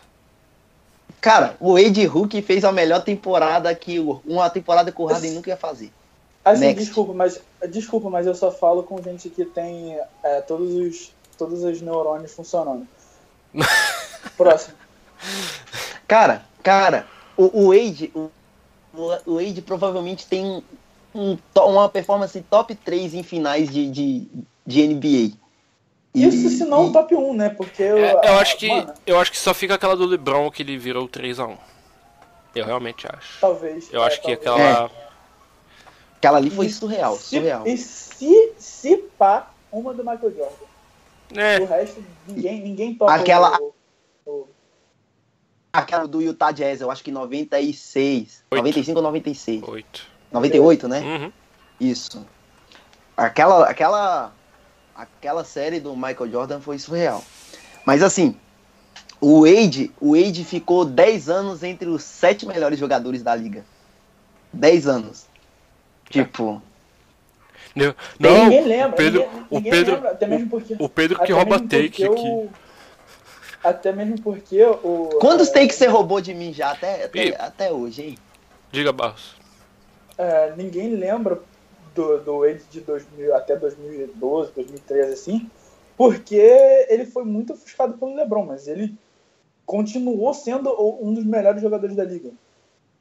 Cara, 1.24 1.56
o 1.58 1.72
Wade 1.72 2.04
Hulk 2.04 2.42
fez 2.42 2.66
a 2.66 2.70
melhor 2.70 3.02
temporada 3.02 3.74
que 3.74 3.98
o- 3.98 4.20
uma 4.26 4.50
temporada 4.50 4.92
que 4.92 5.00
o 5.00 5.06
Harden 5.06 5.30
nunca 5.30 5.48
ia 5.48 5.56
fazer. 5.56 5.90
Assim, 6.44 6.66
Next. 6.66 6.84
desculpa, 6.84 7.14
mas 7.14 7.40
desculpa, 7.70 8.10
mas 8.10 8.26
eu 8.26 8.34
só 8.34 8.52
falo 8.52 8.82
com 8.82 9.02
gente 9.02 9.30
que 9.30 9.42
tem 9.46 9.98
é, 10.22 10.42
todos 10.42 10.74
os 10.74 11.12
todos 11.38 11.64
os 11.64 11.80
neurônios 11.80 12.34
funcionando. 12.34 12.86
Próximo. 14.36 14.74
Cara, 16.06 16.44
cara, 16.62 17.06
o, 17.38 17.62
o 17.62 17.68
Wade, 17.68 18.12
o, 18.14 18.28
o 19.24 19.36
Wade 19.36 19.62
provavelmente 19.62 20.26
tem 20.26 20.62
um 21.14 21.38
uma 21.56 21.88
performance 21.88 22.38
top 22.50 22.74
3 22.74 23.14
em 23.14 23.22
finais 23.22 23.70
de, 23.70 23.88
de, 23.90 24.28
de 24.66 24.86
NBA. 24.88 25.43
E- 26.14 26.26
Isso 26.28 26.48
se 26.48 26.64
não 26.64 26.86
e- 26.86 26.88
o 26.90 26.92
top 26.92 27.14
1, 27.14 27.34
né? 27.34 27.48
Porque 27.50 27.82
eu, 27.82 27.98
É, 27.98 28.12
eu 28.28 28.34
acho 28.38 28.56
que 28.56 28.68
mano, 28.68 28.94
eu 29.06 29.18
acho 29.18 29.32
que 29.32 29.38
só 29.38 29.52
fica 29.52 29.74
aquela 29.74 29.96
do 29.96 30.06
LeBron 30.06 30.50
que 30.50 30.62
ele 30.62 30.78
virou 30.78 31.08
3 31.08 31.40
a 31.40 31.46
1. 31.46 31.56
Eu 32.54 32.64
realmente 32.66 33.06
acho. 33.12 33.40
talvez. 33.40 33.92
Eu 33.92 34.02
é, 34.02 34.06
acho 34.06 34.20
que 34.22 34.36
talvez. 34.36 34.68
aquela 34.70 34.90
Aquela 36.18 36.38
ali 36.38 36.48
foi 36.50 36.66
E 36.66 36.70
surreal, 36.70 37.16
se, 37.16 37.36
surreal. 37.36 37.66
E 37.66 37.76
se, 37.76 38.52
se 38.56 38.96
pá, 39.18 39.50
uma 39.70 39.92
do 39.92 39.98
Michael 40.02 40.32
Jordan. 40.34 40.64
O 41.34 41.38
é, 41.40 41.58
resto, 41.64 42.02
ninguém, 42.28 42.60
ninguém 42.62 42.94
toca 42.94 43.12
Aquela- 43.12 43.58
o, 43.60 43.74
o- 44.24 44.48
Aquela 45.72 46.06
do 46.06 46.22
Utah 46.22 46.52
Jazz, 46.52 46.80
eu 46.80 46.90
acho 46.90 47.02
que 47.02 47.10
96. 47.10 48.44
Oito. 48.52 48.60
95 48.60 48.96
ou 48.98 49.02
96. 49.02 49.62
8. 49.66 50.06
98, 50.30 50.88
né? 50.88 51.00
Uhum. 51.00 51.32
Isso. 51.80 52.24
Aquela, 53.16 53.68
aquela, 53.68 54.32
aquela 54.94 55.44
série 55.44 55.80
do 55.80 55.94
Michael 55.96 56.30
Jordan 56.30 56.60
foi 56.60 56.78
surreal. 56.78 57.22
Mas 57.84 58.02
assim, 58.02 58.36
o 59.20 59.42
Wade, 59.42 59.92
o 60.00 60.12
Wade 60.16 60.44
ficou 60.44 60.84
10 60.84 61.28
anos 61.28 61.62
entre 61.62 61.88
os 61.88 62.02
sete 62.02 62.46
melhores 62.46 62.78
jogadores 62.78 63.22
da 63.22 63.34
liga. 63.34 63.64
10 64.52 64.86
anos. 64.86 65.26
Tipo, 66.08 66.62
Não, 67.74 67.94
não, 68.20 68.44
ninguém 68.44 68.64
lembra. 68.64 68.90
o 68.90 68.96
Pedro, 68.96 69.20
ninguém, 69.20 69.46
o 69.50 69.54
ninguém 69.56 69.72
Pedro, 69.72 69.94
lembra, 69.94 70.10
até 70.12 70.26
mesmo 70.26 70.48
porque, 70.48 70.76
o 70.78 70.88
Pedro 70.88 71.18
que 71.20 71.32
rouba 71.32 71.58
take 71.60 72.04
aqui. 72.04 72.06
o- 72.08 72.50
até 73.62 73.92
mesmo 73.92 74.20
porque 74.20 74.62
o. 74.62 75.08
quantos 75.20 75.48
é, 75.48 75.52
takes 75.54 75.76
você 75.76 75.86
roubou 75.86 76.20
de 76.20 76.34
mim 76.34 76.52
já 76.52 76.70
até, 76.70 77.04
até, 77.06 77.24
Ih. 77.28 77.34
até 77.38 77.72
hoje, 77.72 78.02
hein? 78.02 78.18
Diga, 78.70 78.92
Barros. 78.92 79.34
é, 80.18 80.52
ninguém 80.56 80.94
lembra 80.94 81.40
do, 81.94 82.18
do 82.20 82.40
Wade 82.40 82.64
de 82.70 82.80
2000, 82.80 83.34
até 83.34 83.56
2012, 83.56 84.52
2013, 84.52 85.12
assim, 85.12 85.50
porque 85.96 86.36
ele 86.88 87.06
foi 87.06 87.24
muito 87.24 87.52
ofuscado 87.52 87.96
pelo 87.96 88.14
LeBron, 88.14 88.44
mas 88.44 88.66
ele 88.68 88.94
continuou 89.64 90.34
sendo 90.34 90.70
um 91.00 91.14
dos 91.14 91.24
melhores 91.24 91.62
jogadores 91.62 91.96
da 91.96 92.04
liga. 92.04 92.30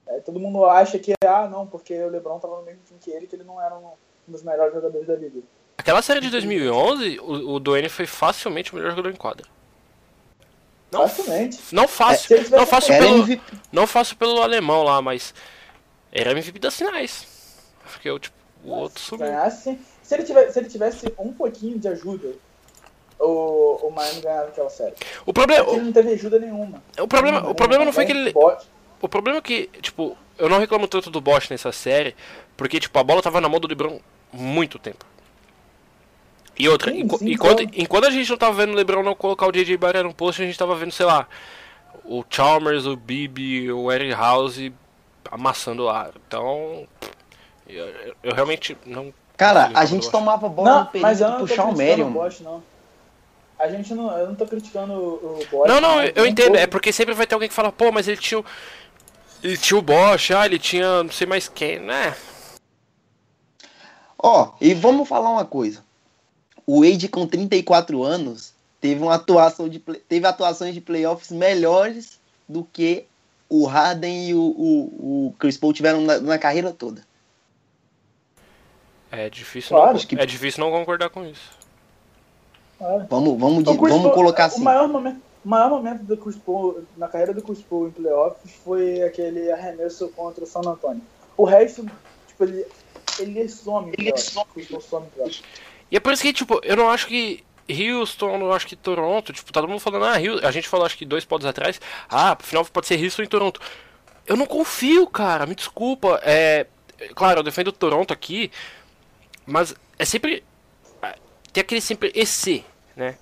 É, 0.07 0.19
todo 0.19 0.39
mundo 0.39 0.65
acha 0.65 0.99
que, 0.99 1.13
ah, 1.25 1.47
não, 1.47 1.65
porque 1.65 1.93
o 2.03 2.09
LeBron 2.09 2.35
estava 2.35 2.57
no 2.57 2.63
mesmo 2.63 2.81
time 2.85 2.99
que 2.99 3.11
ele, 3.11 3.27
que 3.27 3.35
ele 3.35 3.43
não 3.43 3.61
era 3.61 3.75
um, 3.75 3.91
dos 4.27 4.43
melhores 4.43 4.73
jogadores 4.73 5.07
da 5.07 5.15
liga. 5.15 5.41
Aquela 5.77 6.01
série 6.01 6.21
de 6.21 6.29
2011, 6.29 7.19
o, 7.19 7.55
o 7.55 7.59
Dwayne 7.59 7.89
foi 7.89 8.05
facilmente 8.05 8.71
o 8.71 8.75
melhor 8.75 8.91
jogador 8.91 9.09
em 9.09 9.15
quadra. 9.15 9.47
Não, 10.91 11.07
Facilmente. 11.07 11.59
não 11.71 11.85
É, 11.85 11.87
fácil, 11.87 12.27
tivesse 12.27 12.51
não 12.51 12.67
fácil 12.67 12.97
pelo, 12.99 13.23
MVP. 13.23 13.41
não 13.71 13.87
fácil 13.87 14.15
pelo 14.15 14.41
alemão 14.41 14.83
lá, 14.83 15.01
mas 15.01 15.33
era 16.11 16.31
MVP 16.31 16.59
das 16.59 16.77
finais. 16.77 17.25
Porque 17.83 18.09
o 18.11 18.19
tipo, 18.19 18.35
o 18.63 18.71
outro 18.71 19.01
subiu. 19.01 19.25
ganhasse. 19.27 19.77
Se 20.01 20.15
ele, 20.15 20.23
tivesse, 20.23 20.53
se 20.53 20.59
ele 20.59 20.69
tivesse 20.69 21.13
um 21.17 21.31
pouquinho 21.33 21.79
de 21.79 21.87
ajuda, 21.87 22.29
o, 23.19 23.87
o 23.87 23.91
Miami 23.91 24.21
ganhava 24.21 24.47
aquela 24.49 24.69
série. 24.69 24.93
O 25.25 25.33
problema, 25.33 25.63
Porque 25.63 25.77
ele 25.77 25.85
não 25.85 25.93
teve 25.93 26.13
ajuda 26.13 26.39
nenhuma. 26.39 26.83
o 26.99 27.07
problema, 27.07 27.49
o 27.49 27.55
problema 27.55 27.85
não 27.85 27.93
foi 27.93 28.05
que 28.05 28.11
ele, 28.11 28.33
o 29.01 29.07
problema 29.09 29.39
é 29.39 29.41
que, 29.41 29.67
tipo, 29.81 30.17
eu 30.37 30.49
não 30.49 30.59
reclamo 30.59 30.87
tanto 30.87 31.09
do 31.09 31.21
Bosch 31.21 31.49
nessa 31.49 31.71
série, 31.71 32.15
porque 32.57 32.79
tipo, 32.79 32.97
a 32.99 33.03
bola 33.03 33.21
tava 33.21 33.39
na 33.39 33.47
mão 33.49 33.59
do 33.59 33.67
LeBron 33.67 33.99
muito 34.31 34.77
tempo. 34.79 35.05
E 36.57 36.69
outra, 36.69 36.91
Sim, 36.91 36.99
enqu- 37.01 37.17
sim, 37.17 37.31
enquanto, 37.31 37.57
claro. 37.63 37.71
enquanto 37.75 38.05
a 38.05 38.11
gente 38.11 38.29
não 38.29 38.37
tava 38.37 38.53
vendo 38.53 38.73
o 38.73 38.75
LeBron 38.75 39.01
não 39.03 39.15
colocar 39.15 39.47
o 39.47 39.51
JJ 39.51 39.75
Barrera 39.77 40.03
no 40.07 40.13
post, 40.13 40.41
a 40.41 40.45
gente 40.45 40.57
tava 40.57 40.75
vendo, 40.75 40.91
sei 40.91 41.05
lá, 41.05 41.27
o 42.05 42.23
Chalmers, 42.29 42.85
o 42.85 42.95
Bibi, 42.95 43.71
o 43.71 43.91
Eric 43.91 44.13
House 44.13 44.59
amassando 45.31 45.85
o 45.85 45.89
ar. 45.89 46.11
Então, 46.27 46.87
eu, 47.67 47.87
eu- 47.87 48.15
eu 48.23 48.33
realmente 48.35 48.77
não 48.85 49.13
Cara, 49.35 49.71
a 49.73 49.85
gente 49.85 50.09
tomava 50.11 50.47
bola 50.47 50.69
Não, 50.69 50.79
no 50.93 51.01
mas 51.01 51.19
eu 51.19 51.25
período 51.27 51.31
não 51.31 51.39
tô 51.39 51.47
puxar 51.47 51.63
o 51.63 51.67
criticando 51.73 51.89
Marion. 51.89 52.07
o 52.07 52.11
Bosch, 52.11 52.39
não. 52.41 52.63
A 53.59 53.67
gente 53.69 53.93
não, 53.93 54.17
eu 54.17 54.27
não 54.27 54.35
tô 54.35 54.45
criticando 54.45 54.93
o 54.93 55.39
o 55.41 55.45
Bosch. 55.51 55.67
Não, 55.67 55.81
não, 55.81 56.03
eu, 56.03 56.11
eu 56.15 56.25
entendo. 56.27 56.47
pouco. 56.49 56.61
É 56.61 56.67
porque 56.67 56.91
sempre 56.93 57.13
vai 57.15 57.25
ter 57.25 57.33
alguém 57.33 57.49
que 57.49 57.55
fala, 57.55 57.71
pô, 57.71 57.91
mas 57.91 58.07
ele 58.07 58.17
tinha 58.17 58.39
o. 58.39 58.45
Ele 59.41 59.57
tinha 59.57 59.77
o 59.77 59.81
Bosch, 59.81 60.31
ah, 60.31 60.45
ele 60.45 60.59
tinha 60.59 61.03
não 61.03 61.11
sei 61.11 61.25
mais 61.27 61.47
quem, 61.49 61.79
né? 61.79 62.15
Ó, 64.17 64.51
e 64.61 64.73
vamos 64.73 65.07
falar 65.09 65.29
uma 65.29 65.45
coisa. 65.45 65.83
O 66.65 66.81
Wade 66.83 67.09
com 67.09 67.27
34 67.27 68.03
anos 68.03 68.53
teve 68.79 69.01
uma 69.01 69.15
atuação 69.15 69.67
de 69.67 69.79
play- 69.79 69.99
teve 70.07 70.25
atuações 70.27 70.73
de 70.73 70.79
playoffs 70.81 71.31
melhores 71.31 72.19
do 72.47 72.63
que 72.63 73.05
o 73.49 73.65
Harden 73.65 74.29
e 74.29 74.33
o, 74.33 74.39
o, 74.39 75.27
o 75.27 75.35
Chris 75.37 75.57
Paul 75.57 75.73
tiveram 75.73 76.01
na, 76.01 76.19
na 76.19 76.37
carreira 76.39 76.71
toda. 76.71 77.01
É 79.15 79.29
difícil, 79.29 79.69
Claro, 79.75 79.91
não, 79.91 79.95
acho 79.95 80.07
que- 80.07 80.19
é 80.19 80.25
difícil 80.25 80.63
não 80.63 80.71
concordar 80.71 81.09
com 81.09 81.23
isso. 81.25 81.51
Vamos, 83.09 83.39
vamos, 83.39 83.63
de- 83.63 83.69
O 83.69 83.77
Chris 83.77 83.89
vamos 83.93 84.03
Paul- 84.07 84.13
colocar 84.15 84.43
O 84.43 84.47
assim. 84.47 84.61
maior 84.63 84.87
momento, 84.89 85.21
o 85.45 85.47
maior 85.49 85.69
momento 85.69 86.03
do 86.03 86.17
Chris 86.17 86.35
Paul, 86.35 86.83
na 86.97 87.07
carreira 87.07 87.33
do 87.33 87.41
Chris 87.41 87.61
Paul 87.61 87.87
em 87.87 87.91
playoffs 87.91 88.51
foi 88.63 89.01
aquele 89.03 89.51
arremesso 89.51 90.09
contra 90.09 90.43
o 90.43 90.47
San 90.47 90.61
Antonio. 90.61 91.01
O 91.37 91.45
resto, 91.45 91.85
tipo, 92.27 92.43
ele, 92.43 92.65
ele 93.19 93.47
some 93.47 93.93
Ele 93.97 94.17
some. 94.17 94.47
O. 95.17 95.29
E 95.91 95.95
é 95.95 95.99
por 95.99 96.11
isso 96.11 96.23
que, 96.23 96.33
tipo, 96.33 96.59
eu 96.63 96.75
não 96.75 96.89
acho 96.89 97.07
que 97.07 97.43
Houston, 97.69 98.35
eu 98.41 98.51
acho 98.51 98.67
que 98.67 98.75
Toronto, 98.75 99.31
tipo, 99.31 99.53
tá 99.53 99.61
todo 99.61 99.69
mundo 99.69 99.79
falando, 99.79 100.05
ah, 100.05 100.15
a 100.47 100.51
gente 100.51 100.67
falou 100.67 100.85
acho 100.85 100.97
que 100.97 101.05
dois 101.05 101.23
pontos 101.23 101.45
atrás, 101.45 101.79
ah, 102.09 102.35
final 102.41 102.65
pode 102.65 102.87
ser 102.87 103.01
Houston 103.01 103.23
e 103.23 103.27
Toronto. 103.27 103.61
Eu 104.25 104.35
não 104.35 104.45
confio, 104.45 105.05
cara, 105.07 105.45
me 105.45 105.55
desculpa. 105.55 106.19
É, 106.23 106.65
claro, 107.15 107.39
eu 107.39 107.43
defendo 107.43 107.67
o 107.67 107.71
Toronto 107.73 108.11
aqui, 108.11 108.51
mas 109.45 109.75
é 109.97 110.05
sempre 110.05 110.43
é, 111.01 111.15
tem 111.51 111.61
aquele 111.61 111.81
sempre 111.81 112.11
EC, 112.15 112.63
né? 112.95 113.17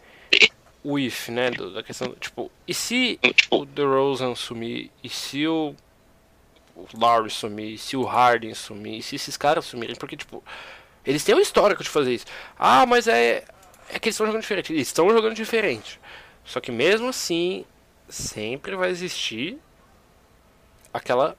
O 0.84 0.98
if, 0.98 1.30
né, 1.30 1.52
da 1.52 1.84
questão, 1.84 2.16
tipo, 2.16 2.52
e 2.68 2.74
se 2.74 3.20
o 3.52 3.66
DeRozan 3.66 4.34
sumir, 4.34 4.90
e 5.04 5.10
se 5.10 5.48
o 5.48 5.76
o 6.76 6.88
Lowry 6.98 7.30
sumir, 7.30 7.78
se 7.78 7.96
o 7.96 8.04
Harden 8.04 8.54
sumir, 8.56 9.04
se 9.04 9.16
esses 9.16 9.38
caras 9.38 9.66
sumirem, 9.66 9.96
porque 9.96 10.18
tipo, 10.18 10.44
eles 11.06 11.24
têm 11.24 11.36
um 11.36 11.40
histórico 11.40 11.84
de 11.84 11.90
fazer 11.90 12.14
isso. 12.16 12.26
Ah, 12.58 12.86
mas 12.86 13.08
é 13.08 13.44
é 13.92 14.00
que 14.00 14.08
eles 14.08 14.16
estão 14.16 14.26
jogando 14.26 14.42
diferente. 14.42 14.74
Eles 14.74 14.88
estão 14.88 15.10
jogando 15.10 15.36
diferente. 15.36 16.00
Só 16.46 16.60
que 16.60 16.72
mesmo 16.72 17.10
assim, 17.10 17.66
sempre 18.08 18.76
vai 18.76 18.90
existir 18.90 19.60
aquela 20.94 21.36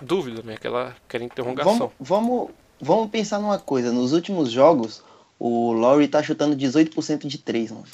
dúvida, 0.00 0.42
né? 0.42 0.54
Aquela, 0.54 0.96
aquela 1.06 1.24
interrogação. 1.24 1.78
Vamos, 1.78 1.92
vamos, 2.00 2.50
vamos 2.80 3.10
pensar 3.10 3.38
numa 3.38 3.58
coisa. 3.58 3.92
Nos 3.92 4.12
últimos 4.12 4.50
jogos, 4.50 5.02
o 5.38 5.72
Laurie 5.72 6.08
tá 6.08 6.22
chutando 6.22 6.56
18% 6.56 7.26
de 7.26 7.38
3, 7.38 7.70
mano. 7.70 7.84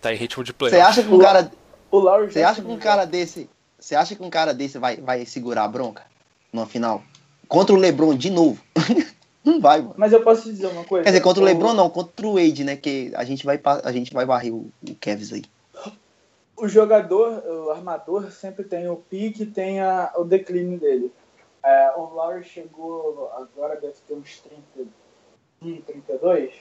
tá 0.00 0.12
em 0.12 0.16
ritmo 0.16 0.44
de 0.44 0.52
play. 0.52 0.70
Você 0.70 0.80
acha 0.80 1.02
que 1.02 1.12
um 1.12 1.18
cara. 1.18 1.50
O 1.90 1.98
Laurie 1.98 2.30
Você 2.30 2.42
acha 2.42 2.62
que 2.62 2.70
um 2.70 2.78
cara 2.78 3.04
desse. 3.04 3.48
Você 3.78 3.94
acha 3.94 4.14
que 4.14 4.22
um 4.22 4.30
cara 4.30 4.52
desse 4.52 4.78
vai, 4.78 4.96
vai 4.96 5.24
segurar 5.24 5.64
a 5.64 5.68
bronca? 5.68 6.02
Numa 6.52 6.66
final? 6.66 7.02
Contra 7.46 7.74
o 7.74 7.78
Lebron 7.78 8.14
de 8.14 8.30
novo? 8.30 8.60
Não 9.48 9.60
vai, 9.60 9.80
mano. 9.80 9.94
Mas 9.96 10.12
eu 10.12 10.22
posso 10.22 10.42
te 10.42 10.50
dizer 10.50 10.66
uma 10.66 10.84
coisa. 10.84 11.04
Quer 11.04 11.10
dizer, 11.10 11.22
contra 11.22 11.42
o 11.42 11.46
LeBron 11.46 11.72
não, 11.72 11.88
contra 11.88 12.26
o 12.26 12.34
Wade, 12.34 12.64
né? 12.64 12.76
Que 12.76 13.10
a 13.14 13.24
gente 13.24 13.46
vai, 13.46 13.58
a 13.82 13.92
gente 13.92 14.12
vai 14.12 14.26
varrer 14.26 14.52
o, 14.52 14.70
o 14.86 14.94
Kevs 14.94 15.32
aí. 15.32 15.44
O 16.54 16.68
jogador, 16.68 17.42
o 17.46 17.70
armador, 17.70 18.30
sempre 18.30 18.64
tem 18.64 18.88
o 18.88 18.96
pique 18.96 19.44
e 19.44 19.46
tem 19.46 19.80
a, 19.80 20.12
o 20.16 20.24
declínio 20.24 20.78
dele. 20.78 21.10
É, 21.62 21.92
o 21.96 22.04
Lowry 22.14 22.44
chegou, 22.44 23.30
agora 23.34 23.76
deve 23.76 23.94
ter 24.06 24.14
uns 24.14 24.40
30, 24.40 25.82
32. 25.86 26.54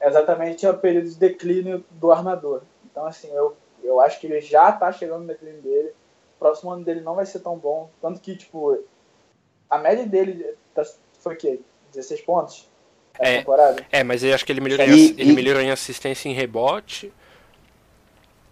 Exatamente 0.00 0.66
é 0.66 0.70
o 0.70 0.78
período 0.78 1.08
de 1.08 1.16
declínio 1.16 1.84
do 1.90 2.12
armador. 2.12 2.62
Então, 2.84 3.06
assim, 3.06 3.30
eu, 3.32 3.56
eu 3.82 4.00
acho 4.00 4.20
que 4.20 4.26
ele 4.26 4.40
já 4.40 4.70
tá 4.72 4.92
chegando 4.92 5.22
no 5.22 5.26
declínio 5.26 5.62
dele. 5.62 5.88
O 6.36 6.38
próximo 6.38 6.70
ano 6.70 6.84
dele 6.84 7.00
não 7.00 7.14
vai 7.14 7.24
ser 7.24 7.40
tão 7.40 7.56
bom. 7.56 7.90
Tanto 8.00 8.20
que, 8.20 8.36
tipo, 8.36 8.78
a 9.70 9.78
média 9.78 10.06
dele 10.06 10.54
tá, 10.74 10.84
foi 11.18 11.34
o 11.34 11.38
quê? 11.38 11.60
16 11.92 12.20
pontos 12.22 12.68
é, 13.18 13.38
temporada. 13.38 13.86
É, 13.90 14.04
mas 14.04 14.22
eu 14.22 14.34
acho 14.34 14.44
que 14.44 14.52
ele 14.52 14.60
melhorou, 14.60 14.86
e, 14.86 15.12
em, 15.12 15.20
ele 15.20 15.32
melhorou 15.32 15.62
em 15.62 15.70
assistência 15.70 16.28
em 16.28 16.32
rebote. 16.32 17.12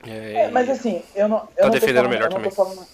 É, 0.07 0.43
é 0.43 0.51
mas 0.51 0.69
assim, 0.69 1.03
eu 1.15 1.29
não. 1.29 1.49
Eu 1.57 1.57
tá 1.57 1.65
não 1.65 1.71
defendendo 1.71 1.97
falando, 1.97 2.11
melhor 2.11 2.29
também. 2.31 2.51
Falando... 2.51 2.87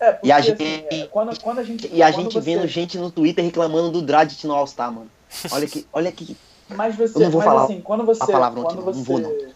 É, 0.00 0.12
porque, 0.12 0.26
e 0.26 0.32
a 0.32 0.40
gente, 0.40 0.62
assim, 0.62 1.02
é, 1.02 1.06
quando, 1.06 1.40
quando 1.40 1.58
a 1.60 1.62
gente, 1.62 1.88
e 1.92 2.02
a 2.02 2.10
gente 2.10 2.32
você... 2.32 2.40
vendo 2.40 2.66
gente 2.66 2.98
no 2.98 3.10
Twitter 3.10 3.44
reclamando 3.44 3.90
do 3.90 4.02
Dragic 4.02 4.46
no 4.46 4.54
All-Star, 4.54 4.92
mano. 4.92 5.10
Olha 5.50 5.66
que, 5.66 5.86
olha 5.92 6.12
que. 6.12 6.36
Mas 6.68 6.96
você, 6.96 7.18
eu 7.18 7.22
não 7.22 7.30
vou 7.30 7.40
mas 7.40 7.48
falar 7.48 7.64
assim, 7.64 7.80
quando 7.80 8.04
você, 8.04 8.22
a 8.22 8.26
palavra 8.26 8.62
quando 8.62 8.76
não, 8.76 8.82
você, 8.82 8.98
não 8.98 9.04
vou 9.04 9.18
não. 9.20 9.48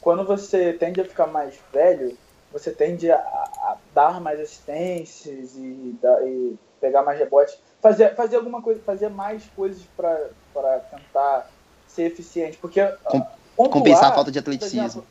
quando 0.00 0.24
você 0.24 0.72
tende 0.72 1.00
a 1.00 1.04
ficar 1.04 1.26
mais 1.26 1.54
velho, 1.72 2.16
você 2.52 2.70
tende 2.70 3.10
a, 3.10 3.16
a 3.16 3.76
dar 3.94 4.20
mais 4.20 4.40
assistências 4.40 5.56
e, 5.56 5.96
e 6.24 6.54
pegar 6.80 7.02
mais 7.02 7.18
rebotes 7.18 7.58
fazer, 7.84 8.14
fazer 8.14 8.36
alguma 8.36 8.62
coisa, 8.62 8.80
fazer 8.80 9.10
mais 9.10 9.44
coisas 9.54 9.82
para 9.94 10.78
tentar 10.90 11.50
ser 11.86 12.04
eficiente. 12.04 12.56
Porque. 12.56 12.82
Com, 13.04 13.20
pontuar, 13.54 13.70
compensar 13.70 14.10
a 14.10 14.14
falta 14.14 14.32
de 14.32 14.38
atleticismo. 14.38 14.84
Exemplo, 14.86 15.06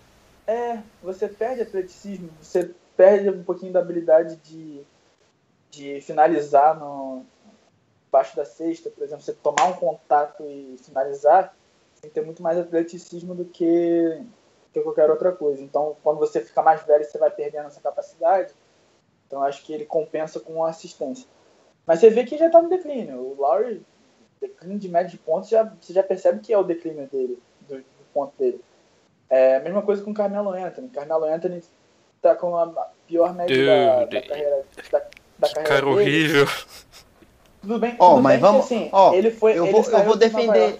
é, 0.47 0.79
você 1.01 1.27
perde 1.27 1.61
atleticismo, 1.61 2.29
você 2.41 2.71
perde 2.95 3.29
um 3.29 3.43
pouquinho 3.43 3.73
da 3.73 3.79
habilidade 3.79 4.35
de, 4.37 4.83
de 5.69 6.01
finalizar 6.01 6.79
no 6.79 7.25
baixo 8.11 8.35
da 8.35 8.45
cesta, 8.45 8.89
por 8.91 9.03
exemplo, 9.03 9.23
você 9.23 9.33
tomar 9.33 9.65
um 9.65 9.73
contato 9.73 10.43
e 10.43 10.77
finalizar, 10.83 11.55
tem 11.99 12.09
que 12.09 12.13
ter 12.13 12.25
muito 12.25 12.43
mais 12.43 12.59
atleticismo 12.59 13.33
do 13.33 13.45
que, 13.45 14.21
que 14.71 14.81
qualquer 14.81 15.09
outra 15.09 15.31
coisa. 15.31 15.63
Então, 15.63 15.97
quando 16.03 16.19
você 16.19 16.39
fica 16.41 16.61
mais 16.61 16.83
velho, 16.83 17.03
você 17.03 17.17
vai 17.17 17.31
perdendo 17.31 17.67
essa 17.67 17.81
capacidade. 17.81 18.53
Então, 19.25 19.41
acho 19.41 19.63
que 19.65 19.73
ele 19.73 19.85
compensa 19.85 20.39
com 20.39 20.63
assistência. 20.63 21.27
Mas 21.87 21.99
você 21.99 22.09
vê 22.11 22.23
que 22.23 22.37
já 22.37 22.47
está 22.47 22.61
no 22.61 22.69
declínio. 22.69 23.17
O 23.19 23.35
Lowry, 23.41 23.83
declínio 24.39 24.77
de 24.77 24.89
média 24.89 25.09
de 25.09 25.17
pontos, 25.17 25.49
já, 25.49 25.63
você 25.63 25.91
já 25.91 26.03
percebe 26.03 26.39
que 26.39 26.53
é 26.53 26.57
o 26.57 26.63
declínio 26.63 27.07
dele, 27.07 27.41
do, 27.61 27.77
do 27.77 28.05
ponto 28.13 28.37
dele. 28.37 28.63
É 29.29 29.55
a 29.55 29.59
mesma 29.59 29.81
coisa 29.81 30.03
com 30.03 30.11
o 30.11 30.13
Carmelo 30.13 30.49
Anthony. 30.49 30.89
Carmelo 30.89 31.25
Anthony 31.25 31.63
está 32.28 32.36
com 32.36 32.57
a 32.57 32.88
pior 33.07 33.34
média 33.34 33.65
da, 33.65 34.05
da, 34.05 34.21
carreira, 34.21 34.65
da, 34.91 34.99
da 35.39 35.49
carreira 35.49 35.69
Cara 35.69 35.82
dele. 35.82 35.91
horrível. 35.91 36.47
Tudo 37.61 37.80
bem, 37.80 37.95
oh, 37.99 38.09
tudo 38.09 38.21
mas 38.21 38.34
bem 38.34 38.41
vamos, 38.41 38.67
que, 38.67 38.76
assim, 38.76 38.89
oh, 38.91 39.13
ele 39.13 39.32
foi, 39.32 39.57
eu 39.57 39.65
ele 39.65 39.71
vou, 39.71 39.84
eu 39.84 40.03
vou 40.03 40.15
defender, 40.17 40.80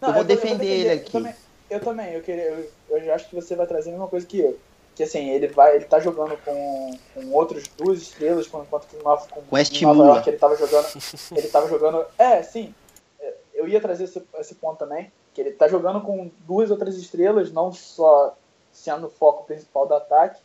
Não, 0.00 0.08
eu 0.08 0.12
vou 0.14 0.22
eu 0.22 0.26
defender 0.26 0.66
ele 0.66 0.88
eu 0.88 0.94
aqui. 0.94 1.12
Também, 1.12 1.34
eu 1.70 1.80
também, 1.80 2.12
eu, 2.12 2.22
queria, 2.22 2.42
eu, 2.90 2.98
eu 2.98 3.14
acho 3.14 3.28
que 3.28 3.34
você 3.34 3.54
vai 3.54 3.66
trazer 3.66 3.90
a 3.90 3.92
mesma 3.92 4.08
coisa 4.08 4.26
que 4.26 4.40
eu 4.40 4.58
que 4.94 5.02
assim, 5.02 5.30
ele 5.30 5.48
vai, 5.48 5.76
ele 5.76 5.86
tá 5.86 5.98
jogando 6.00 6.36
com, 6.44 6.98
com 7.14 7.32
outros 7.32 7.66
duas 7.68 8.02
estrelas, 8.02 8.46
enquanto 8.46 8.86
que 8.86 8.96
o 8.96 9.02
Nova, 9.02 9.26
com, 9.26 9.40
com 9.40 9.58
este 9.58 9.84
Nova 9.84 10.04
York 10.04 10.28
ele 10.28 10.36
tava 10.36 10.56
jogando. 10.56 10.86
ele 11.34 11.48
tava 11.48 11.68
jogando. 11.68 12.06
É, 12.18 12.42
sim. 12.42 12.74
É, 13.18 13.34
eu 13.54 13.66
ia 13.66 13.80
trazer 13.80 14.04
esse, 14.04 14.22
esse 14.38 14.54
ponto 14.56 14.78
também. 14.78 15.10
Que 15.32 15.40
ele 15.40 15.52
tá 15.52 15.66
jogando 15.66 16.02
com 16.02 16.30
duas 16.46 16.70
outras 16.70 16.96
estrelas, 16.96 17.50
não 17.50 17.72
só 17.72 18.36
sendo 18.70 19.06
o 19.06 19.10
foco 19.10 19.44
principal 19.44 19.86
do 19.86 19.94
ataque. 19.94 20.40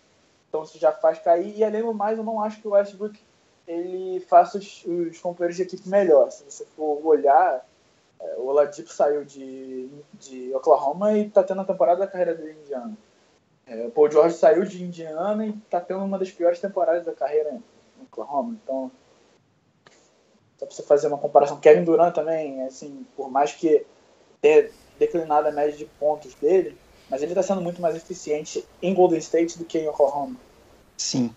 Então 0.47 0.63
isso 0.63 0.77
já 0.77 0.91
faz 0.91 1.19
cair. 1.19 1.57
E 1.57 1.63
além 1.63 1.83
do 1.83 1.93
mais, 1.93 2.17
eu 2.17 2.23
não 2.23 2.41
acho 2.41 2.61
que 2.61 2.67
o 2.67 2.71
Westbrook 2.71 3.19
ele 3.67 4.19
faça 4.21 4.57
os, 4.57 4.85
os 4.85 5.19
companheiros 5.19 5.57
de 5.57 5.63
equipe 5.63 5.87
melhor. 5.89 6.31
Se 6.31 6.43
você 6.43 6.65
for 6.65 7.05
olhar, 7.05 7.65
é, 8.19 8.35
o 8.37 8.45
Oladipo 8.47 8.89
saiu 8.89 9.25
de, 9.25 9.89
de 10.13 10.53
Oklahoma 10.55 11.17
e 11.17 11.29
tá 11.29 11.43
tendo 11.43 11.61
a 11.61 11.65
temporada 11.65 11.99
da 11.99 12.07
carreira 12.07 12.33
dele 12.33 12.53
em 12.53 12.63
Indiana. 12.63 12.97
É, 13.65 13.85
o 13.85 13.91
Paul 13.91 14.09
George 14.09 14.35
saiu 14.35 14.63
de 14.63 14.81
Indiana 14.81 15.45
e 15.45 15.49
está 15.49 15.81
tendo 15.81 16.03
uma 16.03 16.17
das 16.17 16.31
piores 16.31 16.59
temporadas 16.59 17.05
da 17.05 17.13
carreira 17.13 17.51
no 17.51 18.03
Oklahoma. 18.03 18.57
Então, 18.63 18.89
só 20.57 20.65
para 20.65 20.73
você 20.73 20.83
fazer 20.83 21.07
uma 21.07 21.17
comparação, 21.17 21.59
Kevin 21.59 21.83
Durant 21.83 22.15
também, 22.15 22.63
assim, 22.63 23.05
por 23.15 23.29
mais 23.29 23.53
que 23.53 23.85
tenha 24.41 24.69
declinado 24.97 25.49
a 25.49 25.51
média 25.51 25.77
de 25.77 25.85
pontos 25.85 26.33
dele, 26.35 26.77
mas 27.09 27.21
ele 27.21 27.31
está 27.31 27.43
sendo 27.43 27.61
muito 27.61 27.81
mais 27.81 27.95
eficiente 27.95 28.63
em 28.81 28.93
Golden 28.93 29.19
State 29.19 29.57
do 29.57 29.65
que 29.65 29.79
em 29.79 29.87
Oklahoma. 29.87 30.35
Sim. 30.97 31.33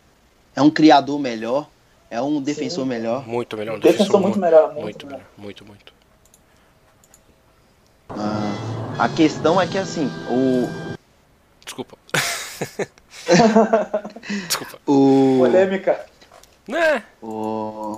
É 0.54 0.62
um 0.62 0.70
criador 0.70 1.18
melhor, 1.18 1.68
é 2.10 2.20
um 2.20 2.40
defensor 2.40 2.84
Sim. 2.84 2.88
melhor. 2.88 3.26
Muito 3.26 3.56
melhor. 3.56 3.76
Um 3.76 3.80
defensor, 3.80 3.98
defensor 3.98 4.20
muito, 4.20 4.38
muito, 4.38 4.50
melhor. 4.50 4.74
Muito, 4.74 4.82
muito 4.82 5.06
melhor. 5.06 5.18
melhor. 5.18 5.32
Muito, 5.36 5.64
muito. 5.64 5.92
Ah, 8.08 9.04
a 9.04 9.08
questão 9.08 9.60
é 9.60 9.66
que, 9.66 9.78
assim, 9.78 10.10
o, 10.28 10.90
Desculpa. 11.70 11.96
Desculpa. 14.48 14.78
O... 14.86 15.38
Polêmica. 15.38 16.04
Né? 16.66 17.04
O... 17.22 17.96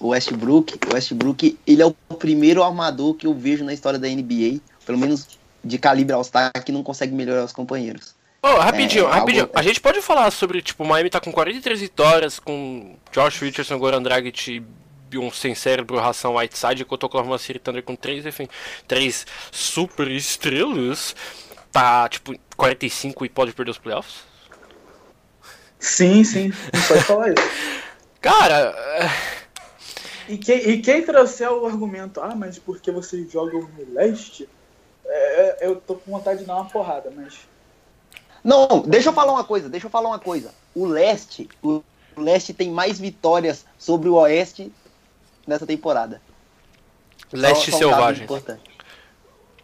o 0.00 0.08
Westbrook, 0.08 0.78
o 0.88 0.94
Westbrook, 0.94 1.58
ele 1.64 1.82
é 1.82 1.86
o 1.86 1.92
primeiro 1.92 2.64
armador 2.64 3.14
que 3.14 3.28
eu 3.28 3.34
vejo 3.34 3.64
na 3.64 3.72
história 3.72 3.98
da 3.98 4.08
NBA, 4.08 4.60
pelo 4.84 4.98
menos 4.98 5.38
de 5.64 5.78
calibre 5.78 6.14
All-Star, 6.14 6.50
que 6.64 6.72
não 6.72 6.82
consegue 6.82 7.14
melhorar 7.14 7.44
os 7.44 7.52
companheiros. 7.52 8.14
Oh, 8.42 8.58
rapidinho, 8.58 9.06
É, 9.06 9.10
rapidinho. 9.10 9.44
algo- 9.44 9.58
A 9.58 9.62
gente 9.62 9.80
pode 9.80 10.02
falar 10.02 10.30
sobre, 10.32 10.60
tipo, 10.60 10.82
o 10.82 10.86
Miami 10.86 11.08
tá 11.10 11.20
com 11.20 11.30
43 11.32 11.80
vitórias, 11.80 12.40
com 12.40 12.96
Josh 13.12 13.38
Richardson, 13.40 13.78
Goran 13.78 14.02
Dragic 14.02 14.64
e 15.12 15.18
um 15.18 15.30
sem 15.30 15.54
cérebro, 15.54 15.98
ração 15.98 16.34
Whiteside, 16.36 16.82
enquanto 16.82 17.04
o 17.04 17.06
Oklahoma 17.06 17.38
City 17.38 17.58
Thunder 17.60 17.82
com 17.82 17.94
três, 17.94 18.26
enfim, 18.26 18.48
três 18.88 19.24
super 19.52 20.10
estrelas, 20.10 21.14
tá, 21.70 22.08
tipo, 22.08 22.34
45 22.56 23.24
e 23.24 23.28
pode 23.28 23.52
perder 23.52 23.70
os 23.70 23.78
playoffs? 23.78 24.24
Sim, 25.78 26.24
sim. 26.24 26.52
Não 26.72 26.82
pode 26.88 27.02
falar 27.04 27.28
isso. 27.28 27.48
Cara, 28.20 28.74
E 30.28 30.38
quem, 30.38 30.56
e 30.70 30.80
quem 30.80 31.02
trouxer 31.04 31.50
o 31.52 31.66
argumento, 31.66 32.20
ah, 32.20 32.34
mas 32.36 32.58
porque 32.58 32.90
vocês 32.92 33.30
jogam 33.30 33.68
no 33.76 33.94
leste, 33.94 34.48
é, 35.04 35.58
eu 35.66 35.76
tô 35.76 35.94
com 35.96 36.10
vontade 36.10 36.40
de 36.40 36.44
dar 36.44 36.56
uma 36.56 36.64
porrada, 36.66 37.12
mas. 37.14 37.38
Não, 38.42 38.80
deixa 38.80 39.08
eu 39.10 39.12
falar 39.12 39.32
uma 39.32 39.44
coisa, 39.44 39.68
deixa 39.68 39.86
eu 39.86 39.90
falar 39.90 40.08
uma 40.08 40.18
coisa. 40.18 40.52
O 40.74 40.84
leste, 40.86 41.48
o 41.62 41.82
leste 42.16 42.52
tem 42.52 42.70
mais 42.70 42.98
vitórias 42.98 43.64
sobre 43.78 44.08
o 44.08 44.14
oeste 44.14 44.72
nessa 45.46 45.66
temporada. 45.66 46.20
leste 47.32 47.70
Só- 47.70 47.78
só 47.78 47.86
um 47.86 47.90
dado 47.90 47.96
selvagem. 47.96 48.24
importante. 48.24 48.62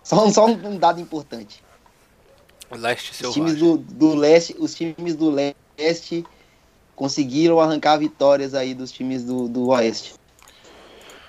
Só, 0.05 0.31
só 0.31 0.47
um 0.47 0.79
dado 0.79 1.01
importante. 1.01 1.63
Leste 2.71 3.11
Os 3.13 3.33
times 3.33 3.53
selvagem. 3.53 3.59
do, 3.59 3.77
do 3.79 4.15
leste, 4.15 4.57
os 4.59 4.75
times 4.75 5.17
do 5.17 5.31
leste 5.31 6.25
conseguiram 6.95 7.59
arrancar 7.61 7.97
vitórias 7.97 8.55
aí 8.55 8.75
dos 8.75 8.93
times 8.93 9.25
do, 9.25 9.49
do 9.49 9.69
oeste. 9.69 10.15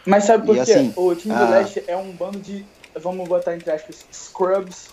Mas 0.05 0.25
sabe 0.25 0.45
por 0.45 0.55
E 0.57 0.63
quê? 0.65 0.71
assim, 0.71 0.93
o 0.95 1.15
time 1.15 1.33
do 1.35 1.43
ah. 1.43 1.49
leste 1.49 1.83
é 1.87 1.95
um 1.95 2.11
bando 2.11 2.39
de 2.39 2.65
vamos 2.99 3.27
botar 3.27 3.55
entre 3.55 3.71
aspas, 3.71 4.05
scrubs, 4.11 4.89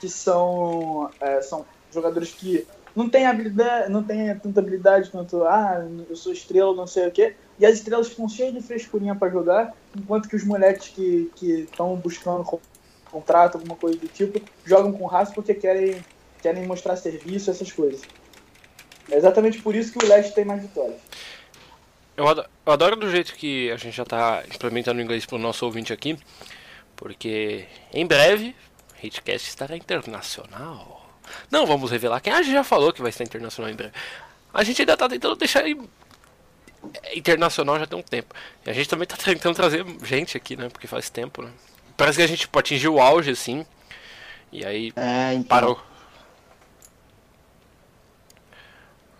que 0.00 0.08
são, 0.08 1.10
é, 1.20 1.40
são 1.40 1.64
jogadores 1.92 2.30
que 2.30 2.66
não 2.94 3.08
tem 3.08 3.26
habilidade, 3.26 3.90
não 3.90 4.02
tem 4.02 4.34
tanta 4.38 4.60
habilidade 4.60 5.10
quanto, 5.10 5.42
ah, 5.44 5.84
eu 6.08 6.14
sou 6.14 6.32
estrela, 6.32 6.74
não 6.74 6.86
sei 6.86 7.08
o 7.08 7.10
quê. 7.10 7.34
E 7.58 7.66
as 7.66 7.74
estrelas 7.74 8.08
ficam 8.08 8.28
cheias 8.28 8.52
de 8.52 8.60
frescurinha 8.60 9.14
para 9.14 9.30
jogar, 9.30 9.74
enquanto 9.96 10.28
que 10.28 10.36
os 10.36 10.44
moleques 10.44 10.88
que 10.88 11.30
estão 11.42 11.96
buscando 11.96 12.44
contrato, 13.10 13.56
alguma 13.56 13.76
coisa 13.76 13.98
do 13.98 14.08
tipo, 14.08 14.40
jogam 14.64 14.92
com 14.92 15.06
raça 15.06 15.32
porque 15.32 15.54
querem, 15.54 16.04
querem 16.42 16.66
mostrar 16.66 16.96
serviço, 16.96 17.50
essas 17.50 17.70
coisas. 17.70 18.02
É 19.10 19.16
exatamente 19.16 19.60
por 19.60 19.74
isso 19.74 19.92
que 19.92 20.04
o 20.04 20.08
Leste 20.08 20.34
tem 20.34 20.44
mais 20.44 20.62
vitórias. 20.62 20.98
Eu 22.16 22.28
adoro, 22.28 22.48
eu 22.64 22.72
adoro 22.72 22.96
do 22.96 23.10
jeito 23.10 23.34
que 23.34 23.70
a 23.70 23.76
gente 23.76 23.96
já 23.96 24.04
está 24.04 24.42
implementando 24.52 25.00
o 25.00 25.02
inglês 25.02 25.26
para 25.26 25.36
o 25.36 25.38
nosso 25.38 25.64
ouvinte 25.64 25.92
aqui, 25.92 26.16
porque 27.04 27.66
em 27.92 28.06
breve, 28.06 28.56
Hitcast 29.02 29.46
estará 29.46 29.76
internacional. 29.76 31.06
Não 31.50 31.66
vamos 31.66 31.90
revelar 31.90 32.18
quem. 32.18 32.32
A 32.32 32.40
gente 32.40 32.54
já 32.54 32.64
falou 32.64 32.94
que 32.94 33.02
vai 33.02 33.10
estar 33.10 33.24
internacional 33.24 33.70
em 33.70 33.76
breve. 33.76 33.92
A 34.54 34.64
gente 34.64 34.80
ainda 34.80 34.94
está 34.94 35.06
tentando 35.06 35.36
deixar 35.36 35.68
ele 35.68 35.86
internacional 37.14 37.78
já 37.78 37.86
tem 37.86 37.98
um 37.98 38.02
tempo. 38.02 38.34
E 38.64 38.70
a 38.70 38.72
gente 38.72 38.88
também 38.88 39.04
está 39.04 39.18
tentando 39.22 39.54
trazer 39.54 39.84
gente 40.02 40.34
aqui, 40.34 40.56
né? 40.56 40.70
Porque 40.70 40.86
faz 40.86 41.10
tempo, 41.10 41.42
né? 41.42 41.50
Parece 41.94 42.16
que 42.16 42.24
a 42.24 42.26
gente 42.26 42.40
tipo, 42.40 42.58
atingiu 42.58 42.94
o 42.94 43.00
auge, 43.02 43.32
assim. 43.32 43.66
E 44.50 44.64
aí 44.64 44.90
É, 44.96 45.34
então, 45.34 45.44
parou. 45.44 45.78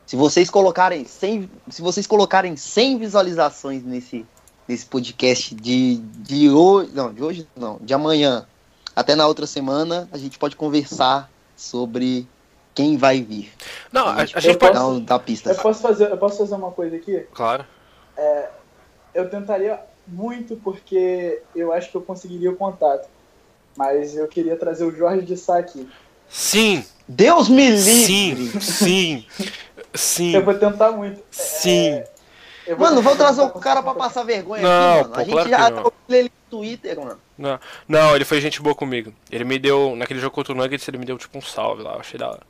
Se 0.06 0.16
vocês 0.16 0.48
colocarem 0.48 1.04
100, 1.04 1.50
se 1.68 1.82
vocês 1.82 2.06
colocarem 2.06 2.56
100 2.56 2.98
visualizações 2.98 3.84
nesse, 3.84 4.24
nesse 4.66 4.86
podcast 4.86 5.54
de, 5.54 5.96
de 5.96 6.48
hoje, 6.50 6.90
não, 6.94 7.12
de 7.12 7.22
hoje 7.22 7.48
não, 7.56 7.78
de 7.80 7.92
amanhã 7.94 8.46
até 8.96 9.14
na 9.14 9.26
outra 9.26 9.46
semana, 9.46 10.08
a 10.12 10.18
gente 10.18 10.38
pode 10.38 10.56
conversar 10.56 11.30
sobre 11.56 12.26
quem 12.74 12.96
vai 12.96 13.20
vir. 13.20 13.52
Não, 13.92 14.06
a, 14.06 14.16
a 14.16 14.22
eu 14.22 14.40
gente 14.40 14.58
pode. 14.58 14.72
Dar, 14.74 14.86
um- 14.86 15.00
dar 15.00 15.18
pista. 15.18 15.50
Eu 15.50 15.56
posso 15.56 15.80
fazer, 15.80 16.10
eu 16.10 16.16
posso 16.16 16.38
fazer 16.38 16.54
uma 16.54 16.70
coisa 16.70 16.96
aqui? 16.96 17.26
Claro. 17.32 17.64
Eu 19.14 19.28
tentaria 19.30 19.80
muito 20.06 20.56
porque 20.56 21.40
eu 21.54 21.72
acho 21.72 21.90
que 21.90 21.96
eu 21.96 22.02
conseguiria 22.02 22.50
o 22.50 22.56
contato. 22.56 23.08
Mas 23.76 24.16
eu 24.16 24.26
queria 24.28 24.56
trazer 24.56 24.84
o 24.84 24.94
Jorge 24.94 25.24
de 25.26 25.36
Sá 25.36 25.58
aqui. 25.58 25.88
Sim, 26.28 26.84
Deus 27.08 27.48
me 27.48 27.70
livre! 27.70 28.60
sim, 28.60 28.60
sim, 28.60 29.26
sim, 29.94 30.34
Eu 30.34 30.44
vou 30.44 30.54
tentar 30.54 30.92
muito. 30.92 31.20
sim. 31.30 32.02
Eu 32.66 32.78
Mano, 32.78 33.02
vou 33.02 33.14
trazer 33.16 33.42
o 33.42 33.50
cara 33.60 33.82
pra 33.82 33.94
passar 33.94 34.22
vergonha 34.24 34.62
Não, 34.62 35.00
aqui, 35.00 35.02
mano. 35.02 35.14
pô, 35.14 35.20
a 35.20 35.24
gente 35.24 35.32
claro 35.32 35.48
já 35.50 35.56
que 35.56 35.70
não. 35.70 35.82
trocou 35.82 35.92
ele 36.08 36.22
no 36.50 36.58
Twitter, 36.58 36.98
mano. 37.00 37.20
Não, 37.36 37.60
não, 37.88 38.14
ele 38.16 38.24
foi 38.24 38.40
gente 38.40 38.62
boa 38.62 38.74
comigo. 38.74 39.12
Ele 39.30 39.44
me 39.44 39.58
deu, 39.58 39.94
naquele 39.96 40.20
jogo 40.20 40.34
contra 40.34 40.52
o 40.52 40.56
Nuggets, 40.56 40.86
ele 40.88 40.98
me 40.98 41.04
deu 41.04 41.18
tipo 41.18 41.36
um 41.36 41.42
salve 41.42 41.82
lá, 41.82 41.94
eu 41.94 42.00
achei 42.00 42.18
da 42.18 42.28
hora. 42.30 42.40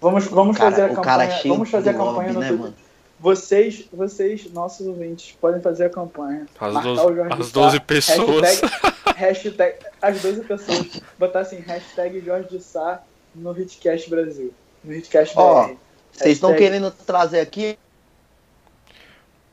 Vamos, 0.00 0.26
vamos 0.26 0.56
cara- 0.56 0.70
fazer 0.70 0.82
a 0.84 0.94
campanha. 0.94 1.22
é 1.24 1.48
vamos 1.48 1.70
fazer 1.70 1.90
a 1.90 1.94
campanha 1.94 2.14
lobby, 2.14 2.32
no 2.32 2.40
né, 2.40 2.46
Twitter. 2.48 2.64
mano? 2.64 2.74
Vocês, 3.18 3.84
vocês, 3.92 4.50
nossos 4.50 4.86
ouvintes, 4.86 5.36
podem 5.38 5.60
fazer 5.60 5.84
a 5.84 5.90
campanha. 5.90 6.46
As 6.58 6.72
Marcar 6.72 6.88
12 6.94 7.02
o 7.02 7.14
Jorge 7.16 7.32
as 7.32 7.38
de 7.38 7.44
Sá, 7.52 7.60
12 7.60 7.80
pessoas. 7.80 8.60
Hashtag, 8.60 8.72
hashtag, 9.16 9.74
as 10.00 10.22
12 10.22 10.40
pessoas. 10.44 11.02
Botar 11.18 11.40
assim, 11.40 11.58
hashtag 11.60 12.20
Jorge 12.24 12.48
de 12.48 12.62
Sá 12.62 13.02
no 13.34 13.58
Hitcast 13.60 14.08
Brasil. 14.08 14.54
No 14.82 14.94
Hitcast 14.94 15.34
BR. 15.36 15.76
Vocês 16.12 16.32
estão 16.32 16.50
Hashtag- 16.50 16.70
querendo 16.70 16.90
trazer 16.90 17.40
aqui. 17.40 17.78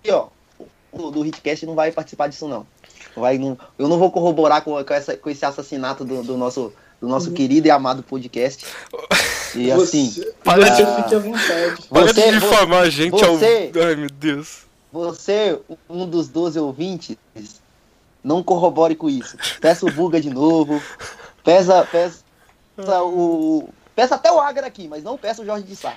Aqui, 0.02 0.12
ó. 0.12 0.28
O 0.92 1.12
do 1.12 1.26
Hitcast 1.26 1.66
não 1.66 1.76
vai 1.76 1.92
participar 1.92 2.28
disso, 2.28 2.48
não. 2.48 2.66
Vai, 3.16 3.38
não- 3.38 3.58
eu 3.78 3.88
não 3.88 3.98
vou 4.00 4.12
corroborar 4.12 4.62
com, 4.64 4.84
com, 4.84 4.94
essa- 4.94 5.16
com 5.18 5.30
esse 5.30 5.46
assassinato 5.46 6.04
do, 6.06 6.24
do 6.24 6.38
nosso, 6.38 6.74
do 7.02 7.08
nosso 7.08 7.32
querido 7.32 7.68
e 7.68 7.72
amado 7.72 8.04
podcast. 8.04 8.66
E 9.56 9.72
assim, 9.72 10.10
Você, 10.10 10.34
para 10.44 10.70
de- 10.70 10.86
fique 11.04 11.16
à 11.16 11.20
vontade. 11.20 11.82
Para 11.90 12.14
de 12.14 12.32
difamar 12.32 12.84
a 12.84 12.90
gente 12.90 13.24
ao. 13.24 13.38
você- 13.38 13.72
Ai 13.76 13.96
meu 13.96 14.10
Deus. 14.10 14.64
você, 14.92 15.60
um 15.90 16.06
dos 16.08 16.28
12 16.28 16.60
ouvintes, 16.60 17.16
não 18.24 18.44
corrobore 18.44 18.96
com 18.96 19.10
isso. 19.10 19.38
Peça 19.62 19.86
o 19.86 19.92
Buga 19.92 20.20
de 20.20 20.30
novo. 20.30 20.82
Peça, 21.44 21.88
peça 21.92 22.24
o. 23.04 23.70
Peça 23.96 24.16
até 24.16 24.32
o 24.32 24.40
Agra 24.40 24.68
aqui, 24.68 24.88
mas 24.88 25.04
não 25.04 25.18
peça 25.18 25.42
o 25.42 25.46
Jorge 25.46 25.64
de 25.64 25.76
Sá. 25.76 25.96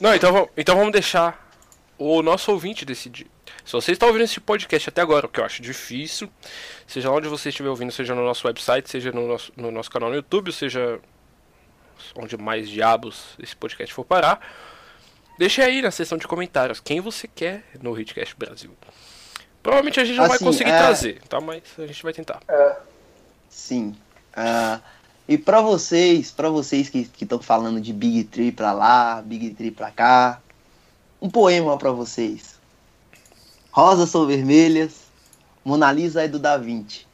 Não, 0.00 0.14
então, 0.14 0.32
vamos- 0.32 0.48
então 0.56 0.76
vamos 0.76 0.92
deixar 0.92 1.50
o 1.98 2.22
nosso 2.22 2.50
ouvinte 2.52 2.84
decidir. 2.84 3.26
Se 3.64 3.72
você 3.72 3.92
está 3.92 4.06
ouvindo 4.06 4.22
esse 4.24 4.40
podcast 4.40 4.88
até 4.88 5.00
agora, 5.00 5.26
o 5.26 5.28
que 5.28 5.38
eu 5.38 5.44
acho 5.44 5.62
difícil, 5.62 6.28
seja 6.86 7.10
onde 7.10 7.28
você 7.28 7.48
estiver 7.50 7.68
ouvindo, 7.68 7.92
seja 7.92 8.14
no 8.14 8.24
nosso 8.24 8.46
website, 8.46 8.90
seja 8.90 9.12
no 9.12 9.26
nosso, 9.28 9.52
no 9.56 9.70
nosso 9.70 9.90
canal 9.90 10.08
no 10.10 10.16
YouTube, 10.16 10.52
seja 10.52 10.98
onde 12.16 12.36
mais 12.36 12.68
diabos 12.68 13.36
esse 13.40 13.54
podcast 13.54 13.94
for 13.94 14.04
parar, 14.04 14.40
deixe 15.38 15.62
aí 15.62 15.80
na 15.80 15.90
seção 15.92 16.18
de 16.18 16.26
comentários 16.26 16.80
quem 16.80 17.00
você 17.00 17.28
quer 17.28 17.62
no 17.80 17.98
Hitcast 17.98 18.34
Brasil. 18.36 18.76
Provavelmente 19.62 20.00
a 20.00 20.04
gente 20.04 20.16
não 20.16 20.26
vai 20.26 20.36
Assim, 20.36 20.44
conseguir 20.44 20.70
é- 20.70 20.78
trazer, 20.78 21.22
tá? 21.28 21.40
Mas 21.40 21.62
a 21.78 21.86
gente 21.86 22.02
vai 22.02 22.12
tentar. 22.12 22.40
Sim. 23.48 23.94
Ah, 24.34 24.80
e 25.32 25.38
pra 25.38 25.62
vocês, 25.62 26.30
para 26.30 26.50
vocês 26.50 26.90
que 26.90 27.08
estão 27.18 27.40
falando 27.40 27.80
de 27.80 27.90
Big 27.90 28.24
Tree 28.24 28.52
pra 28.52 28.74
lá, 28.74 29.22
Big 29.22 29.54
Tree 29.54 29.70
pra 29.70 29.90
cá, 29.90 30.42
um 31.22 31.30
poema 31.30 31.78
pra 31.78 31.90
vocês. 31.90 32.56
Rosas 33.70 34.10
são 34.10 34.26
vermelhas, 34.26 35.04
Mona 35.64 35.90
Lisa 35.90 36.22
é 36.22 36.28
do 36.28 36.38
Da 36.38 36.58
Vinci. 36.58 37.06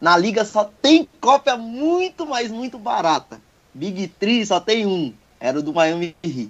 Na 0.00 0.16
liga 0.16 0.44
só 0.44 0.70
tem 0.80 1.08
cópia 1.20 1.56
muito, 1.56 2.24
mas 2.24 2.52
muito 2.52 2.78
barata. 2.78 3.40
Big 3.74 4.06
Tree 4.06 4.46
só 4.46 4.60
tem 4.60 4.86
um, 4.86 5.12
era 5.40 5.58
o 5.58 5.62
do 5.62 5.74
Miami 5.74 6.14
Heat. 6.22 6.44